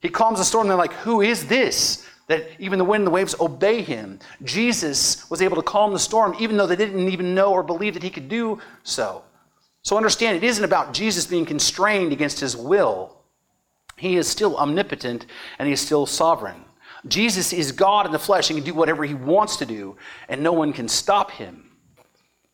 He 0.02 0.10
calms 0.10 0.40
the 0.40 0.46
storm, 0.46 0.68
they're 0.68 0.78
like, 0.78 0.94
who 0.94 1.22
is 1.22 1.46
this? 1.46 2.06
That 2.28 2.50
even 2.60 2.80
the 2.80 2.86
wind 2.86 3.02
and 3.02 3.08
the 3.08 3.12
waves 3.12 3.36
obey 3.40 3.82
him. 3.82 4.20
Jesus 4.44 5.30
was 5.30 5.42
able 5.42 5.56
to 5.56 5.64
calm 5.64 5.94
the 5.94 6.00
storm, 6.00 6.36
even 6.40 6.58
though 6.58 6.68
they 6.68 6.76
didn't 6.76 7.08
even 7.08 7.34
know 7.34 7.52
or 7.52 7.64
believe 7.64 7.94
that 7.94 8.04
he 8.04 8.10
could 8.10 8.28
do 8.28 8.60
so. 8.84 9.24
So 9.84 9.98
understand, 9.98 10.38
it 10.38 10.44
isn't 10.44 10.64
about 10.64 10.94
Jesus 10.94 11.26
being 11.26 11.46
constrained 11.46 12.12
against 12.12 12.40
his 12.40 12.56
will. 12.56 13.18
He 13.98 14.16
is 14.16 14.28
still 14.28 14.58
omnipotent 14.58 15.26
and 15.58 15.68
he 15.68 15.74
is 15.74 15.82
still 15.82 16.06
sovereign. 16.06 16.66
Jesus 17.08 17.54
is 17.54 17.72
God 17.72 18.06
in 18.06 18.12
the 18.12 18.20
flesh 18.20 18.50
and 18.50 18.58
can 18.58 18.66
do 18.66 18.74
whatever 18.74 19.06
he 19.06 19.14
wants 19.14 19.56
to 19.58 19.66
do, 19.66 19.96
and 20.28 20.44
no 20.44 20.52
one 20.52 20.74
can 20.74 20.88
stop 20.88 21.32
him. 21.32 21.72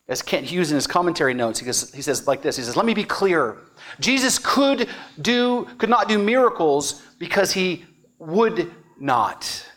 As 0.07 0.21
Kent 0.21 0.45
Hughes 0.45 0.69
in 0.69 0.75
his 0.75 0.85
commentary 0.85 1.33
notes, 1.33 1.59
he, 1.59 1.65
goes, 1.65 1.91
he 1.91 2.03
says 2.03 2.27
like 2.27 2.43
this: 2.43 2.57
He 2.57 2.63
says, 2.63 2.75
"Let 2.75 2.85
me 2.85 2.93
be 2.93 3.03
clear. 3.03 3.57
Jesus 3.99 4.37
could 4.37 4.87
do, 5.19 5.67
could 5.79 5.89
not 5.89 6.07
do 6.07 6.19
miracles 6.19 7.01
because 7.17 7.51
he 7.53 7.85
would 8.19 8.71
not. 8.99 9.67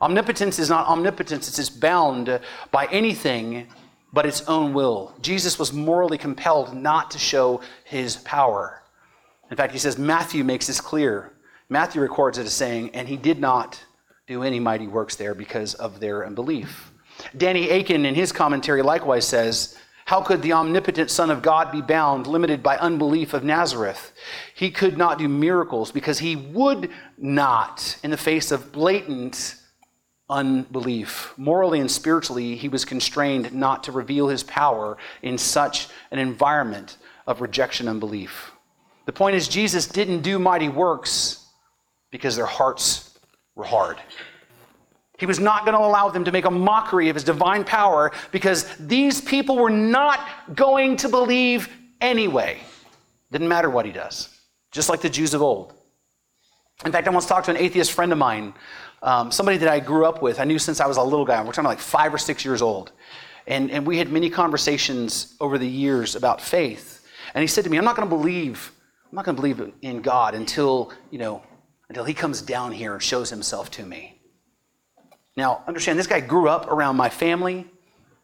Omnipotence 0.00 0.58
is 0.58 0.68
not 0.68 0.88
omnipotence; 0.88 1.46
it's 1.46 1.56
just 1.56 1.80
bound 1.80 2.40
by 2.72 2.86
anything 2.86 3.68
but 4.12 4.26
its 4.26 4.42
own 4.42 4.72
will. 4.72 5.14
Jesus 5.20 5.58
was 5.58 5.72
morally 5.72 6.18
compelled 6.18 6.74
not 6.74 7.10
to 7.12 7.18
show 7.18 7.60
his 7.84 8.16
power. 8.16 8.82
In 9.50 9.56
fact, 9.56 9.72
he 9.72 9.78
says 9.78 9.98
Matthew 9.98 10.44
makes 10.44 10.66
this 10.66 10.80
clear. 10.80 11.32
Matthew 11.68 12.00
records 12.00 12.38
it 12.38 12.46
as 12.46 12.52
saying, 12.52 12.90
and 12.94 13.08
he 13.08 13.16
did 13.16 13.38
not 13.38 13.82
do 14.26 14.42
any 14.42 14.60
mighty 14.60 14.86
works 14.86 15.16
there 15.16 15.34
because 15.34 15.74
of 15.74 16.00
their 16.00 16.26
unbelief. 16.26 16.92
Danny 17.36 17.68
Akin, 17.70 18.06
in 18.06 18.14
his 18.14 18.32
commentary, 18.32 18.82
likewise 18.82 19.26
says, 19.26 19.76
How 20.04 20.20
could 20.22 20.42
the 20.42 20.52
omnipotent 20.52 21.10
Son 21.10 21.30
of 21.30 21.42
God 21.42 21.70
be 21.70 21.82
bound, 21.82 22.26
limited 22.26 22.62
by 22.62 22.76
unbelief 22.78 23.34
of 23.34 23.44
Nazareth? 23.44 24.12
He 24.54 24.70
could 24.70 24.96
not 24.96 25.18
do 25.18 25.28
miracles 25.28 25.92
because 25.92 26.18
he 26.18 26.36
would 26.36 26.90
not, 27.18 27.98
in 28.02 28.10
the 28.10 28.16
face 28.16 28.50
of 28.50 28.72
blatant 28.72 29.56
unbelief. 30.30 31.34
Morally 31.36 31.80
and 31.80 31.90
spiritually, 31.90 32.56
he 32.56 32.68
was 32.68 32.84
constrained 32.84 33.52
not 33.52 33.84
to 33.84 33.92
reveal 33.92 34.28
his 34.28 34.42
power 34.44 34.96
in 35.22 35.36
such 35.36 35.88
an 36.10 36.18
environment 36.18 36.96
of 37.26 37.40
rejection 37.40 37.88
and 37.88 38.00
belief. 38.00 38.52
The 39.06 39.12
point 39.12 39.36
is, 39.36 39.48
Jesus 39.48 39.86
didn't 39.86 40.22
do 40.22 40.38
mighty 40.38 40.68
works 40.68 41.44
because 42.10 42.36
their 42.36 42.46
hearts 42.46 43.18
were 43.54 43.64
hard. 43.64 43.98
He 45.18 45.26
was 45.26 45.38
not 45.38 45.66
going 45.66 45.76
to 45.76 45.84
allow 45.84 46.08
them 46.08 46.24
to 46.24 46.32
make 46.32 46.46
a 46.46 46.50
mockery 46.50 47.10
of 47.10 47.16
his 47.16 47.24
divine 47.24 47.64
power 47.64 48.10
because 48.32 48.64
these 48.78 49.20
people 49.20 49.56
were 49.56 49.68
not 49.68 50.20
going 50.54 50.96
to 50.98 51.08
believe 51.10 51.68
anyway. 52.00 52.58
Didn't 53.30 53.48
matter 53.48 53.68
what 53.68 53.84
he 53.84 53.92
does, 53.92 54.30
just 54.72 54.88
like 54.88 55.02
the 55.02 55.10
Jews 55.10 55.34
of 55.34 55.42
old. 55.42 55.74
In 56.86 56.92
fact, 56.92 57.06
I 57.06 57.10
once 57.10 57.26
talked 57.26 57.46
to 57.46 57.50
an 57.50 57.58
atheist 57.58 57.92
friend 57.92 58.12
of 58.12 58.18
mine 58.18 58.54
um, 59.02 59.32
somebody 59.32 59.58
that 59.58 59.68
I 59.68 59.80
grew 59.80 60.04
up 60.04 60.22
with, 60.22 60.40
I 60.40 60.44
knew 60.44 60.58
since 60.58 60.80
I 60.80 60.86
was 60.86 60.96
a 60.96 61.02
little 61.02 61.24
guy. 61.24 61.42
We're 61.42 61.52
talking 61.52 61.64
like 61.64 61.78
five 61.78 62.12
or 62.12 62.18
six 62.18 62.44
years 62.44 62.60
old. 62.62 62.92
And, 63.46 63.70
and 63.70 63.86
we 63.86 63.98
had 63.98 64.12
many 64.12 64.30
conversations 64.30 65.34
over 65.40 65.58
the 65.58 65.66
years 65.66 66.14
about 66.14 66.40
faith. 66.40 67.06
And 67.34 67.42
he 67.42 67.48
said 67.48 67.64
to 67.64 67.70
me, 67.70 67.78
I'm 67.78 67.84
not 67.84 67.96
going 67.96 68.08
to 68.08 68.14
believe, 68.14 68.72
I'm 69.10 69.16
not 69.16 69.24
going 69.24 69.36
to 69.36 69.42
believe 69.42 69.72
in 69.82 70.02
God 70.02 70.34
until, 70.34 70.92
you 71.10 71.18
know, 71.18 71.42
until 71.88 72.04
he 72.04 72.14
comes 72.14 72.42
down 72.42 72.72
here 72.72 72.92
and 72.92 73.02
shows 73.02 73.30
himself 73.30 73.70
to 73.72 73.84
me. 73.84 74.20
Now, 75.36 75.64
understand, 75.66 75.98
this 75.98 76.06
guy 76.06 76.20
grew 76.20 76.48
up 76.48 76.70
around 76.70 76.96
my 76.96 77.08
family, 77.08 77.66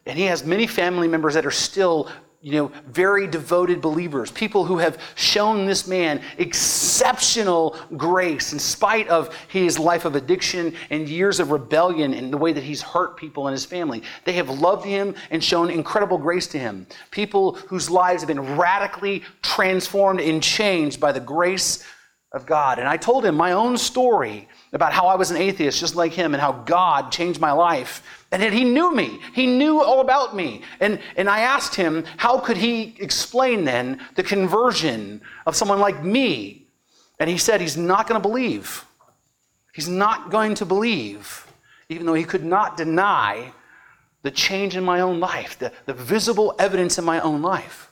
and 0.04 0.18
he 0.18 0.24
has 0.24 0.44
many 0.44 0.66
family 0.66 1.08
members 1.08 1.34
that 1.34 1.46
are 1.46 1.50
still 1.50 2.10
you 2.46 2.52
know, 2.52 2.70
very 2.86 3.26
devoted 3.26 3.80
believers, 3.80 4.30
people 4.30 4.64
who 4.64 4.78
have 4.78 5.00
shown 5.16 5.66
this 5.66 5.88
man 5.88 6.22
exceptional 6.38 7.76
grace 7.96 8.52
in 8.52 8.60
spite 8.60 9.08
of 9.08 9.34
his 9.48 9.80
life 9.80 10.04
of 10.04 10.14
addiction 10.14 10.72
and 10.90 11.08
years 11.08 11.40
of 11.40 11.50
rebellion 11.50 12.14
and 12.14 12.32
the 12.32 12.36
way 12.36 12.52
that 12.52 12.62
he's 12.62 12.80
hurt 12.80 13.16
people 13.16 13.48
in 13.48 13.52
his 13.52 13.64
family. 13.64 14.00
They 14.24 14.34
have 14.34 14.48
loved 14.48 14.86
him 14.86 15.16
and 15.32 15.42
shown 15.42 15.70
incredible 15.70 16.18
grace 16.18 16.46
to 16.48 16.58
him. 16.60 16.86
People 17.10 17.56
whose 17.66 17.90
lives 17.90 18.22
have 18.22 18.28
been 18.28 18.56
radically 18.56 19.24
transformed 19.42 20.20
and 20.20 20.40
changed 20.40 21.00
by 21.00 21.10
the 21.10 21.18
grace 21.18 21.82
of 22.30 22.46
God. 22.46 22.78
And 22.78 22.86
I 22.86 22.96
told 22.96 23.24
him 23.24 23.34
my 23.34 23.52
own 23.52 23.76
story 23.76 24.48
about 24.76 24.92
how 24.92 25.08
I 25.08 25.16
was 25.16 25.32
an 25.32 25.36
atheist 25.36 25.80
just 25.80 25.96
like 25.96 26.12
him 26.12 26.34
and 26.34 26.40
how 26.40 26.52
God 26.52 27.10
changed 27.10 27.40
my 27.40 27.52
life 27.52 28.02
and 28.32 28.52
he 28.52 28.64
knew 28.64 28.94
me. 28.94 29.20
He 29.32 29.46
knew 29.46 29.82
all 29.82 30.00
about 30.00 30.36
me. 30.36 30.62
And, 30.80 31.00
and 31.16 31.28
I 31.28 31.40
asked 31.40 31.74
him, 31.74 32.04
how 32.16 32.38
could 32.38 32.56
he 32.56 32.94
explain 32.98 33.64
then 33.64 34.00
the 34.14 34.22
conversion 34.22 35.22
of 35.46 35.56
someone 35.56 35.78
like 35.78 36.04
me? 36.04 36.66
And 37.18 37.30
he 37.30 37.38
said 37.38 37.60
he's 37.60 37.76
not 37.76 38.06
going 38.06 38.20
to 38.20 38.28
believe. 38.28 38.84
He's 39.72 39.88
not 39.88 40.30
going 40.30 40.54
to 40.56 40.66
believe, 40.66 41.46
even 41.88 42.04
though 42.04 42.14
he 42.14 42.24
could 42.24 42.44
not 42.44 42.76
deny 42.76 43.52
the 44.22 44.30
change 44.30 44.76
in 44.76 44.84
my 44.84 45.00
own 45.00 45.20
life, 45.20 45.58
the, 45.58 45.72
the 45.86 45.94
visible 45.94 46.54
evidence 46.58 46.98
in 46.98 47.04
my 47.04 47.20
own 47.20 47.42
life. 47.42 47.90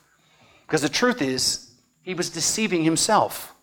Because 0.67 0.81
the 0.81 0.89
truth 0.89 1.21
is, 1.21 1.71
he 2.01 2.13
was 2.13 2.29
deceiving 2.29 2.83
himself. 2.83 3.54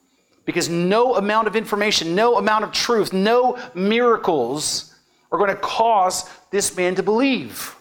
Because 0.44 0.68
no 0.68 1.16
amount 1.16 1.46
of 1.46 1.56
information, 1.56 2.14
no 2.14 2.36
amount 2.36 2.64
of 2.64 2.72
truth, 2.72 3.12
no 3.12 3.58
miracles 3.74 4.94
are 5.30 5.38
going 5.38 5.50
to 5.50 5.56
cause 5.56 6.28
this 6.50 6.76
man 6.76 6.94
to 6.96 7.02
believe. 7.02 7.76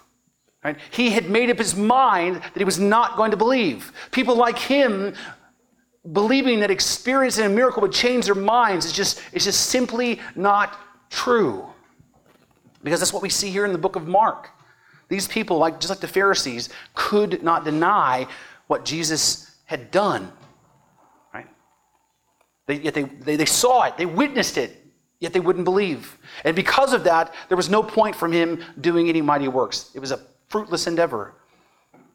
Right? 0.63 0.77
He 0.91 1.09
had 1.09 1.29
made 1.29 1.49
up 1.49 1.57
his 1.57 1.75
mind 1.75 2.35
that 2.35 2.57
he 2.57 2.63
was 2.63 2.79
not 2.79 3.17
going 3.17 3.31
to 3.31 3.37
believe. 3.37 3.91
People 4.11 4.35
like 4.35 4.59
him 4.59 5.15
believing 6.11 6.59
that 6.59 6.71
experiencing 6.71 7.45
a 7.45 7.49
miracle 7.49 7.81
would 7.81 7.91
change 7.91 8.25
their 8.25 8.35
minds 8.35 8.85
is 8.85 8.91
just, 8.91 9.21
it's 9.33 9.45
just 9.45 9.67
simply 9.67 10.19
not 10.35 10.77
true. 11.09 11.65
Because 12.83 12.99
that's 12.99 13.13
what 13.13 13.21
we 13.21 13.29
see 13.29 13.49
here 13.49 13.65
in 13.65 13.71
the 13.71 13.77
book 13.77 13.95
of 13.95 14.07
Mark. 14.07 14.49
These 15.09 15.27
people, 15.27 15.57
like 15.57 15.79
just 15.79 15.89
like 15.89 15.99
the 15.99 16.07
Pharisees, 16.07 16.69
could 16.95 17.43
not 17.43 17.65
deny 17.65 18.27
what 18.67 18.85
Jesus 18.85 19.55
had 19.65 19.91
done. 19.91 20.31
They, 22.71 22.79
yet 22.79 22.93
they, 22.93 23.03
they, 23.03 23.35
they 23.35 23.45
saw 23.45 23.83
it, 23.83 23.97
they 23.97 24.05
witnessed 24.05 24.57
it, 24.57 24.81
Yet 25.21 25.33
they 25.33 25.39
wouldn't 25.39 25.65
believe. 25.65 26.17
And 26.43 26.55
because 26.55 26.93
of 26.93 27.03
that, 27.03 27.33
there 27.47 27.55
was 27.55 27.69
no 27.69 27.83
point 27.83 28.15
from 28.15 28.31
him 28.31 28.63
doing 28.81 29.07
any 29.07 29.21
mighty 29.21 29.47
works. 29.47 29.91
It 29.93 29.99
was 29.99 30.11
a 30.11 30.19
fruitless 30.49 30.87
endeavor 30.87 31.35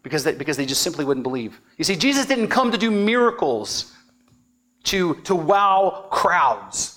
because 0.02 0.24
they, 0.24 0.34
because 0.34 0.56
they 0.56 0.66
just 0.66 0.82
simply 0.82 1.04
wouldn't 1.04 1.22
believe. 1.22 1.60
You 1.78 1.84
see, 1.84 1.94
Jesus 1.94 2.26
didn't 2.26 2.48
come 2.48 2.72
to 2.72 2.78
do 2.78 2.90
miracles 2.90 3.94
to, 4.84 5.14
to 5.22 5.36
wow 5.36 6.08
crowds. 6.10 6.95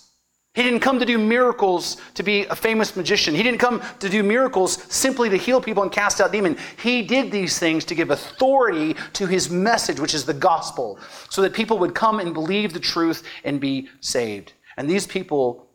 He 0.59 0.65
didn't 0.65 0.81
come 0.81 0.99
to 0.99 1.05
do 1.05 1.17
miracles 1.17 1.95
to 2.15 2.21
be 2.21 2.43
a 2.47 2.53
famous 2.53 2.93
magician. 2.97 3.33
He 3.33 3.43
didn't 3.43 3.61
come 3.61 3.81
to 3.99 4.09
do 4.09 4.23
miracles 4.23 4.83
simply 4.93 5.29
to 5.29 5.37
heal 5.37 5.61
people 5.61 5.83
and 5.83 5.89
cast 5.89 6.19
out 6.19 6.33
demons. 6.33 6.59
He 6.83 7.01
did 7.01 7.31
these 7.31 7.57
things 7.57 7.85
to 7.85 7.95
give 7.95 8.09
authority 8.09 8.93
to 9.13 9.25
his 9.25 9.49
message, 9.49 10.01
which 10.01 10.13
is 10.13 10.25
the 10.25 10.33
gospel, 10.33 10.99
so 11.29 11.41
that 11.43 11.53
people 11.53 11.77
would 11.77 11.95
come 11.95 12.19
and 12.19 12.33
believe 12.33 12.73
the 12.73 12.79
truth 12.81 13.23
and 13.45 13.61
be 13.61 13.87
saved. 14.01 14.51
And 14.75 14.89
these 14.89 15.07
people 15.07 15.65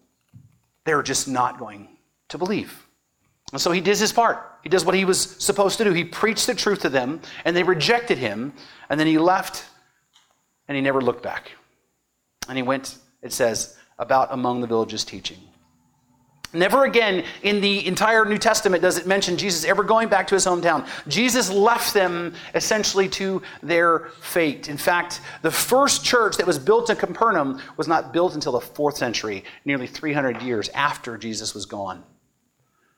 they're 0.85 1.03
just 1.03 1.29
not 1.29 1.59
going 1.59 1.89
to 2.29 2.37
believe. 2.37 2.87
And 3.53 3.61
so 3.63 3.73
he 3.73 3.81
does 3.81 4.01
his 4.01 4.13
part. 4.13 4.59
He 4.65 4.69
does 4.69 4.85
what 4.85 4.95
he 4.95 5.07
was 5.07 5.19
supposed 5.19 5.79
to 5.79 5.85
do. 5.85 5.95
He 5.95 6.05
preached 6.05 6.47
the 6.47 6.55
truth 6.55 6.81
to 6.81 6.91
them, 6.91 7.23
and 7.47 7.57
they 7.57 7.63
rejected 7.63 8.19
him, 8.19 8.53
and 8.91 9.01
then 9.01 9.07
he 9.07 9.17
left, 9.17 9.65
and 10.69 10.77
he 10.77 10.83
never 10.83 11.01
looked 11.01 11.23
back. 11.23 11.53
And 12.51 12.59
he 12.59 12.63
went, 12.63 12.99
it 13.23 13.33
says, 13.33 13.79
about 13.99 14.33
among 14.33 14.61
the 14.61 14.67
villages 14.67 15.05
teaching. 15.05 15.39
Never 16.55 16.85
again 16.85 17.25
in 17.43 17.61
the 17.61 17.85
entire 17.85 18.25
New 18.25 18.39
Testament 18.39 18.81
does 18.81 18.97
it 18.97 19.09
mention 19.09 19.37
Jesus 19.37 19.65
ever 19.65 19.83
going 19.83 20.09
back 20.09 20.29
to 20.29 20.37
his 20.37 20.47
hometown. 20.47 20.87
Jesus 21.09 21.51
left 21.51 21.93
them 21.93 22.33
essentially 22.55 23.09
to 23.11 23.43
their 23.61 24.11
fate. 24.21 24.69
In 24.69 24.77
fact, 24.77 25.21
the 25.43 25.51
first 25.51 26.05
church 26.05 26.37
that 26.37 26.47
was 26.47 26.61
built 26.61 26.91
in 26.91 26.97
Capernaum 26.97 27.61
was 27.77 27.89
not 27.89 28.13
built 28.13 28.35
until 28.35 28.53
the 28.53 28.61
fourth 28.61 28.97
century, 28.97 29.43
nearly 29.65 29.89
300 29.89 30.43
years 30.43 30.69
after 30.71 31.19
Jesus 31.19 31.55
was 31.55 31.67
gone. 31.67 32.05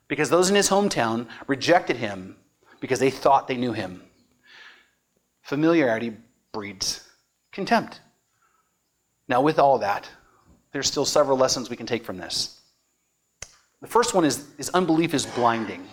Because 0.06 0.28
those 0.28 0.50
in 0.50 0.56
his 0.56 0.68
hometown 0.68 1.26
rejected 1.46 1.96
him 1.96 2.36
because 2.80 2.98
they 3.00 3.10
thought 3.10 3.48
they 3.48 3.56
knew 3.56 3.72
him. 3.72 4.02
Familiarity 5.40 6.14
breeds 6.52 7.08
contempt. 7.52 8.00
Now, 9.28 9.40
with 9.40 9.58
all 9.58 9.78
that, 9.78 10.08
there's 10.76 10.86
still 10.86 11.06
several 11.06 11.38
lessons 11.38 11.70
we 11.70 11.76
can 11.76 11.86
take 11.86 12.04
from 12.04 12.18
this. 12.18 12.60
The 13.80 13.86
first 13.86 14.12
one 14.12 14.26
is, 14.26 14.44
is 14.58 14.68
unbelief 14.68 15.14
is 15.14 15.24
blinding. 15.24 15.88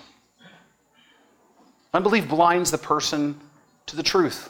Unbelief 1.94 2.28
blinds 2.28 2.70
the 2.70 2.78
person 2.78 3.40
to 3.86 3.96
the 3.96 4.04
truth. 4.04 4.50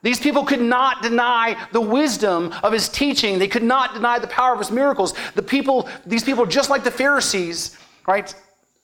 These 0.00 0.20
people 0.20 0.42
could 0.46 0.62
not 0.62 1.02
deny 1.02 1.54
the 1.70 1.82
wisdom 1.82 2.54
of 2.62 2.72
his 2.72 2.88
teaching. 2.88 3.38
They 3.38 3.46
could 3.46 3.62
not 3.62 3.92
deny 3.92 4.18
the 4.18 4.26
power 4.26 4.54
of 4.54 4.58
his 4.58 4.70
miracles. 4.70 5.12
The 5.34 5.42
people, 5.42 5.86
these 6.06 6.24
people, 6.24 6.46
just 6.46 6.70
like 6.70 6.82
the 6.82 6.90
Pharisees, 6.90 7.76
right, 8.06 8.34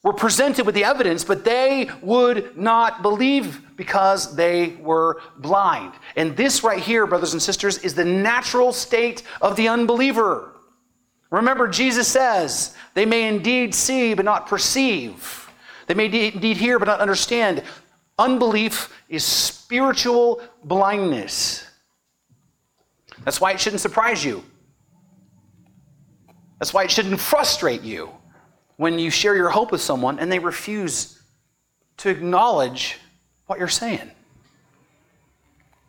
were 0.07 0.12
presented 0.12 0.64
with 0.64 0.76
the 0.76 0.84
evidence, 0.84 1.24
but 1.24 1.44
they 1.44 1.90
would 2.00 2.57
not 2.57 3.02
believe 3.02 3.61
because 3.76 4.36
they 4.36 4.76
were 4.76 5.20
blind. 5.38 5.92
And 6.14 6.36
this 6.36 6.62
right 6.62 6.80
here, 6.80 7.09
brothers 7.09 7.32
and 7.32 7.42
sisters, 7.42 7.78
is 7.78 7.92
the 7.92 8.04
natural 8.04 8.72
state 8.72 9.24
of 9.42 9.57
the 9.57 9.66
unbeliever. 9.66 10.52
Remember, 11.30 11.66
Jesus 11.66 12.07
says, 12.07 12.76
they 12.94 13.04
may 13.04 13.26
indeed 13.26 13.74
see, 13.74 14.14
but 14.14 14.24
not 14.24 14.46
perceive. 14.46 15.50
They 15.88 15.94
may 15.94 16.04
indeed 16.04 16.57
hear, 16.57 16.78
but 16.78 16.86
not 16.86 17.00
understand. 17.00 17.64
Unbelief 18.16 18.96
is 19.09 19.24
spiritual 19.24 20.40
blindness. 20.62 21.68
That's 23.24 23.40
why 23.40 23.50
it 23.50 23.61
shouldn't 23.61 23.82
surprise 23.82 24.24
you. 24.24 24.44
That's 26.61 26.72
why 26.72 26.84
it 26.84 26.92
shouldn't 26.92 27.18
frustrate 27.18 27.82
you 27.82 28.16
when 28.77 28.99
you 28.99 29.11
share 29.11 29.37
your 29.37 29.51
hope 29.51 29.72
with 29.72 29.81
someone 29.81 30.18
and 30.18 30.31
they 30.31 30.39
refuse 30.39 31.20
to 31.99 32.11
acknowledge 32.11 32.99
what 33.47 33.59
you're 33.59 33.68
saying. 33.68 34.11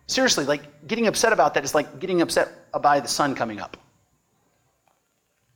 Seriously, 0.08 0.46
like 0.46 0.88
getting 0.88 1.08
upset 1.08 1.34
about 1.34 1.54
that 1.56 1.66
is 1.66 1.76
like 1.76 2.00
getting 2.00 2.22
upset 2.22 2.72
by 2.82 3.00
the 3.00 3.08
sun 3.08 3.36
coming 3.36 3.60
up. 3.60 3.76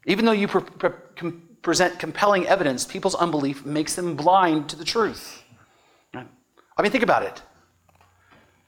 Even 0.05 0.25
though 0.25 0.31
you 0.31 0.47
pre- 0.47 0.61
pre- 0.61 0.89
com- 1.15 1.47
present 1.61 1.99
compelling 1.99 2.45
evidence, 2.47 2.85
people's 2.85 3.15
unbelief 3.15 3.65
makes 3.65 3.95
them 3.95 4.15
blind 4.15 4.67
to 4.69 4.75
the 4.75 4.83
truth. 4.83 5.43
I 6.13 6.81
mean, 6.81 6.91
think 6.91 7.03
about 7.03 7.23
it. 7.23 7.41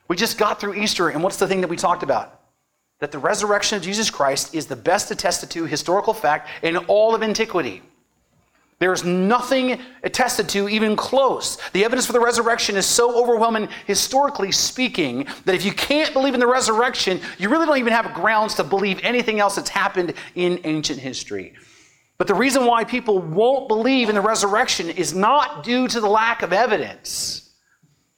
We 0.07 0.15
just 0.15 0.37
got 0.37 0.59
through 0.59 0.75
Easter, 0.75 1.09
and 1.09 1.23
what's 1.23 1.37
the 1.37 1.47
thing 1.47 1.61
that 1.61 1.69
we 1.69 1.77
talked 1.77 2.03
about? 2.03 2.41
That 2.99 3.11
the 3.11 3.17
resurrection 3.17 3.77
of 3.77 3.81
Jesus 3.83 4.09
Christ 4.09 4.53
is 4.53 4.67
the 4.67 4.75
best 4.75 5.09
attested 5.09 5.49
to 5.51 5.65
historical 5.65 6.13
fact 6.13 6.49
in 6.61 6.77
all 6.77 7.15
of 7.15 7.23
antiquity. 7.23 7.81
There's 8.83 9.05
nothing 9.05 9.79
attested 10.03 10.49
to 10.49 10.67
even 10.67 10.97
close. 10.97 11.57
The 11.71 11.85
evidence 11.85 12.05
for 12.05 12.11
the 12.11 12.19
resurrection 12.19 12.75
is 12.75 12.85
so 12.85 13.17
overwhelming, 13.17 13.69
historically 13.87 14.51
speaking, 14.51 15.25
that 15.45 15.55
if 15.55 15.63
you 15.63 15.71
can't 15.71 16.11
believe 16.11 16.33
in 16.33 16.41
the 16.41 16.47
resurrection, 16.47 17.21
you 17.37 17.47
really 17.47 17.65
don't 17.65 17.77
even 17.77 17.93
have 17.93 18.13
grounds 18.13 18.55
to 18.55 18.63
believe 18.65 18.99
anything 19.01 19.39
else 19.39 19.55
that's 19.55 19.69
happened 19.69 20.15
in 20.35 20.59
ancient 20.65 20.99
history. 20.99 21.53
But 22.17 22.27
the 22.27 22.33
reason 22.33 22.65
why 22.65 22.83
people 22.83 23.19
won't 23.19 23.69
believe 23.69 24.09
in 24.09 24.15
the 24.15 24.21
resurrection 24.21 24.89
is 24.89 25.13
not 25.13 25.63
due 25.63 25.87
to 25.87 26.01
the 26.01 26.09
lack 26.09 26.41
of 26.41 26.51
evidence. 26.51 27.51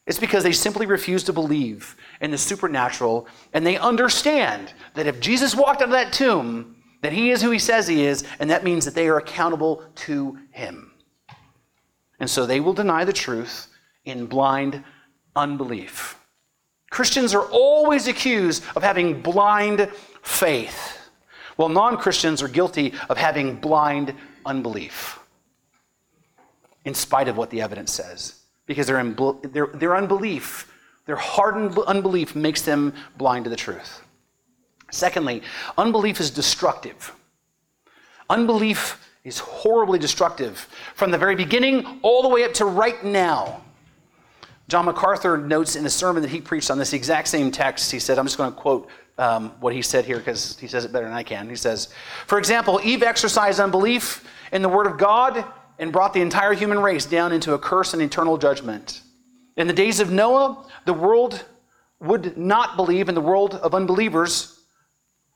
It's 0.08 0.18
because 0.18 0.44
they 0.44 0.52
simply 0.52 0.88
refuse 0.88 1.24
to 1.26 1.34
believe 1.34 1.96
in 2.22 2.32
the 2.32 2.40
supernatural 2.40 3.28
and 3.54 3.64
they 3.64 3.78
understand 3.78 4.74
that 4.96 5.06
if 5.06 5.20
Jesus 5.20 5.54
walked 5.54 5.84
out 5.84 5.90
of 5.90 5.92
that 5.92 6.12
tomb, 6.12 6.75
that 7.06 7.14
he 7.14 7.30
is 7.30 7.40
who 7.40 7.52
he 7.52 7.60
says 7.60 7.88
he 7.88 8.04
is, 8.04 8.24
and 8.40 8.50
that 8.50 8.64
means 8.64 8.84
that 8.84 8.96
they 8.96 9.08
are 9.08 9.18
accountable 9.18 9.84
to 9.94 10.40
him. 10.50 10.92
And 12.20 12.28
so 12.28 12.48
they 12.48 12.60
will 12.60 12.74
deny 12.74 13.06
the 13.06 13.14
truth 13.14 13.68
in 14.06 14.26
blind 14.26 14.84
unbelief. 15.36 16.18
Christians 16.90 17.36
are 17.36 17.44
always 17.52 18.08
accused 18.08 18.64
of 18.76 18.82
having 18.82 19.22
blind 19.22 19.88
faith, 20.24 20.98
while 21.58 21.70
non 21.70 21.98
Christians 21.98 22.42
are 22.42 22.48
guilty 22.48 22.96
of 23.08 23.20
having 23.20 23.58
blind 23.58 24.16
unbelief, 24.44 25.20
in 26.86 26.96
spite 26.96 27.28
of 27.28 27.38
what 27.38 27.52
the 27.52 27.62
evidence 27.62 27.94
says, 27.94 28.40
because 28.66 28.88
their, 28.88 29.04
their, 29.44 29.68
their 29.68 29.96
unbelief, 29.96 30.74
their 31.06 31.18
hardened 31.18 31.78
unbelief, 31.86 32.36
makes 32.36 32.64
them 32.64 32.96
blind 33.16 33.44
to 33.44 33.52
the 33.52 33.56
truth. 33.56 34.02
Secondly, 34.92 35.42
unbelief 35.78 36.20
is 36.20 36.32
destructive. 36.32 37.14
Unbelief 38.30 39.02
is 39.24 39.40
horribly 39.40 40.00
destructive 40.00 40.68
from 40.94 41.12
the 41.12 41.18
very 41.18 41.36
beginning 41.36 42.00
all 42.02 42.22
the 42.22 42.30
way 42.30 42.44
up 42.44 42.54
to 42.54 42.66
right 42.66 43.04
now. 43.04 43.62
John 44.68 44.86
MacArthur 44.86 45.38
notes 45.38 45.76
in 45.76 45.86
a 45.86 45.90
sermon 45.90 46.24
that 46.24 46.30
he 46.30 46.42
preached 46.42 46.72
on 46.72 46.78
this 46.78 46.94
exact 46.94 47.28
same 47.28 47.52
text. 47.52 47.92
He 47.92 48.00
said, 48.00 48.18
I'm 48.18 48.26
just 48.26 48.38
going 48.38 48.52
to 48.52 48.58
quote 48.58 48.90
um, 49.18 49.52
what 49.60 49.74
he 49.74 49.82
said 49.82 50.06
here 50.06 50.18
because 50.18 50.58
he 50.58 50.68
says 50.68 50.86
it 50.86 50.92
better 50.92 51.06
than 51.06 51.14
I 51.14 51.24
can. 51.24 51.50
He 51.50 51.56
says, 51.56 51.90
For 52.28 52.38
example, 52.38 52.80
Eve 52.84 53.04
exercised 53.04 53.60
unbelief 53.60 54.28
in 54.52 54.62
the 54.62 54.70
Word 54.70 54.88
of 54.88 54.98
God 54.98 55.46
and 55.78 55.92
brought 55.92 56.14
the 56.14 56.22
entire 56.22 56.54
human 56.54 56.80
race 56.80 57.06
down 57.06 57.32
into 57.32 57.54
a 57.54 57.60
curse 57.60 57.94
and 57.94 58.02
eternal 58.02 58.38
judgment. 58.38 59.02
In 59.58 59.68
the 59.68 59.74
days 59.74 60.00
of 60.00 60.12
Noah, 60.12 60.66
the 60.86 60.94
world 60.94 61.46
would 62.00 62.38
not 62.38 62.76
believe 62.76 63.08
in 63.08 63.16
the 63.16 63.22
world 63.22 63.56
of 63.56 63.74
unbelievers 63.74 64.55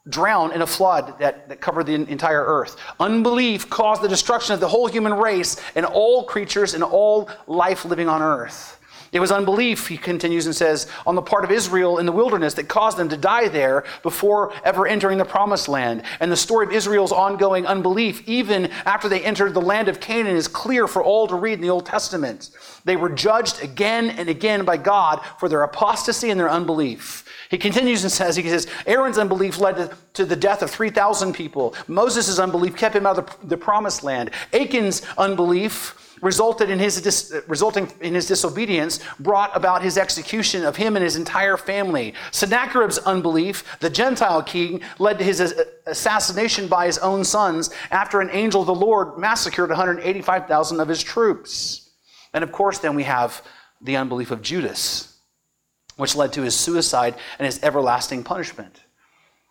drown 0.09 0.51
in 0.51 0.61
a 0.61 0.67
flood 0.67 1.17
that, 1.19 1.49
that 1.49 1.61
covered 1.61 1.85
the 1.85 1.93
entire 1.93 2.43
earth. 2.43 2.75
Unbelief 2.99 3.69
caused 3.69 4.01
the 4.01 4.07
destruction 4.07 4.53
of 4.53 4.59
the 4.59 4.67
whole 4.67 4.87
human 4.87 5.13
race 5.13 5.61
and 5.75 5.85
all 5.85 6.23
creatures 6.23 6.73
and 6.73 6.83
all 6.83 7.29
life 7.47 7.85
living 7.85 8.09
on 8.09 8.21
earth. 8.21 8.79
It 9.11 9.19
was 9.19 9.31
unbelief, 9.31 9.87
he 9.87 9.97
continues 9.97 10.45
and 10.45 10.55
says, 10.55 10.87
on 11.07 11.15
the 11.15 11.21
part 11.21 11.43
of 11.43 11.51
Israel 11.51 11.97
in 11.97 12.05
the 12.05 12.11
wilderness 12.11 12.53
that 12.55 12.67
caused 12.67 12.97
them 12.97 13.09
to 13.09 13.17
die 13.17 13.47
there 13.47 13.83
before 14.03 14.53
ever 14.63 14.85
entering 14.85 15.17
the 15.17 15.25
promised 15.25 15.67
land. 15.67 16.03
And 16.19 16.31
the 16.31 16.37
story 16.37 16.67
of 16.67 16.71
Israel's 16.71 17.11
ongoing 17.11 17.65
unbelief, 17.65 18.27
even 18.27 18.67
after 18.85 19.09
they 19.09 19.23
entered 19.23 19.55
the 19.55 19.61
land 19.61 19.87
of 19.87 19.99
Canaan, 19.99 20.35
is 20.35 20.47
clear 20.47 20.87
for 20.87 21.03
all 21.03 21.27
to 21.27 21.35
read 21.35 21.53
in 21.53 21.61
the 21.61 21.71
Old 21.71 21.87
Testament. 21.87 22.51
They 22.85 22.95
were 22.95 23.09
judged 23.09 23.63
again 23.63 24.11
and 24.11 24.29
again 24.29 24.63
by 24.63 24.77
God 24.77 25.21
for 25.39 25.49
their 25.49 25.63
apostasy 25.63 26.29
and 26.29 26.39
their 26.39 26.49
unbelief. 26.49 27.25
He 27.49 27.57
continues 27.57 28.03
and 28.03 28.11
says, 28.11 28.35
he 28.35 28.47
says, 28.47 28.67
Aaron's 28.85 29.17
unbelief 29.17 29.57
led 29.57 29.91
to, 30.13 30.25
the 30.25 30.35
death 30.35 30.61
of 30.61 30.69
3,000 30.69 31.33
people. 31.33 31.73
Moses' 31.87 32.37
unbelief 32.37 32.75
kept 32.75 32.95
him 32.95 33.07
out 33.07 33.17
of 33.17 33.39
the, 33.41 33.47
the 33.47 33.57
promised 33.57 34.03
land. 34.03 34.29
Achan's 34.53 35.01
unbelief 35.17 35.95
resulted 36.21 36.69
in 36.69 36.77
his 36.77 37.01
dis, 37.01 37.33
resulting 37.47 37.91
in 38.01 38.13
his 38.13 38.27
disobedience 38.27 38.99
brought 39.19 39.55
about 39.55 39.81
his 39.81 39.97
execution 39.97 40.63
of 40.63 40.75
him 40.75 40.95
and 40.95 41.03
his 41.03 41.15
entire 41.15 41.57
family. 41.57 42.13
Sennacherib's 42.31 42.99
unbelief, 42.99 43.63
the 43.79 43.89
Gentile 43.89 44.43
king, 44.43 44.81
led 44.99 45.17
to 45.17 45.23
his 45.23 45.39
assassination 45.87 46.67
by 46.67 46.85
his 46.85 46.99
own 46.99 47.23
sons 47.23 47.71
after 47.89 48.21
an 48.21 48.29
angel 48.31 48.61
of 48.61 48.67
the 48.67 48.75
Lord 48.75 49.17
massacred 49.17 49.69
185,000 49.69 50.79
of 50.79 50.87
his 50.87 51.01
troops. 51.01 51.89
And 52.31 52.43
of 52.43 52.51
course, 52.51 52.77
then 52.77 52.93
we 52.93 53.03
have 53.03 53.41
the 53.81 53.95
unbelief 53.95 54.29
of 54.29 54.43
Judas 54.43 55.08
which 55.99 56.15
led 56.15 56.33
to 56.33 56.41
his 56.41 56.55
suicide 56.55 57.15
and 57.37 57.45
his 57.45 57.61
everlasting 57.61 58.23
punishment. 58.23 58.81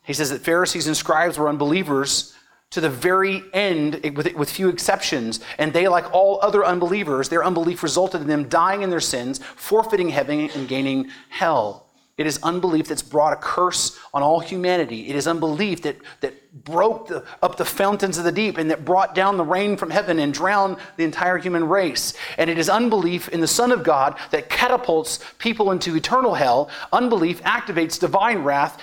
He 0.02 0.14
says 0.14 0.30
that 0.30 0.40
Pharisees 0.40 0.86
and 0.86 0.96
scribes 0.96 1.38
were 1.38 1.48
unbelievers 1.48 2.34
to 2.70 2.80
the 2.80 2.88
very 2.90 3.42
end, 3.52 4.00
with, 4.16 4.34
with 4.34 4.50
few 4.50 4.68
exceptions. 4.68 5.40
And 5.58 5.72
they, 5.72 5.88
like 5.88 6.12
all 6.14 6.38
other 6.42 6.64
unbelievers, 6.64 7.28
their 7.28 7.44
unbelief 7.44 7.82
resulted 7.82 8.22
in 8.22 8.26
them 8.26 8.48
dying 8.48 8.82
in 8.82 8.90
their 8.90 9.00
sins, 9.00 9.38
forfeiting 9.56 10.08
heaven, 10.08 10.50
and 10.54 10.68
gaining 10.68 11.10
hell. 11.28 11.87
It 12.18 12.26
is 12.26 12.40
unbelief 12.42 12.88
that's 12.88 13.00
brought 13.00 13.32
a 13.32 13.36
curse 13.36 13.96
on 14.12 14.24
all 14.24 14.40
humanity. 14.40 15.08
It 15.08 15.14
is 15.14 15.28
unbelief 15.28 15.82
that, 15.82 15.96
that 16.20 16.64
broke 16.64 17.06
the, 17.06 17.24
up 17.42 17.56
the 17.56 17.64
fountains 17.64 18.18
of 18.18 18.24
the 18.24 18.32
deep 18.32 18.58
and 18.58 18.68
that 18.72 18.84
brought 18.84 19.14
down 19.14 19.36
the 19.36 19.44
rain 19.44 19.76
from 19.76 19.88
heaven 19.88 20.18
and 20.18 20.34
drowned 20.34 20.78
the 20.96 21.04
entire 21.04 21.38
human 21.38 21.68
race. 21.68 22.14
And 22.36 22.50
it 22.50 22.58
is 22.58 22.68
unbelief 22.68 23.28
in 23.28 23.40
the 23.40 23.46
Son 23.46 23.70
of 23.70 23.84
God 23.84 24.18
that 24.32 24.50
catapults 24.50 25.20
people 25.38 25.70
into 25.70 25.94
eternal 25.94 26.34
hell. 26.34 26.70
Unbelief 26.92 27.40
activates 27.44 28.00
divine 28.00 28.42
wrath. 28.42 28.82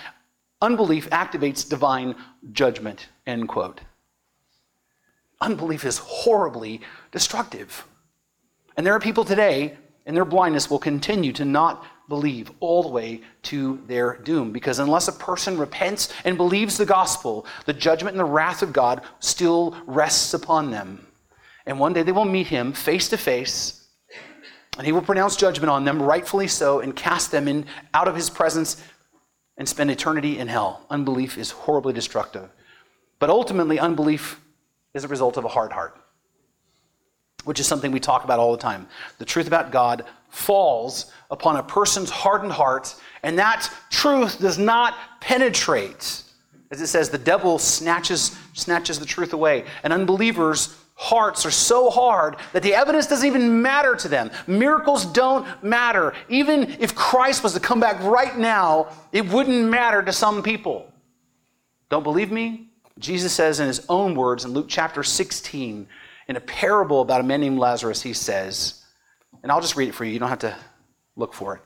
Unbelief 0.61 1.09
activates 1.09 1.67
divine 1.67 2.15
judgment. 2.53 3.09
End 3.27 3.49
quote. 3.49 3.81
Unbelief 5.41 5.83
is 5.83 5.97
horribly 5.97 6.79
destructive. 7.11 7.85
And 8.77 8.87
there 8.87 8.93
are 8.93 8.99
people 9.01 9.25
today, 9.25 9.75
and 10.05 10.15
their 10.15 10.23
blindness, 10.23 10.69
will 10.69 10.79
continue 10.79 11.33
to 11.33 11.43
not 11.43 11.85
believe 12.07 12.51
all 12.59 12.83
the 12.83 12.89
way 12.89 13.21
to 13.43 13.81
their 13.87 14.17
doom. 14.17 14.51
Because 14.51 14.79
unless 14.79 15.07
a 15.07 15.13
person 15.13 15.57
repents 15.57 16.13
and 16.23 16.37
believes 16.37 16.77
the 16.77 16.85
gospel, 16.85 17.45
the 17.65 17.73
judgment 17.73 18.13
and 18.13 18.19
the 18.19 18.25
wrath 18.25 18.61
of 18.61 18.73
God 18.73 19.01
still 19.19 19.75
rests 19.85 20.33
upon 20.33 20.71
them. 20.71 21.05
And 21.65 21.79
one 21.79 21.93
day 21.93 22.03
they 22.03 22.11
will 22.11 22.25
meet 22.25 22.47
him 22.47 22.73
face 22.73 23.09
to 23.09 23.17
face, 23.17 23.87
and 24.77 24.85
he 24.85 24.91
will 24.91 25.01
pronounce 25.01 25.35
judgment 25.35 25.69
on 25.69 25.85
them, 25.85 26.01
rightfully 26.01 26.47
so, 26.47 26.79
and 26.79 26.95
cast 26.95 27.31
them 27.31 27.47
in, 27.47 27.65
out 27.93 28.07
of 28.07 28.15
his 28.15 28.29
presence 28.29 28.83
and 29.57 29.67
spend 29.67 29.89
eternity 29.89 30.37
in 30.37 30.47
hell. 30.47 30.85
Unbelief 30.89 31.37
is 31.37 31.51
horribly 31.51 31.93
destructive. 31.93 32.49
But 33.19 33.29
ultimately, 33.29 33.79
unbelief 33.79 34.41
is 34.93 35.03
a 35.03 35.07
result 35.07 35.37
of 35.37 35.45
a 35.45 35.47
hard 35.47 35.71
heart, 35.71 35.97
which 37.45 37.59
is 37.59 37.67
something 37.67 37.91
we 37.91 37.99
talk 37.99 38.25
about 38.25 38.39
all 38.39 38.51
the 38.51 38.57
time. 38.57 38.87
The 39.17 39.25
truth 39.25 39.47
about 39.47 39.71
God 39.71 40.05
falls 40.35 41.11
upon 41.31 41.55
a 41.55 41.63
person's 41.63 42.09
hardened 42.09 42.51
heart, 42.51 42.93
and 43.23 43.39
that 43.39 43.71
truth 43.89 44.39
does 44.39 44.59
not 44.59 44.95
penetrate. 45.21 46.23
As 46.71 46.81
it 46.81 46.87
says, 46.87 47.09
the 47.09 47.17
devil 47.17 47.57
snatches, 47.57 48.37
snatches 48.53 48.99
the 48.99 49.05
truth 49.05 49.33
away. 49.33 49.65
And 49.83 49.93
unbelievers' 49.93 50.75
hearts 50.95 51.45
are 51.45 51.51
so 51.51 51.89
hard 51.89 52.35
that 52.51 52.63
the 52.63 52.73
evidence 52.73 53.07
doesn't 53.07 53.25
even 53.25 53.61
matter 53.61 53.95
to 53.95 54.07
them. 54.07 54.29
Miracles 54.45 55.05
don't 55.05 55.47
matter. 55.63 56.13
Even 56.27 56.75
if 56.79 56.93
Christ 56.95 57.43
was 57.43 57.53
to 57.53 57.59
come 57.59 57.79
back 57.79 58.01
right 58.03 58.37
now, 58.37 58.89
it 59.11 59.27
wouldn't 59.27 59.69
matter 59.69 60.03
to 60.03 60.11
some 60.11 60.43
people. 60.43 60.91
Don't 61.89 62.03
believe 62.03 62.31
me? 62.31 62.69
Jesus 62.99 63.33
says 63.33 63.59
in 63.59 63.67
his 63.67 63.85
own 63.87 64.15
words 64.15 64.45
in 64.45 64.51
Luke 64.51 64.67
chapter 64.67 65.03
16, 65.03 65.87
in 66.27 66.35
a 66.35 66.41
parable 66.41 67.01
about 67.01 67.21
a 67.21 67.23
man 67.23 67.41
named 67.41 67.59
Lazarus, 67.59 68.01
he 68.01 68.13
says, 68.13 68.84
and 69.43 69.51
I'll 69.51 69.61
just 69.61 69.75
read 69.75 69.89
it 69.89 69.95
for 69.95 70.05
you, 70.05 70.11
you 70.11 70.19
don't 70.19 70.29
have 70.29 70.39
to 70.39 70.55
look 71.15 71.33
for 71.33 71.55
it. 71.55 71.61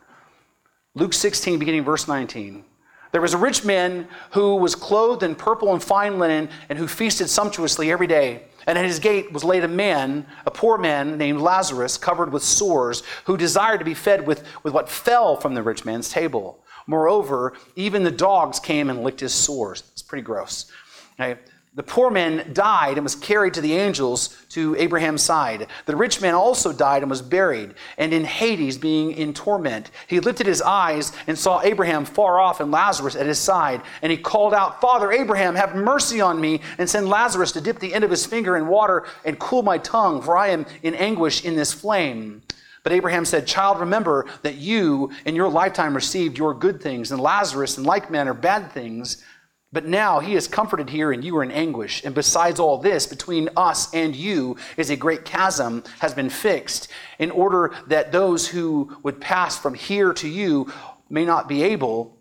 Luke 0.96 1.14
16, 1.14 1.60
beginning 1.60 1.84
verse 1.84 2.08
19. 2.08 2.64
There 3.12 3.22
was 3.22 3.34
a 3.34 3.38
rich 3.38 3.66
man 3.66 4.08
who 4.32 4.56
was 4.56 4.76
clothed 4.76 5.24
in 5.24 5.36
purple 5.36 5.74
and 5.74 5.82
fine 5.82 6.20
linen 6.20 6.50
and 6.70 6.78
who 6.78 6.88
feasted 6.88 7.30
sumptuously 7.30 7.92
every 7.92 8.08
day. 8.08 8.44
And 8.68 8.78
at 8.78 8.86
his 8.86 9.00
gate 9.00 9.32
was 9.32 9.44
laid 9.44 9.64
a 9.64 9.68
man, 9.68 10.28
a 10.46 10.52
poor 10.52 10.78
man 10.78 11.18
named 11.18 11.42
Lazarus, 11.42 11.98
covered 11.98 12.32
with 12.32 12.44
sores, 12.44 13.02
who 13.26 13.36
desired 13.36 13.80
to 13.80 13.86
be 13.86 13.96
fed 13.96 14.28
with, 14.28 14.44
with 14.64 14.74
what 14.74 14.90
fell 14.90 15.36
from 15.36 15.56
the 15.56 15.64
rich 15.64 15.86
man's 15.86 16.10
table. 16.10 16.64
Moreover, 16.86 17.54
even 17.76 18.04
the 18.04 18.12
dogs 18.12 18.60
came 18.60 18.90
and 18.90 19.04
licked 19.04 19.22
his 19.22 19.34
sores. 19.34 19.84
It's 19.94 20.04
pretty 20.04 20.22
gross. 20.22 20.72
Okay? 21.20 21.40
The 21.80 21.84
poor 21.84 22.12
man 22.12 22.52
died 22.52 22.98
and 22.98 23.06
was 23.06 23.16
carried 23.16 23.54
to 23.54 23.62
the 23.62 23.72
angels 23.72 24.36
to 24.50 24.76
Abraham's 24.76 25.24
side. 25.24 25.68
The 25.86 25.96
rich 25.96 26.20
man 26.20 26.34
also 26.34 26.74
died 26.74 27.04
and 27.04 27.10
was 27.10 27.22
buried, 27.22 27.74
and 27.98 28.14
in 28.14 28.26
Hades, 28.26 28.78
being 28.78 29.14
in 29.14 29.34
torment, 29.34 29.90
he 30.08 30.20
lifted 30.20 30.46
his 30.46 30.62
eyes 30.62 31.14
and 31.26 31.40
saw 31.40 31.62
Abraham 31.62 32.04
far 32.04 32.38
off 32.38 32.60
and 32.60 32.70
Lazarus 32.70 33.16
at 33.16 33.26
his 33.26 33.40
side. 33.40 33.82
And 34.02 34.12
he 34.12 34.18
called 34.18 34.54
out, 34.54 34.82
Father 34.82 35.10
Abraham, 35.14 35.56
have 35.56 35.74
mercy 35.74 36.20
on 36.20 36.42
me, 36.42 36.60
and 36.78 36.90
send 36.90 37.08
Lazarus 37.08 37.54
to 37.54 37.62
dip 37.62 37.80
the 37.80 37.94
end 37.94 38.04
of 38.04 38.12
his 38.12 38.26
finger 38.26 38.58
in 38.58 38.68
water 38.68 39.06
and 39.24 39.40
cool 39.40 39.64
my 39.64 39.78
tongue, 39.78 40.22
for 40.22 40.36
I 40.36 40.50
am 40.50 40.66
in 40.84 40.96
anguish 40.96 41.46
in 41.46 41.56
this 41.56 41.72
flame. 41.72 42.42
But 42.84 42.92
Abraham 42.92 43.24
said, 43.24 43.48
Child, 43.48 43.80
remember 43.80 44.26
that 44.42 44.56
you 44.56 45.12
in 45.24 45.34
your 45.34 45.48
lifetime 45.48 45.96
received 45.96 46.38
your 46.38 46.54
good 46.54 46.82
things, 46.82 47.14
and 47.14 47.22
Lazarus 47.22 47.78
in 47.78 47.86
like 47.86 48.12
manner 48.12 48.34
bad 48.34 48.70
things. 48.74 49.24
But 49.72 49.86
now 49.86 50.20
he 50.20 50.36
is 50.36 50.48
comforted 50.48 50.90
here, 50.90 51.12
and 51.12 51.24
you 51.24 51.38
are 51.38 51.44
in 51.44 51.52
anguish. 51.52 52.04
And 52.04 52.16
besides 52.16 52.60
all 52.60 52.80
this, 52.80 53.06
between 53.06 53.50
us 53.56 53.94
and 53.94 54.16
you 54.16 54.58
is 54.78 54.90
a 54.90 54.96
great 54.96 55.26
chasm 55.26 55.84
has 56.00 56.14
been 56.14 56.32
fixed, 56.32 56.88
in 57.20 57.30
order 57.30 57.76
that 57.88 58.12
those 58.12 58.48
who 58.48 58.98
would 59.04 59.22
pass 59.22 59.60
from 59.60 59.76
here 59.76 60.12
to 60.14 60.28
you 60.28 60.72
may 61.08 61.24
not 61.24 61.48
be 61.48 61.62
able, 61.62 62.18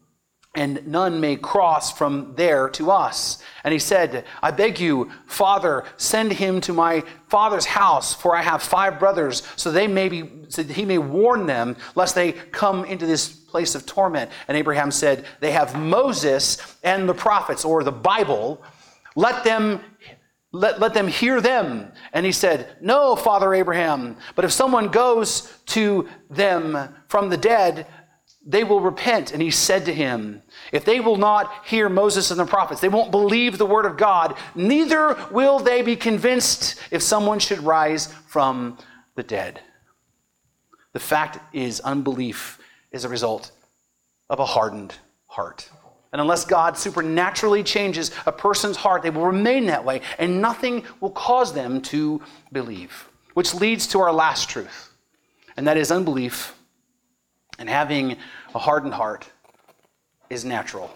and 0.54 0.86
none 0.86 1.20
may 1.20 1.36
cross 1.36 1.92
from 1.96 2.34
there 2.36 2.68
to 2.70 2.90
us. 2.90 3.42
And 3.64 3.72
he 3.72 3.78
said, 3.78 4.24
I 4.42 4.50
beg 4.50 4.80
you, 4.80 5.10
Father, 5.26 5.84
send 5.96 6.32
him 6.32 6.60
to 6.62 6.72
my 6.72 7.02
father's 7.28 7.66
house, 7.66 8.12
for 8.14 8.34
I 8.34 8.42
have 8.42 8.62
five 8.62 8.98
brothers, 8.98 9.42
so 9.56 9.70
they 9.70 9.86
may 9.86 10.08
be, 10.08 10.28
so 10.48 10.62
he 10.64 10.84
may 10.84 10.98
warn 10.98 11.46
them, 11.46 11.76
lest 11.94 12.14
they 12.14 12.32
come 12.32 12.84
into 12.84 13.06
this 13.06 13.37
place 13.48 13.74
of 13.74 13.86
torment. 13.86 14.30
And 14.46 14.56
Abraham 14.56 14.90
said, 14.90 15.24
They 15.40 15.52
have 15.52 15.78
Moses 15.78 16.76
and 16.84 17.08
the 17.08 17.14
prophets, 17.14 17.64
or 17.64 17.82
the 17.82 17.92
Bible. 17.92 18.62
Let 19.16 19.42
them 19.42 19.80
let, 20.50 20.80
let 20.80 20.94
them 20.94 21.08
hear 21.08 21.40
them. 21.40 21.92
And 22.12 22.24
he 22.24 22.32
said, 22.32 22.76
No, 22.80 23.16
Father 23.16 23.52
Abraham, 23.54 24.16
but 24.34 24.44
if 24.44 24.52
someone 24.52 24.88
goes 24.88 25.52
to 25.66 26.08
them 26.30 26.94
from 27.08 27.28
the 27.28 27.36
dead, 27.36 27.86
they 28.46 28.64
will 28.64 28.80
repent. 28.80 29.32
And 29.32 29.42
he 29.42 29.50
said 29.50 29.84
to 29.84 29.94
him, 29.94 30.42
If 30.72 30.86
they 30.86 31.00
will 31.00 31.16
not 31.16 31.66
hear 31.66 31.90
Moses 31.90 32.30
and 32.30 32.40
the 32.40 32.46
prophets, 32.46 32.80
they 32.80 32.88
won't 32.88 33.10
believe 33.10 33.58
the 33.58 33.66
word 33.66 33.84
of 33.84 33.98
God, 33.98 34.38
neither 34.54 35.18
will 35.30 35.58
they 35.58 35.82
be 35.82 35.96
convinced 35.96 36.76
if 36.90 37.02
someone 37.02 37.40
should 37.40 37.60
rise 37.60 38.06
from 38.26 38.78
the 39.16 39.22
dead. 39.22 39.60
The 40.94 41.00
fact 41.00 41.38
is, 41.54 41.80
unbelief 41.80 42.58
is 42.92 43.04
a 43.04 43.08
result 43.08 43.52
of 44.30 44.38
a 44.38 44.44
hardened 44.44 44.94
heart. 45.26 45.68
And 46.12 46.20
unless 46.20 46.44
God 46.44 46.78
supernaturally 46.78 47.62
changes 47.62 48.10
a 48.24 48.32
person's 48.32 48.76
heart, 48.76 49.02
they 49.02 49.10
will 49.10 49.26
remain 49.26 49.66
that 49.66 49.84
way, 49.84 50.00
and 50.18 50.40
nothing 50.40 50.84
will 51.00 51.10
cause 51.10 51.52
them 51.52 51.82
to 51.82 52.22
believe. 52.52 53.08
Which 53.34 53.54
leads 53.54 53.86
to 53.88 54.00
our 54.00 54.12
last 54.12 54.48
truth, 54.48 54.92
and 55.56 55.66
that 55.66 55.76
is 55.76 55.90
unbelief 55.90 56.54
and 57.58 57.68
having 57.68 58.16
a 58.54 58.58
hardened 58.58 58.94
heart 58.94 59.28
is 60.30 60.44
natural. 60.44 60.90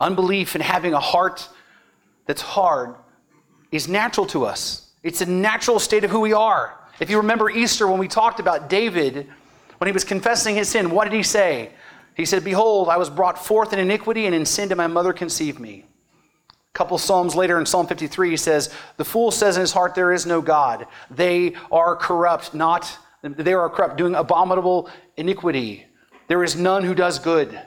Unbelief 0.00 0.54
and 0.54 0.62
having 0.62 0.94
a 0.94 1.00
heart 1.00 1.48
that's 2.26 2.42
hard 2.42 2.94
is 3.72 3.88
natural 3.88 4.26
to 4.26 4.44
us. 4.44 4.92
It's 5.02 5.20
a 5.20 5.26
natural 5.26 5.78
state 5.78 6.04
of 6.04 6.10
who 6.10 6.20
we 6.20 6.32
are. 6.32 6.74
If 7.00 7.10
you 7.10 7.16
remember 7.16 7.48
Easter 7.50 7.88
when 7.88 7.98
we 7.98 8.08
talked 8.08 8.40
about 8.40 8.68
David, 8.68 9.28
when 9.78 9.86
he 9.86 9.92
was 9.92 10.04
confessing 10.04 10.54
his 10.54 10.68
sin, 10.68 10.90
what 10.90 11.04
did 11.04 11.14
he 11.14 11.22
say? 11.22 11.70
He 12.14 12.24
said, 12.24 12.44
Behold, 12.44 12.88
I 12.88 12.96
was 12.96 13.10
brought 13.10 13.44
forth 13.44 13.72
in 13.72 13.78
iniquity, 13.78 14.26
and 14.26 14.34
in 14.34 14.44
sin 14.44 14.68
did 14.68 14.76
my 14.76 14.88
mother 14.88 15.12
conceive 15.12 15.58
me. 15.60 15.84
A 16.50 16.78
couple 16.78 16.98
Psalms 16.98 17.34
later 17.34 17.58
in 17.58 17.66
Psalm 17.66 17.86
53, 17.86 18.30
he 18.30 18.36
says, 18.36 18.74
The 18.96 19.04
fool 19.04 19.30
says 19.30 19.56
in 19.56 19.60
his 19.60 19.72
heart, 19.72 19.94
There 19.94 20.12
is 20.12 20.26
no 20.26 20.42
God. 20.42 20.86
They 21.10 21.54
are 21.70 21.96
corrupt, 21.96 22.54
not 22.54 22.98
they 23.22 23.52
are 23.52 23.68
corrupt, 23.68 23.96
doing 23.96 24.14
abominable 24.14 24.88
iniquity. 25.16 25.86
There 26.28 26.44
is 26.44 26.56
none 26.56 26.84
who 26.84 26.94
does 26.94 27.18
good. 27.18 27.58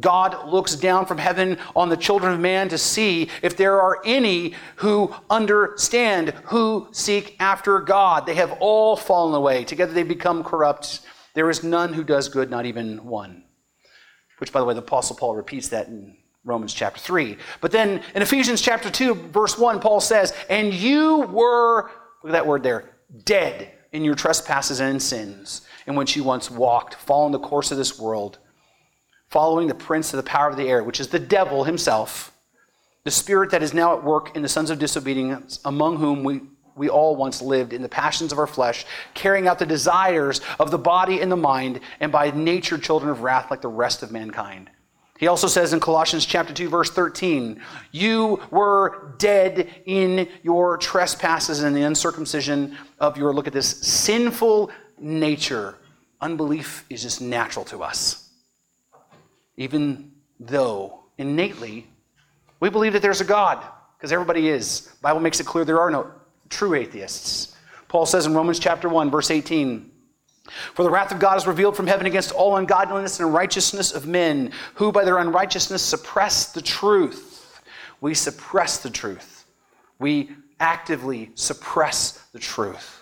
God 0.00 0.48
looks 0.48 0.74
down 0.74 1.06
from 1.06 1.18
heaven 1.18 1.58
on 1.76 1.88
the 1.88 1.96
children 1.96 2.32
of 2.32 2.40
man 2.40 2.68
to 2.70 2.78
see 2.78 3.28
if 3.42 3.56
there 3.56 3.80
are 3.80 4.00
any 4.04 4.54
who 4.76 5.14
understand, 5.28 6.30
who 6.44 6.88
seek 6.92 7.36
after 7.40 7.78
God. 7.80 8.24
They 8.24 8.34
have 8.36 8.52
all 8.60 8.96
fallen 8.96 9.34
away. 9.34 9.64
Together 9.64 9.92
they 9.92 10.02
become 10.02 10.44
corrupt. 10.44 11.00
There 11.34 11.50
is 11.50 11.62
none 11.62 11.92
who 11.92 12.04
does 12.04 12.28
good, 12.28 12.50
not 12.50 12.66
even 12.66 13.04
one. 13.04 13.44
Which, 14.38 14.52
by 14.52 14.60
the 14.60 14.66
way, 14.66 14.74
the 14.74 14.80
Apostle 14.80 15.16
Paul 15.16 15.34
repeats 15.34 15.68
that 15.68 15.88
in 15.88 16.16
Romans 16.44 16.74
chapter 16.74 17.00
3. 17.00 17.36
But 17.60 17.70
then 17.70 18.02
in 18.14 18.22
Ephesians 18.22 18.60
chapter 18.60 18.90
2, 18.90 19.14
verse 19.14 19.56
1, 19.56 19.80
Paul 19.80 20.00
says, 20.00 20.34
And 20.50 20.74
you 20.74 21.20
were, 21.30 21.90
look 22.22 22.30
at 22.30 22.32
that 22.32 22.46
word 22.46 22.62
there, 22.62 22.96
dead 23.24 23.72
in 23.92 24.04
your 24.04 24.14
trespasses 24.14 24.80
and 24.80 25.00
sins, 25.00 25.62
in 25.86 25.94
which 25.94 26.16
you 26.16 26.24
once 26.24 26.50
walked, 26.50 26.94
following 26.94 27.32
the 27.32 27.38
course 27.38 27.70
of 27.70 27.78
this 27.78 27.98
world, 27.98 28.38
following 29.28 29.68
the 29.68 29.74
prince 29.74 30.12
of 30.12 30.16
the 30.16 30.28
power 30.28 30.48
of 30.48 30.56
the 30.56 30.68
air, 30.68 30.82
which 30.82 31.00
is 31.00 31.08
the 31.08 31.18
devil 31.18 31.64
himself, 31.64 32.32
the 33.04 33.10
spirit 33.10 33.50
that 33.50 33.62
is 33.62 33.74
now 33.74 33.96
at 33.96 34.04
work 34.04 34.34
in 34.34 34.42
the 34.42 34.48
sons 34.48 34.70
of 34.70 34.78
disobedience, 34.78 35.60
among 35.64 35.96
whom 35.96 36.24
we, 36.24 36.40
we 36.74 36.88
all 36.88 37.16
once 37.16 37.42
lived 37.42 37.72
in 37.72 37.82
the 37.82 37.88
passions 37.88 38.32
of 38.32 38.38
our 38.38 38.46
flesh, 38.46 38.84
carrying 39.14 39.46
out 39.46 39.58
the 39.58 39.66
desires 39.66 40.40
of 40.58 40.70
the 40.70 40.78
body 40.78 41.20
and 41.20 41.30
the 41.30 41.36
mind, 41.36 41.80
and 42.00 42.10
by 42.10 42.30
nature 42.30 42.78
children 42.78 43.10
of 43.10 43.22
wrath 43.22 43.50
like 43.50 43.60
the 43.60 43.68
rest 43.68 44.02
of 44.02 44.10
mankind. 44.10 44.70
He 45.18 45.28
also 45.28 45.46
says 45.46 45.72
in 45.72 45.78
Colossians 45.78 46.26
chapter 46.26 46.52
2 46.52 46.68
verse 46.68 46.90
13, 46.90 47.60
you 47.92 48.40
were 48.50 49.14
dead 49.18 49.68
in 49.86 50.28
your 50.42 50.76
trespasses 50.78 51.62
and 51.62 51.76
the 51.76 51.82
uncircumcision 51.82 52.76
of 52.98 53.16
your 53.16 53.32
look 53.32 53.46
at 53.46 53.52
this 53.52 53.68
sinful 53.68 54.72
nature. 54.98 55.76
Unbelief 56.20 56.84
is 56.90 57.02
just 57.02 57.20
natural 57.20 57.64
to 57.66 57.84
us. 57.84 58.30
Even 59.56 60.10
though 60.40 61.04
innately 61.18 61.86
we 62.58 62.68
believe 62.68 62.92
that 62.94 63.02
there's 63.02 63.20
a 63.20 63.24
God 63.24 63.64
because 63.96 64.10
everybody 64.10 64.48
is. 64.48 64.90
Bible 65.02 65.20
makes 65.20 65.38
it 65.38 65.46
clear 65.46 65.64
there 65.64 65.80
are 65.80 65.90
no 65.90 66.10
true 66.52 66.74
atheists. 66.74 67.56
Paul 67.88 68.06
says 68.06 68.26
in 68.26 68.34
Romans 68.34 68.58
chapter 68.60 68.88
1 68.88 69.10
verse 69.10 69.30
18, 69.30 69.90
for 70.74 70.82
the 70.82 70.90
wrath 70.90 71.12
of 71.12 71.18
God 71.18 71.36
is 71.36 71.46
revealed 71.46 71.76
from 71.76 71.86
heaven 71.86 72.06
against 72.06 72.32
all 72.32 72.56
ungodliness 72.56 73.20
and 73.20 73.28
unrighteousness 73.28 73.92
of 73.92 74.06
men, 74.06 74.52
who 74.74 74.92
by 74.92 75.04
their 75.04 75.18
unrighteousness 75.18 75.82
suppress 75.82 76.52
the 76.52 76.62
truth. 76.62 77.60
We 78.00 78.14
suppress 78.14 78.78
the 78.78 78.90
truth. 78.90 79.46
We 79.98 80.30
actively 80.58 81.30
suppress 81.34 82.26
the 82.32 82.38
truth. 82.38 83.01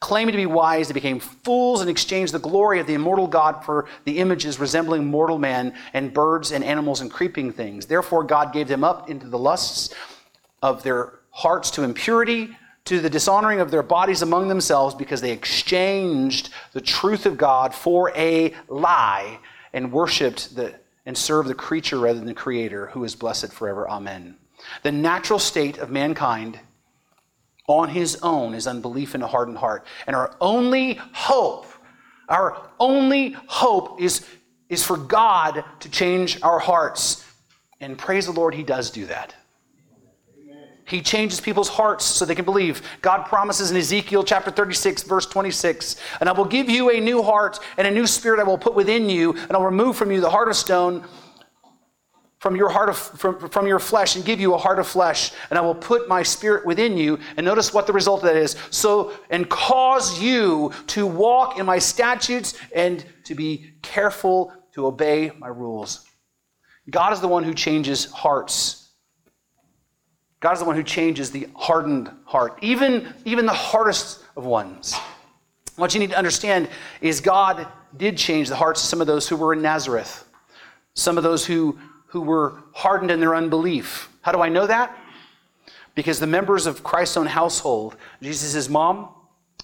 Claiming 0.00 0.32
to 0.32 0.38
be 0.38 0.46
wise, 0.46 0.88
they 0.88 0.94
became 0.94 1.20
fools 1.20 1.82
and 1.82 1.90
exchanged 1.90 2.32
the 2.32 2.38
glory 2.38 2.80
of 2.80 2.86
the 2.86 2.94
immortal 2.94 3.26
God 3.26 3.62
for 3.64 3.86
the 4.04 4.18
images 4.18 4.58
resembling 4.58 5.04
mortal 5.04 5.38
man 5.38 5.74
and 5.92 6.12
birds 6.12 6.52
and 6.52 6.64
animals 6.64 7.02
and 7.02 7.10
creeping 7.10 7.52
things. 7.52 7.84
Therefore, 7.84 8.24
God 8.24 8.52
gave 8.52 8.66
them 8.66 8.82
up 8.82 9.10
into 9.10 9.28
the 9.28 9.38
lusts 9.38 9.94
of 10.62 10.82
their 10.82 11.20
hearts 11.30 11.70
to 11.72 11.82
impurity, 11.82 12.56
to 12.86 13.00
the 13.00 13.10
dishonoring 13.10 13.60
of 13.60 13.70
their 13.70 13.82
bodies 13.82 14.22
among 14.22 14.48
themselves, 14.48 14.94
because 14.94 15.20
they 15.20 15.32
exchanged 15.32 16.48
the 16.72 16.80
truth 16.80 17.26
of 17.26 17.36
God 17.36 17.74
for 17.74 18.10
a 18.16 18.54
lie 18.68 19.38
and 19.74 19.92
worshiped 19.92 20.56
the, 20.56 20.74
and 21.04 21.16
served 21.16 21.48
the 21.48 21.54
creature 21.54 21.98
rather 21.98 22.18
than 22.18 22.26
the 22.26 22.34
Creator, 22.34 22.86
who 22.86 23.04
is 23.04 23.14
blessed 23.14 23.52
forever. 23.52 23.88
Amen. 23.88 24.36
The 24.82 24.92
natural 24.92 25.38
state 25.38 25.76
of 25.76 25.90
mankind 25.90 26.58
on 27.70 27.88
his 27.88 28.18
own 28.22 28.54
is 28.54 28.66
unbelief 28.66 29.14
in 29.14 29.22
a 29.22 29.26
hardened 29.26 29.58
heart. 29.58 29.86
And 30.06 30.16
our 30.16 30.34
only 30.40 30.94
hope, 31.12 31.66
our 32.28 32.68
only 32.78 33.36
hope 33.46 34.00
is, 34.00 34.26
is 34.68 34.84
for 34.84 34.96
God 34.96 35.64
to 35.80 35.90
change 35.90 36.42
our 36.42 36.58
hearts. 36.58 37.24
And 37.80 37.96
praise 37.96 38.26
the 38.26 38.32
Lord, 38.32 38.54
he 38.54 38.62
does 38.62 38.90
do 38.90 39.06
that. 39.06 39.34
He 40.84 41.00
changes 41.00 41.40
people's 41.40 41.68
hearts 41.68 42.04
so 42.04 42.24
they 42.24 42.34
can 42.34 42.44
believe. 42.44 42.82
God 43.00 43.22
promises 43.22 43.70
in 43.70 43.76
Ezekiel 43.76 44.24
chapter 44.24 44.50
36, 44.50 45.04
verse 45.04 45.24
26, 45.24 45.94
and 46.18 46.28
I 46.28 46.32
will 46.32 46.44
give 46.44 46.68
you 46.68 46.90
a 46.90 46.98
new 46.98 47.22
heart 47.22 47.60
and 47.76 47.86
a 47.86 47.90
new 47.92 48.08
spirit 48.08 48.40
I 48.40 48.42
will 48.42 48.58
put 48.58 48.74
within 48.74 49.08
you, 49.08 49.32
and 49.34 49.52
I'll 49.52 49.62
remove 49.62 49.96
from 49.96 50.10
you 50.10 50.20
the 50.20 50.30
heart 50.30 50.48
of 50.48 50.56
stone 50.56 51.06
from 52.40 52.56
your 52.56 52.70
heart 52.70 52.88
of 52.88 52.96
from, 52.96 53.48
from 53.50 53.66
your 53.66 53.78
flesh 53.78 54.16
and 54.16 54.24
give 54.24 54.40
you 54.40 54.54
a 54.54 54.58
heart 54.58 54.78
of 54.78 54.86
flesh 54.86 55.32
and 55.50 55.58
i 55.58 55.62
will 55.62 55.74
put 55.74 56.08
my 56.08 56.22
spirit 56.22 56.66
within 56.66 56.96
you. 56.96 57.18
And 57.36 57.44
notice 57.44 57.72
what 57.72 57.86
the 57.86 57.92
result 57.92 58.22
of 58.22 58.28
that 58.28 58.36
is. 58.36 58.56
So 58.70 59.12
and 59.28 59.48
cause 59.48 60.20
you 60.20 60.72
to 60.88 61.06
walk 61.06 61.58
in 61.58 61.66
my 61.66 61.78
statutes 61.78 62.58
and 62.74 63.04
to 63.24 63.34
be 63.34 63.74
careful 63.82 64.52
to 64.72 64.86
obey 64.86 65.30
my 65.38 65.48
rules. 65.48 66.06
God 66.88 67.12
is 67.12 67.20
the 67.20 67.28
one 67.28 67.44
who 67.44 67.54
changes 67.54 68.06
hearts. 68.10 68.88
God 70.40 70.54
is 70.54 70.60
the 70.60 70.64
one 70.64 70.76
who 70.76 70.82
changes 70.82 71.30
the 71.30 71.46
hardened 71.54 72.10
heart 72.24 72.58
even 72.62 73.12
even 73.26 73.44
the 73.46 73.52
hardest 73.52 74.24
of 74.34 74.46
ones. 74.46 74.96
What 75.76 75.94
you 75.94 76.00
need 76.00 76.10
to 76.10 76.18
understand 76.18 76.70
is 77.02 77.20
god 77.20 77.68
did 77.98 78.16
change 78.16 78.48
the 78.48 78.56
hearts 78.56 78.82
of 78.82 78.88
some 78.88 79.02
of 79.02 79.06
those 79.06 79.28
who 79.28 79.36
were 79.36 79.52
in 79.52 79.60
nazareth 79.60 80.24
some 80.94 81.16
of 81.16 81.24
those 81.24 81.46
who 81.46 81.78
who 82.10 82.20
were 82.20 82.62
hardened 82.72 83.10
in 83.10 83.20
their 83.20 83.36
unbelief. 83.36 84.10
How 84.22 84.32
do 84.32 84.40
I 84.40 84.48
know 84.48 84.66
that? 84.66 84.96
Because 85.94 86.18
the 86.18 86.26
members 86.26 86.66
of 86.66 86.82
Christ's 86.82 87.16
own 87.16 87.26
household, 87.26 87.96
Jesus' 88.20 88.68
mom 88.68 89.08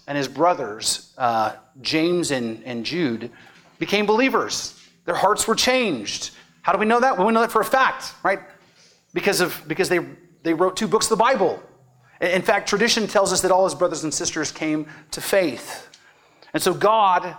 and 0.06 0.16
his 0.16 0.28
brothers, 0.28 1.12
uh, 1.18 1.56
James 1.82 2.30
and, 2.30 2.62
and 2.64 2.84
Jude, 2.84 3.30
became 3.80 4.06
believers. 4.06 4.80
Their 5.06 5.16
hearts 5.16 5.46
were 5.48 5.56
changed. 5.56 6.30
How 6.62 6.72
do 6.72 6.78
we 6.78 6.86
know 6.86 7.00
that? 7.00 7.16
Well, 7.16 7.26
we 7.26 7.32
know 7.32 7.40
that 7.40 7.50
for 7.50 7.60
a 7.60 7.64
fact, 7.64 8.14
right? 8.22 8.40
Because, 9.12 9.40
of, 9.40 9.60
because 9.66 9.88
they, 9.88 10.00
they 10.44 10.54
wrote 10.54 10.76
two 10.76 10.86
books 10.86 11.06
of 11.06 11.18
the 11.18 11.22
Bible. 11.22 11.60
In 12.20 12.42
fact, 12.42 12.68
tradition 12.68 13.08
tells 13.08 13.32
us 13.32 13.40
that 13.40 13.50
all 13.50 13.64
his 13.64 13.74
brothers 13.74 14.04
and 14.04 14.14
sisters 14.14 14.52
came 14.52 14.86
to 15.10 15.20
faith. 15.20 15.88
And 16.54 16.62
so 16.62 16.72
God 16.72 17.36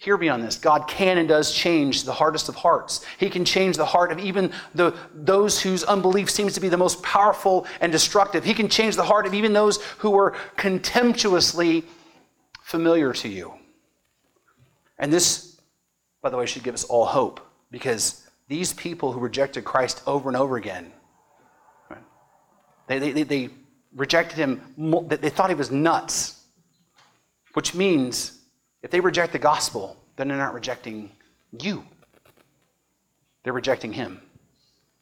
Hear 0.00 0.16
me 0.16 0.28
on 0.28 0.40
this. 0.40 0.56
God 0.56 0.86
can 0.86 1.18
and 1.18 1.28
does 1.28 1.52
change 1.52 2.04
the 2.04 2.12
hardest 2.12 2.48
of 2.48 2.54
hearts. 2.54 3.04
He 3.18 3.28
can 3.28 3.44
change 3.44 3.76
the 3.76 3.84
heart 3.84 4.12
of 4.12 4.20
even 4.20 4.52
the, 4.72 4.94
those 5.12 5.60
whose 5.60 5.82
unbelief 5.82 6.30
seems 6.30 6.54
to 6.54 6.60
be 6.60 6.68
the 6.68 6.76
most 6.76 7.02
powerful 7.02 7.66
and 7.80 7.90
destructive. 7.90 8.44
He 8.44 8.54
can 8.54 8.68
change 8.68 8.94
the 8.94 9.02
heart 9.02 9.26
of 9.26 9.34
even 9.34 9.52
those 9.52 9.82
who 9.98 10.10
were 10.10 10.36
contemptuously 10.56 11.84
familiar 12.62 13.12
to 13.14 13.28
you. 13.28 13.54
And 15.00 15.12
this, 15.12 15.60
by 16.22 16.30
the 16.30 16.36
way, 16.36 16.46
should 16.46 16.62
give 16.62 16.74
us 16.74 16.84
all 16.84 17.04
hope 17.04 17.40
because 17.72 18.24
these 18.46 18.72
people 18.72 19.10
who 19.10 19.18
rejected 19.18 19.64
Christ 19.64 20.00
over 20.06 20.28
and 20.28 20.36
over 20.36 20.56
again, 20.56 20.92
right, 21.90 22.02
they, 22.86 22.98
they, 23.00 23.22
they 23.24 23.50
rejected 23.96 24.36
him, 24.38 24.62
they 25.08 25.30
thought 25.30 25.48
he 25.48 25.56
was 25.56 25.72
nuts, 25.72 26.40
which 27.54 27.74
means 27.74 28.37
if 28.88 28.92
they 28.92 29.00
reject 29.00 29.32
the 29.32 29.38
gospel, 29.38 29.98
then 30.16 30.28
they're 30.28 30.38
not 30.38 30.54
rejecting 30.54 31.10
you. 31.60 31.84
They're 33.42 33.52
rejecting 33.52 33.92
him. 33.92 34.22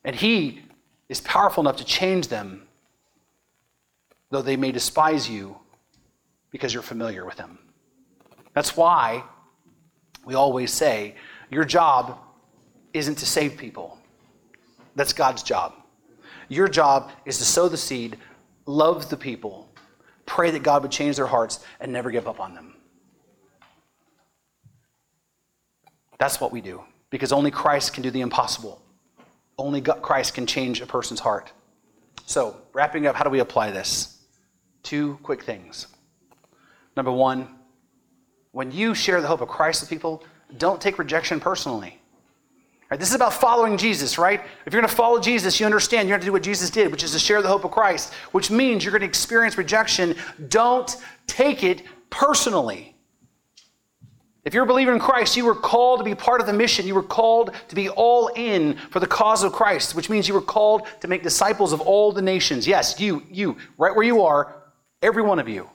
And 0.02 0.16
he 0.16 0.60
is 1.08 1.20
powerful 1.20 1.60
enough 1.60 1.76
to 1.76 1.84
change 1.84 2.26
them, 2.26 2.66
though 4.30 4.42
they 4.42 4.56
may 4.56 4.72
despise 4.72 5.30
you 5.30 5.56
because 6.50 6.74
you're 6.74 6.82
familiar 6.82 7.24
with 7.24 7.38
him. 7.38 7.60
That's 8.54 8.76
why 8.76 9.22
we 10.24 10.34
always 10.34 10.72
say 10.72 11.14
your 11.48 11.64
job 11.64 12.18
isn't 12.92 13.18
to 13.18 13.26
save 13.26 13.56
people, 13.56 14.00
that's 14.96 15.12
God's 15.12 15.44
job. 15.44 15.74
Your 16.48 16.66
job 16.66 17.12
is 17.24 17.38
to 17.38 17.44
sow 17.44 17.68
the 17.68 17.76
seed, 17.76 18.18
love 18.66 19.10
the 19.10 19.16
people, 19.16 19.70
pray 20.24 20.50
that 20.50 20.64
God 20.64 20.82
would 20.82 20.90
change 20.90 21.14
their 21.14 21.26
hearts, 21.26 21.60
and 21.78 21.92
never 21.92 22.10
give 22.10 22.26
up 22.26 22.40
on 22.40 22.52
them. 22.56 22.75
That's 26.18 26.40
what 26.40 26.52
we 26.52 26.60
do 26.60 26.82
because 27.10 27.32
only 27.32 27.50
Christ 27.50 27.92
can 27.92 28.02
do 28.02 28.10
the 28.10 28.20
impossible. 28.20 28.82
Only 29.58 29.80
Christ 29.80 30.34
can 30.34 30.46
change 30.46 30.80
a 30.80 30.86
person's 30.86 31.20
heart. 31.20 31.52
So, 32.26 32.56
wrapping 32.72 33.06
up, 33.06 33.14
how 33.14 33.24
do 33.24 33.30
we 33.30 33.38
apply 33.38 33.70
this? 33.70 34.18
Two 34.82 35.18
quick 35.22 35.44
things. 35.44 35.86
Number 36.96 37.12
one, 37.12 37.48
when 38.52 38.72
you 38.72 38.94
share 38.94 39.20
the 39.20 39.28
hope 39.28 39.40
of 39.40 39.48
Christ 39.48 39.82
with 39.82 39.90
people, 39.90 40.24
don't 40.58 40.80
take 40.80 40.98
rejection 40.98 41.40
personally. 41.40 42.00
Right, 42.90 43.00
this 43.00 43.08
is 43.08 43.14
about 43.14 43.32
following 43.32 43.76
Jesus, 43.76 44.16
right? 44.16 44.40
If 44.64 44.72
you're 44.72 44.80
going 44.80 44.88
to 44.88 44.96
follow 44.96 45.20
Jesus, 45.20 45.58
you 45.58 45.66
understand 45.66 46.08
you 46.08 46.12
have 46.12 46.20
to 46.20 46.26
do 46.26 46.32
what 46.32 46.42
Jesus 46.42 46.70
did, 46.70 46.90
which 46.92 47.02
is 47.02 47.12
to 47.12 47.18
share 47.18 47.42
the 47.42 47.48
hope 47.48 47.64
of 47.64 47.72
Christ, 47.72 48.12
which 48.30 48.50
means 48.50 48.84
you're 48.84 48.92
going 48.92 49.00
to 49.00 49.06
experience 49.06 49.58
rejection. 49.58 50.14
Don't 50.48 50.96
take 51.26 51.64
it 51.64 51.82
personally. 52.10 52.95
If 54.46 54.54
you're 54.54 54.62
a 54.62 54.66
believer 54.66 54.92
in 54.92 55.00
Christ, 55.00 55.36
you 55.36 55.44
were 55.44 55.56
called 55.56 55.98
to 55.98 56.04
be 56.04 56.14
part 56.14 56.40
of 56.40 56.46
the 56.46 56.52
mission. 56.52 56.86
You 56.86 56.94
were 56.94 57.02
called 57.02 57.50
to 57.66 57.74
be 57.74 57.88
all 57.88 58.28
in 58.28 58.76
for 58.90 59.00
the 59.00 59.06
cause 59.06 59.42
of 59.42 59.52
Christ, 59.52 59.96
which 59.96 60.08
means 60.08 60.28
you 60.28 60.34
were 60.34 60.40
called 60.40 60.86
to 61.00 61.08
make 61.08 61.24
disciples 61.24 61.72
of 61.72 61.80
all 61.80 62.12
the 62.12 62.22
nations. 62.22 62.64
Yes, 62.64 63.00
you, 63.00 63.24
you, 63.28 63.56
right 63.76 63.94
where 63.94 64.06
you 64.06 64.22
are, 64.22 64.54
every 65.02 65.22
one 65.22 65.40
of 65.40 65.48
you. 65.48 65.68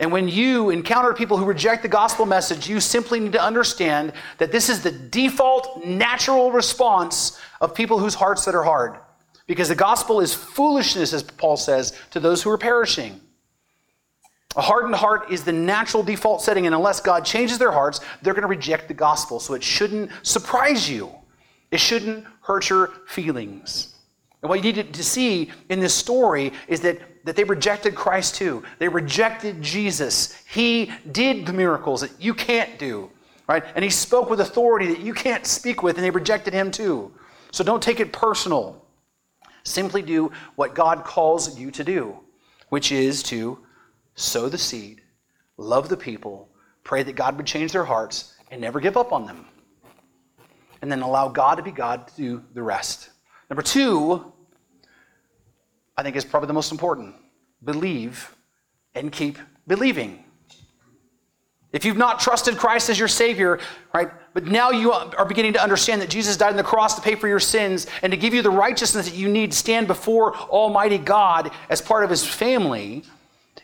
And 0.00 0.10
when 0.10 0.28
you 0.28 0.70
encounter 0.70 1.14
people 1.14 1.36
who 1.36 1.44
reject 1.44 1.82
the 1.82 1.88
gospel 1.88 2.26
message, 2.26 2.68
you 2.68 2.80
simply 2.80 3.20
need 3.20 3.32
to 3.32 3.42
understand 3.42 4.12
that 4.38 4.50
this 4.50 4.68
is 4.68 4.82
the 4.82 4.90
default 4.90 5.86
natural 5.86 6.50
response 6.50 7.40
of 7.60 7.76
people 7.76 8.00
whose 8.00 8.16
hearts 8.16 8.44
that 8.46 8.56
are 8.56 8.64
hard. 8.64 8.98
Because 9.46 9.68
the 9.68 9.76
gospel 9.76 10.20
is 10.20 10.34
foolishness, 10.34 11.12
as 11.12 11.22
Paul 11.22 11.56
says, 11.56 11.96
to 12.10 12.18
those 12.18 12.42
who 12.42 12.50
are 12.50 12.58
perishing. 12.58 13.20
A 14.56 14.62
hardened 14.62 14.94
heart 14.94 15.30
is 15.30 15.44
the 15.44 15.52
natural 15.52 16.02
default 16.02 16.40
setting, 16.40 16.66
and 16.66 16.74
unless 16.74 17.00
God 17.00 17.24
changes 17.24 17.58
their 17.58 17.70
hearts, 17.70 18.00
they're 18.22 18.32
going 18.32 18.42
to 18.42 18.48
reject 18.48 18.88
the 18.88 18.94
gospel. 18.94 19.38
So 19.38 19.54
it 19.54 19.62
shouldn't 19.62 20.10
surprise 20.22 20.88
you. 20.88 21.10
It 21.70 21.78
shouldn't 21.78 22.24
hurt 22.40 22.70
your 22.70 22.88
feelings. 23.06 23.96
And 24.42 24.48
what 24.48 24.64
you 24.64 24.72
need 24.72 24.94
to 24.94 25.04
see 25.04 25.50
in 25.68 25.80
this 25.80 25.94
story 25.94 26.52
is 26.68 26.80
that, 26.82 27.00
that 27.24 27.36
they 27.36 27.44
rejected 27.44 27.94
Christ 27.94 28.36
too. 28.36 28.62
They 28.78 28.88
rejected 28.88 29.60
Jesus. 29.60 30.42
He 30.48 30.90
did 31.12 31.44
the 31.44 31.52
miracles 31.52 32.00
that 32.00 32.12
you 32.18 32.32
can't 32.32 32.78
do, 32.78 33.10
right? 33.48 33.64
And 33.74 33.82
he 33.82 33.90
spoke 33.90 34.30
with 34.30 34.40
authority 34.40 34.86
that 34.86 35.00
you 35.00 35.12
can't 35.12 35.46
speak 35.46 35.82
with, 35.82 35.96
and 35.96 36.04
they 36.04 36.10
rejected 36.10 36.54
him 36.54 36.70
too. 36.70 37.12
So 37.50 37.62
don't 37.62 37.82
take 37.82 38.00
it 38.00 38.12
personal. 38.12 38.86
Simply 39.64 40.00
do 40.00 40.30
what 40.54 40.74
God 40.74 41.04
calls 41.04 41.58
you 41.58 41.70
to 41.72 41.84
do, 41.84 42.16
which 42.68 42.92
is 42.92 43.22
to 43.24 43.58
sow 44.16 44.48
the 44.48 44.58
seed, 44.58 45.02
love 45.56 45.88
the 45.88 45.96
people, 45.96 46.48
pray 46.82 47.02
that 47.04 47.14
God 47.14 47.36
would 47.36 47.46
change 47.46 47.72
their 47.72 47.84
hearts, 47.84 48.34
and 48.50 48.60
never 48.60 48.80
give 48.80 48.96
up 48.96 49.12
on 49.12 49.26
them. 49.26 49.46
And 50.82 50.90
then 50.90 51.02
allow 51.02 51.28
God 51.28 51.56
to 51.56 51.62
be 51.62 51.70
God 51.70 52.08
to 52.08 52.16
do 52.16 52.44
the 52.54 52.62
rest. 52.62 53.10
Number 53.48 53.62
two, 53.62 54.32
I 55.96 56.02
think 56.02 56.16
is 56.16 56.24
probably 56.24 56.48
the 56.48 56.52
most 56.52 56.72
important 56.72 57.14
believe 57.64 58.34
and 58.94 59.10
keep 59.10 59.38
believing. 59.66 60.22
If 61.72 61.84
you've 61.84 61.96
not 61.96 62.20
trusted 62.20 62.56
Christ 62.56 62.88
as 62.88 62.98
your 62.98 63.08
Savior, 63.08 63.58
right, 63.92 64.10
but 64.32 64.46
now 64.46 64.70
you 64.70 64.92
are 64.92 65.24
beginning 65.24 65.52
to 65.54 65.62
understand 65.62 66.00
that 66.00 66.08
Jesus 66.08 66.36
died 66.36 66.50
on 66.50 66.56
the 66.56 66.62
cross 66.62 66.94
to 66.94 67.02
pay 67.02 67.16
for 67.16 67.28
your 67.28 67.40
sins 67.40 67.86
and 68.02 68.10
to 68.12 68.16
give 68.16 68.32
you 68.32 68.40
the 68.40 68.50
righteousness 68.50 69.08
that 69.08 69.16
you 69.16 69.28
need 69.28 69.52
to 69.52 69.58
stand 69.58 69.86
before 69.86 70.34
Almighty 70.36 70.98
God 70.98 71.50
as 71.68 71.82
part 71.82 72.04
of 72.04 72.10
His 72.10 72.24
family 72.24 73.02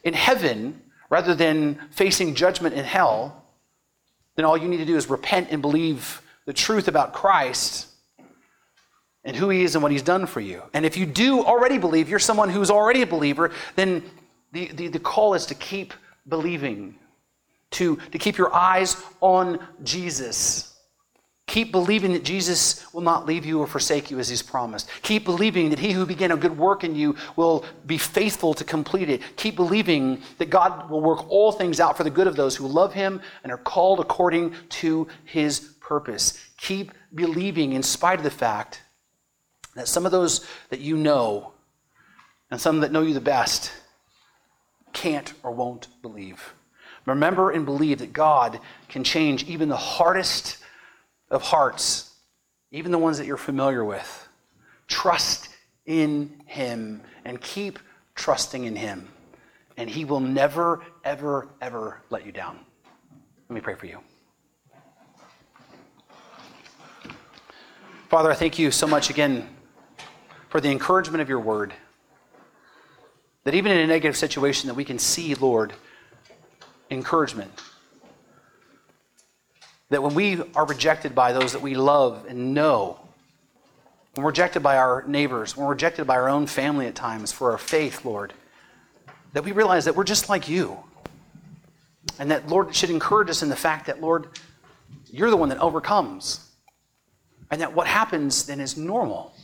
in 0.05 0.15
heaven 0.15 0.81
rather 1.11 1.35
than 1.35 1.79
facing 1.91 2.35
judgment 2.35 2.75
in 2.75 2.85
hell, 2.85 3.45
then 4.37 4.45
all 4.45 4.57
you 4.57 4.69
need 4.69 4.79
to 4.79 4.85
do 4.85 4.97
is 4.97 5.11
repent 5.11 5.49
and 5.51 5.61
believe 5.61 6.23
the 6.47 6.53
truth 6.53 6.89
about 6.89 7.13
Christ 7.13 7.87
and 9.25 9.37
who 9.37 9.51
He 9.51 9.63
is 9.63 9.75
and 9.75 9.83
what 9.83 9.93
He's 9.93 10.03
done 10.03 10.27
for 10.27 10.41
you. 10.41 10.63
And 10.73 10.85
if 10.87 10.97
you 10.97 11.07
do 11.07 11.45
already 11.45 11.79
believe, 11.79 12.09
you're 12.09 12.19
someone 12.19 12.49
who's 12.49 12.71
already 12.71 13.03
a 13.03 13.07
believer, 13.07 13.53
then 13.77 14.03
the, 14.53 14.69
the, 14.69 14.89
the 14.89 14.99
call 14.99 15.35
is 15.35 15.47
to 15.47 15.55
keep 15.55 15.95
believing 16.29 16.97
to, 17.73 17.97
to 17.97 18.19
keep 18.19 18.39
your 18.39 18.55
eyes 18.55 19.03
on 19.21 19.59
Jesus. 19.83 20.72
Keep 21.47 21.73
believing 21.73 22.13
that 22.13 22.25
Jesus 22.25 22.93
will 22.95 23.03
not 23.03 23.27
leave 23.27 23.45
you 23.45 23.61
or 23.61 23.67
forsake 23.67 24.11
you 24.11 24.19
as 24.19 24.29
he's 24.29 24.43
promised. 24.43 24.89
Keep 25.03 25.25
believing 25.25 25.71
that 25.71 25.81
he 25.81 25.93
who 25.93 26.07
began 26.07 26.31
a 26.31 26.37
good 26.37 26.57
work 26.57 26.85
in 26.85 26.95
you 26.95 27.17
will 27.37 27.65
be 27.85 27.99
faithful 27.99 28.55
to 28.55 28.65
complete 28.65 29.11
it. 29.11 29.21
Keep 29.37 29.57
believing 29.57 30.23
that 30.39 30.51
God 30.51 30.89
will 30.89 31.01
work 31.01 31.29
all 31.29 31.53
things 31.53 31.81
out 31.81 31.97
for 31.97 32.05
the 32.05 32.11
good 32.11 32.27
of 32.27 32.37
those 32.37 32.57
who 32.57 32.67
love 32.67 32.95
him 32.95 33.21
and 33.43 33.53
are 33.53 33.59
called 33.59 34.01
according 34.01 34.55
to 34.69 35.09
his 35.25 35.61
purpose. 35.81 36.39
Keep 36.59 36.93
believing 37.15 37.73
in 37.73 37.83
spite 37.83 38.19
of 38.19 38.25
the 38.25 38.31
fact 38.31 38.81
that 39.75 39.89
some 39.89 40.07
of 40.07 40.13
those 40.13 40.47
that 40.71 40.81
you 40.81 40.97
know 40.97 41.53
and 42.51 42.61
some 42.61 42.81
that 42.81 42.93
know 42.93 43.03
you 43.03 43.15
the 43.15 43.21
best 43.21 43.73
can't 44.93 45.33
or 45.43 45.51
won't 45.51 45.89
believe. 46.03 46.55
Remember 47.05 47.51
and 47.51 47.67
believe 47.67 47.99
that 47.99 48.13
God 48.13 48.61
can 48.89 49.03
change 49.03 49.45
even 49.45 49.69
the 49.69 49.77
hardest 49.77 50.59
of 51.33 51.43
hearts, 51.43 52.15
even 52.71 52.93
the 52.93 52.99
ones 52.99 53.19
that 53.19 53.27
you're 53.27 53.37
familiar 53.37 53.85
with. 53.85 54.29
Trust 54.87 55.49
in 55.87 56.43
Him 56.47 57.03
and 57.25 57.41
keep 57.41 57.79
trusting 58.15 58.65
in 58.65 58.77
Him. 58.77 59.09
And 59.77 59.89
He 59.89 60.05
will 60.05 60.21
never, 60.21 60.85
ever, 61.03 61.49
ever 61.61 62.03
let 62.11 62.25
you 62.27 62.33
down. 62.33 62.61
Let 63.49 63.55
me 63.55 63.61
pray 63.61 63.75
for 63.75 63.87
you. 63.87 63.99
Father, 68.09 68.31
I 68.31 68.35
thank 68.35 68.59
you 68.59 68.71
so 68.71 68.87
much 68.87 69.09
again 69.09 69.49
for 70.51 70.61
the 70.61 70.71
encouragement 70.71 71.23
of 71.23 71.31
your 71.31 71.41
word. 71.41 71.73
That 73.45 73.55
even 73.55 73.73
in 73.73 73.79
a 73.79 73.87
negative 73.87 74.19
situation 74.19 74.69
that 74.69 74.75
we 74.75 74.85
can 74.85 74.99
see, 74.99 75.35
Lord, 75.35 75.73
encouragement. 76.91 77.51
That 79.93 80.03
when 80.03 80.15
we 80.15 80.41
are 80.55 80.65
rejected 80.65 81.15
by 81.15 81.35
those 81.35 81.53
that 81.53 81.61
we 81.61 81.75
love 81.75 82.25
and 82.27 82.55
know, 82.55 82.99
when 84.15 84.25
we're 84.25 84.31
rejected 84.31 84.63
by 84.63 84.79
our 84.79 85.05
neighbors, 85.07 85.55
when 85.55 85.67
we're 85.67 85.73
rejected 85.73 86.07
by 86.07 86.15
our 86.15 86.31
own 86.31 86.47
family 86.47 86.87
at 86.87 86.95
times 86.95 87.31
for 87.31 87.51
our 87.51 87.59
faith, 87.59 88.03
Lord, 88.03 88.33
that 89.35 89.45
we 89.45 89.53
realize 89.53 89.85
that 89.85 89.95
we're 89.95 90.05
just 90.05 90.31
like 90.31 90.49
you. 90.49 90.79
And 92.19 92.31
that, 92.31 92.49
Lord, 92.49 92.75
should 92.75 92.89
encourage 92.89 93.29
us 93.29 93.43
in 93.43 93.51
the 93.51 93.57
fact 93.57 93.85
that, 93.85 94.01
Lord, 94.01 94.29
you're 95.11 95.29
the 95.29 95.37
one 95.37 95.51
that 95.51 95.59
overcomes. 95.59 96.41
And 97.51 97.61
that 97.61 97.75
what 97.75 97.87
happens 97.87 98.47
then 98.47 98.61
is 98.61 98.79
normal. 98.79 99.35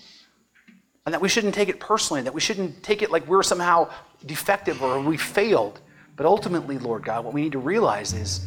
And 1.05 1.13
that 1.13 1.21
we 1.21 1.29
shouldn't 1.29 1.55
take 1.55 1.69
it 1.69 1.79
personally, 1.79 2.23
that 2.23 2.33
we 2.33 2.41
shouldn't 2.41 2.83
take 2.83 3.03
it 3.03 3.11
like 3.11 3.27
we're 3.29 3.43
somehow 3.43 3.91
defective 4.25 4.83
or 4.83 4.99
we 4.99 5.19
failed. 5.19 5.83
But 6.17 6.25
ultimately, 6.25 6.79
Lord 6.79 7.05
God, 7.05 7.27
what 7.27 7.35
we 7.35 7.43
need 7.43 7.53
to 7.53 7.59
realize 7.59 8.15
is 8.15 8.47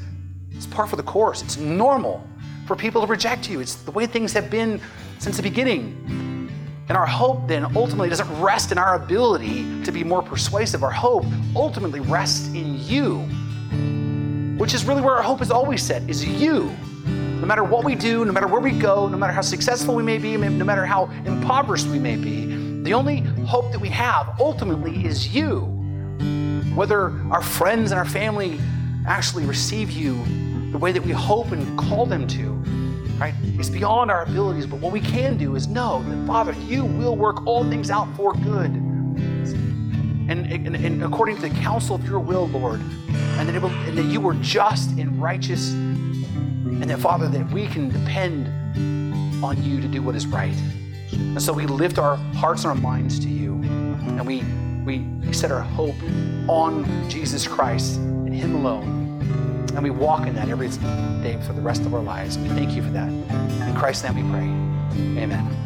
it's 0.56 0.66
par 0.66 0.88
for 0.88 0.96
the 0.96 1.04
course. 1.04 1.42
It's 1.42 1.58
normal 1.58 2.26
for 2.68 2.76
people 2.76 3.02
to 3.02 3.08
reject 3.08 3.50
you. 3.50 3.60
It's 3.60 3.76
the 3.76 3.92
way 3.92 4.06
things 4.06 4.34
have 4.34 4.50
been 4.50 4.80
since 5.20 5.38
the 5.38 5.44
beginning. 5.44 6.50
And 6.90 6.98
our 6.98 7.06
hope 7.06 7.48
then 7.48 7.76
ultimately 7.76 8.10
doesn't 8.10 8.42
rest 8.42 8.72
in 8.72 8.78
our 8.78 8.96
ability 8.96 9.84
to 9.84 9.92
be 9.92 10.04
more 10.04 10.22
persuasive. 10.22 10.84
Our 10.84 10.92
hope 10.92 11.26
ultimately 11.56 12.00
rests 12.00 12.48
in 12.50 12.80
you, 12.84 13.20
which 14.58 14.74
is 14.74 14.86
really 14.86 15.02
where 15.02 15.16
our 15.16 15.24
hope 15.24 15.42
is 15.42 15.52
always 15.52 15.82
set, 15.82 16.10
is 16.10 16.26
you. 16.26 16.70
No 17.06 17.48
matter 17.48 17.64
what 17.64 17.84
we 17.84 17.96
do, 17.96 18.26
no 18.26 18.32
matter 18.32 18.48
where 18.48 18.62
we 18.62 18.72
go, 18.72 19.08
no 19.08 19.18
matter 19.18 19.34
how 19.34 19.42
successful 19.42 19.96
we 19.96 20.04
may 20.04 20.18
be, 20.18 20.38
no 20.38 20.66
matter 20.66 20.86
how 20.86 21.06
impoverished 21.26 21.88
we 21.88 21.98
may 21.98 22.16
be, 22.16 22.84
the 22.84 22.94
only 22.94 23.22
hope 23.46 23.72
that 23.72 23.80
we 23.80 23.90
have 23.90 24.40
ultimately 24.40 25.06
is 25.06 25.34
you 25.34 25.78
whether 26.76 27.12
our 27.32 27.42
friends 27.42 27.92
and 27.92 28.00
our 28.00 28.06
family 28.06 28.60
actually 29.08 29.46
receive 29.46 29.92
you 29.92 30.24
the 30.72 30.78
way 30.78 30.92
that 30.92 31.04
we 31.04 31.12
hope 31.12 31.52
and 31.52 31.78
call 31.78 32.06
them 32.06 32.28
to, 32.28 32.50
right? 33.20 33.34
It's 33.60 33.70
beyond 33.70 34.10
our 34.10 34.24
abilities, 34.24 34.66
but 34.66 34.80
what 34.80 34.92
we 34.92 35.00
can 35.00 35.38
do 35.38 35.56
is 35.56 35.68
know 35.68 36.04
that, 36.04 36.28
Father, 36.28 36.54
you 36.68 36.86
will 36.86 37.16
work 37.16 37.46
all 37.46 37.68
things 37.70 37.90
out 37.90 38.08
for 38.16 38.34
good. 38.34 38.72
And, 38.72 40.52
and, 40.52 40.76
and 40.76 41.04
according 41.04 41.36
to 41.38 41.42
the 41.42 41.50
counsel 41.50 41.96
of 41.96 42.06
your 42.08 42.20
will, 42.20 42.48
Lord, 42.48 42.80
and 42.80 43.50
that, 43.50 43.62
will, 43.62 43.70
and 43.70 43.98
that 43.98 44.06
you 44.06 44.22
were 44.22 44.36
just 44.36 44.92
and 44.98 45.22
righteous, 45.22 45.72
and 45.72 46.90
that, 46.90 47.00
Father, 47.00 47.28
that 47.28 47.50
we 47.52 47.68
can 47.68 47.90
depend 47.90 48.48
on 49.44 49.62
you 49.62 49.82
to 49.82 49.88
do 49.88 50.02
what 50.02 50.16
is 50.16 50.26
right. 50.26 50.56
And 51.12 51.42
so 51.42 51.52
we 51.52 51.66
lift 51.66 51.98
our 51.98 52.16
hearts 52.16 52.64
and 52.64 52.70
our 52.70 52.78
minds 52.78 53.20
to 53.20 53.28
you, 53.28 53.56
and 53.56 54.26
we 54.26 54.44
we 54.86 55.06
set 55.32 55.52
our 55.52 55.62
hope 55.62 55.96
on 56.48 56.86
Jesus 57.10 57.48
Christ 57.48 58.00
and 58.32 58.40
Him 58.40 58.56
alone. 58.56 59.20
And 59.76 59.84
we 59.84 59.90
walk 59.90 60.26
in 60.26 60.36
that 60.36 60.50
every 60.50 60.70
day 61.22 61.38
for 61.46 61.54
the 61.54 61.62
rest 61.62 61.82
of 61.82 61.94
our 61.94 62.02
lives. 62.02 62.38
We 62.38 62.48
thank 62.50 62.76
you 62.76 62.82
for 62.82 62.90
that. 62.92 63.10
In 63.10 63.76
Christ's 63.76 64.04
name 64.06 64.16
we 64.16 64.32
pray. 64.32 65.22
Amen. 65.22 65.58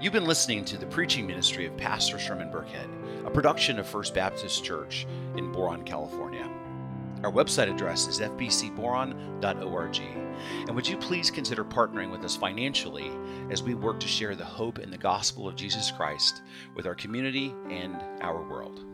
You've 0.00 0.12
been 0.12 0.24
listening 0.24 0.64
to 0.64 0.76
the 0.76 0.86
preaching 0.86 1.28
ministry 1.28 1.64
of 1.66 1.76
Pastor 1.76 2.18
Sherman 2.18 2.50
Burkhead, 2.50 2.88
a 3.24 3.30
production 3.30 3.78
of 3.78 3.86
First 3.86 4.14
Baptist 4.14 4.64
Church 4.64 5.06
in 5.36 5.52
Boron, 5.52 5.84
California. 5.84 6.50
Our 7.22 7.30
website 7.30 7.72
address 7.72 8.08
is 8.08 8.18
fbcboron.org. 8.20 10.00
And 10.66 10.74
would 10.74 10.88
you 10.88 10.96
please 10.96 11.30
consider 11.30 11.64
partnering 11.64 12.10
with 12.10 12.24
us 12.24 12.34
financially 12.34 13.12
as 13.50 13.62
we 13.62 13.74
work 13.74 14.00
to 14.00 14.08
share 14.08 14.34
the 14.34 14.44
hope 14.44 14.78
and 14.78 14.92
the 14.92 14.98
gospel 14.98 15.46
of 15.46 15.54
Jesus 15.54 15.90
Christ 15.90 16.42
with 16.74 16.86
our 16.86 16.96
community 16.96 17.54
and 17.70 17.96
our 18.20 18.42
world? 18.48 18.91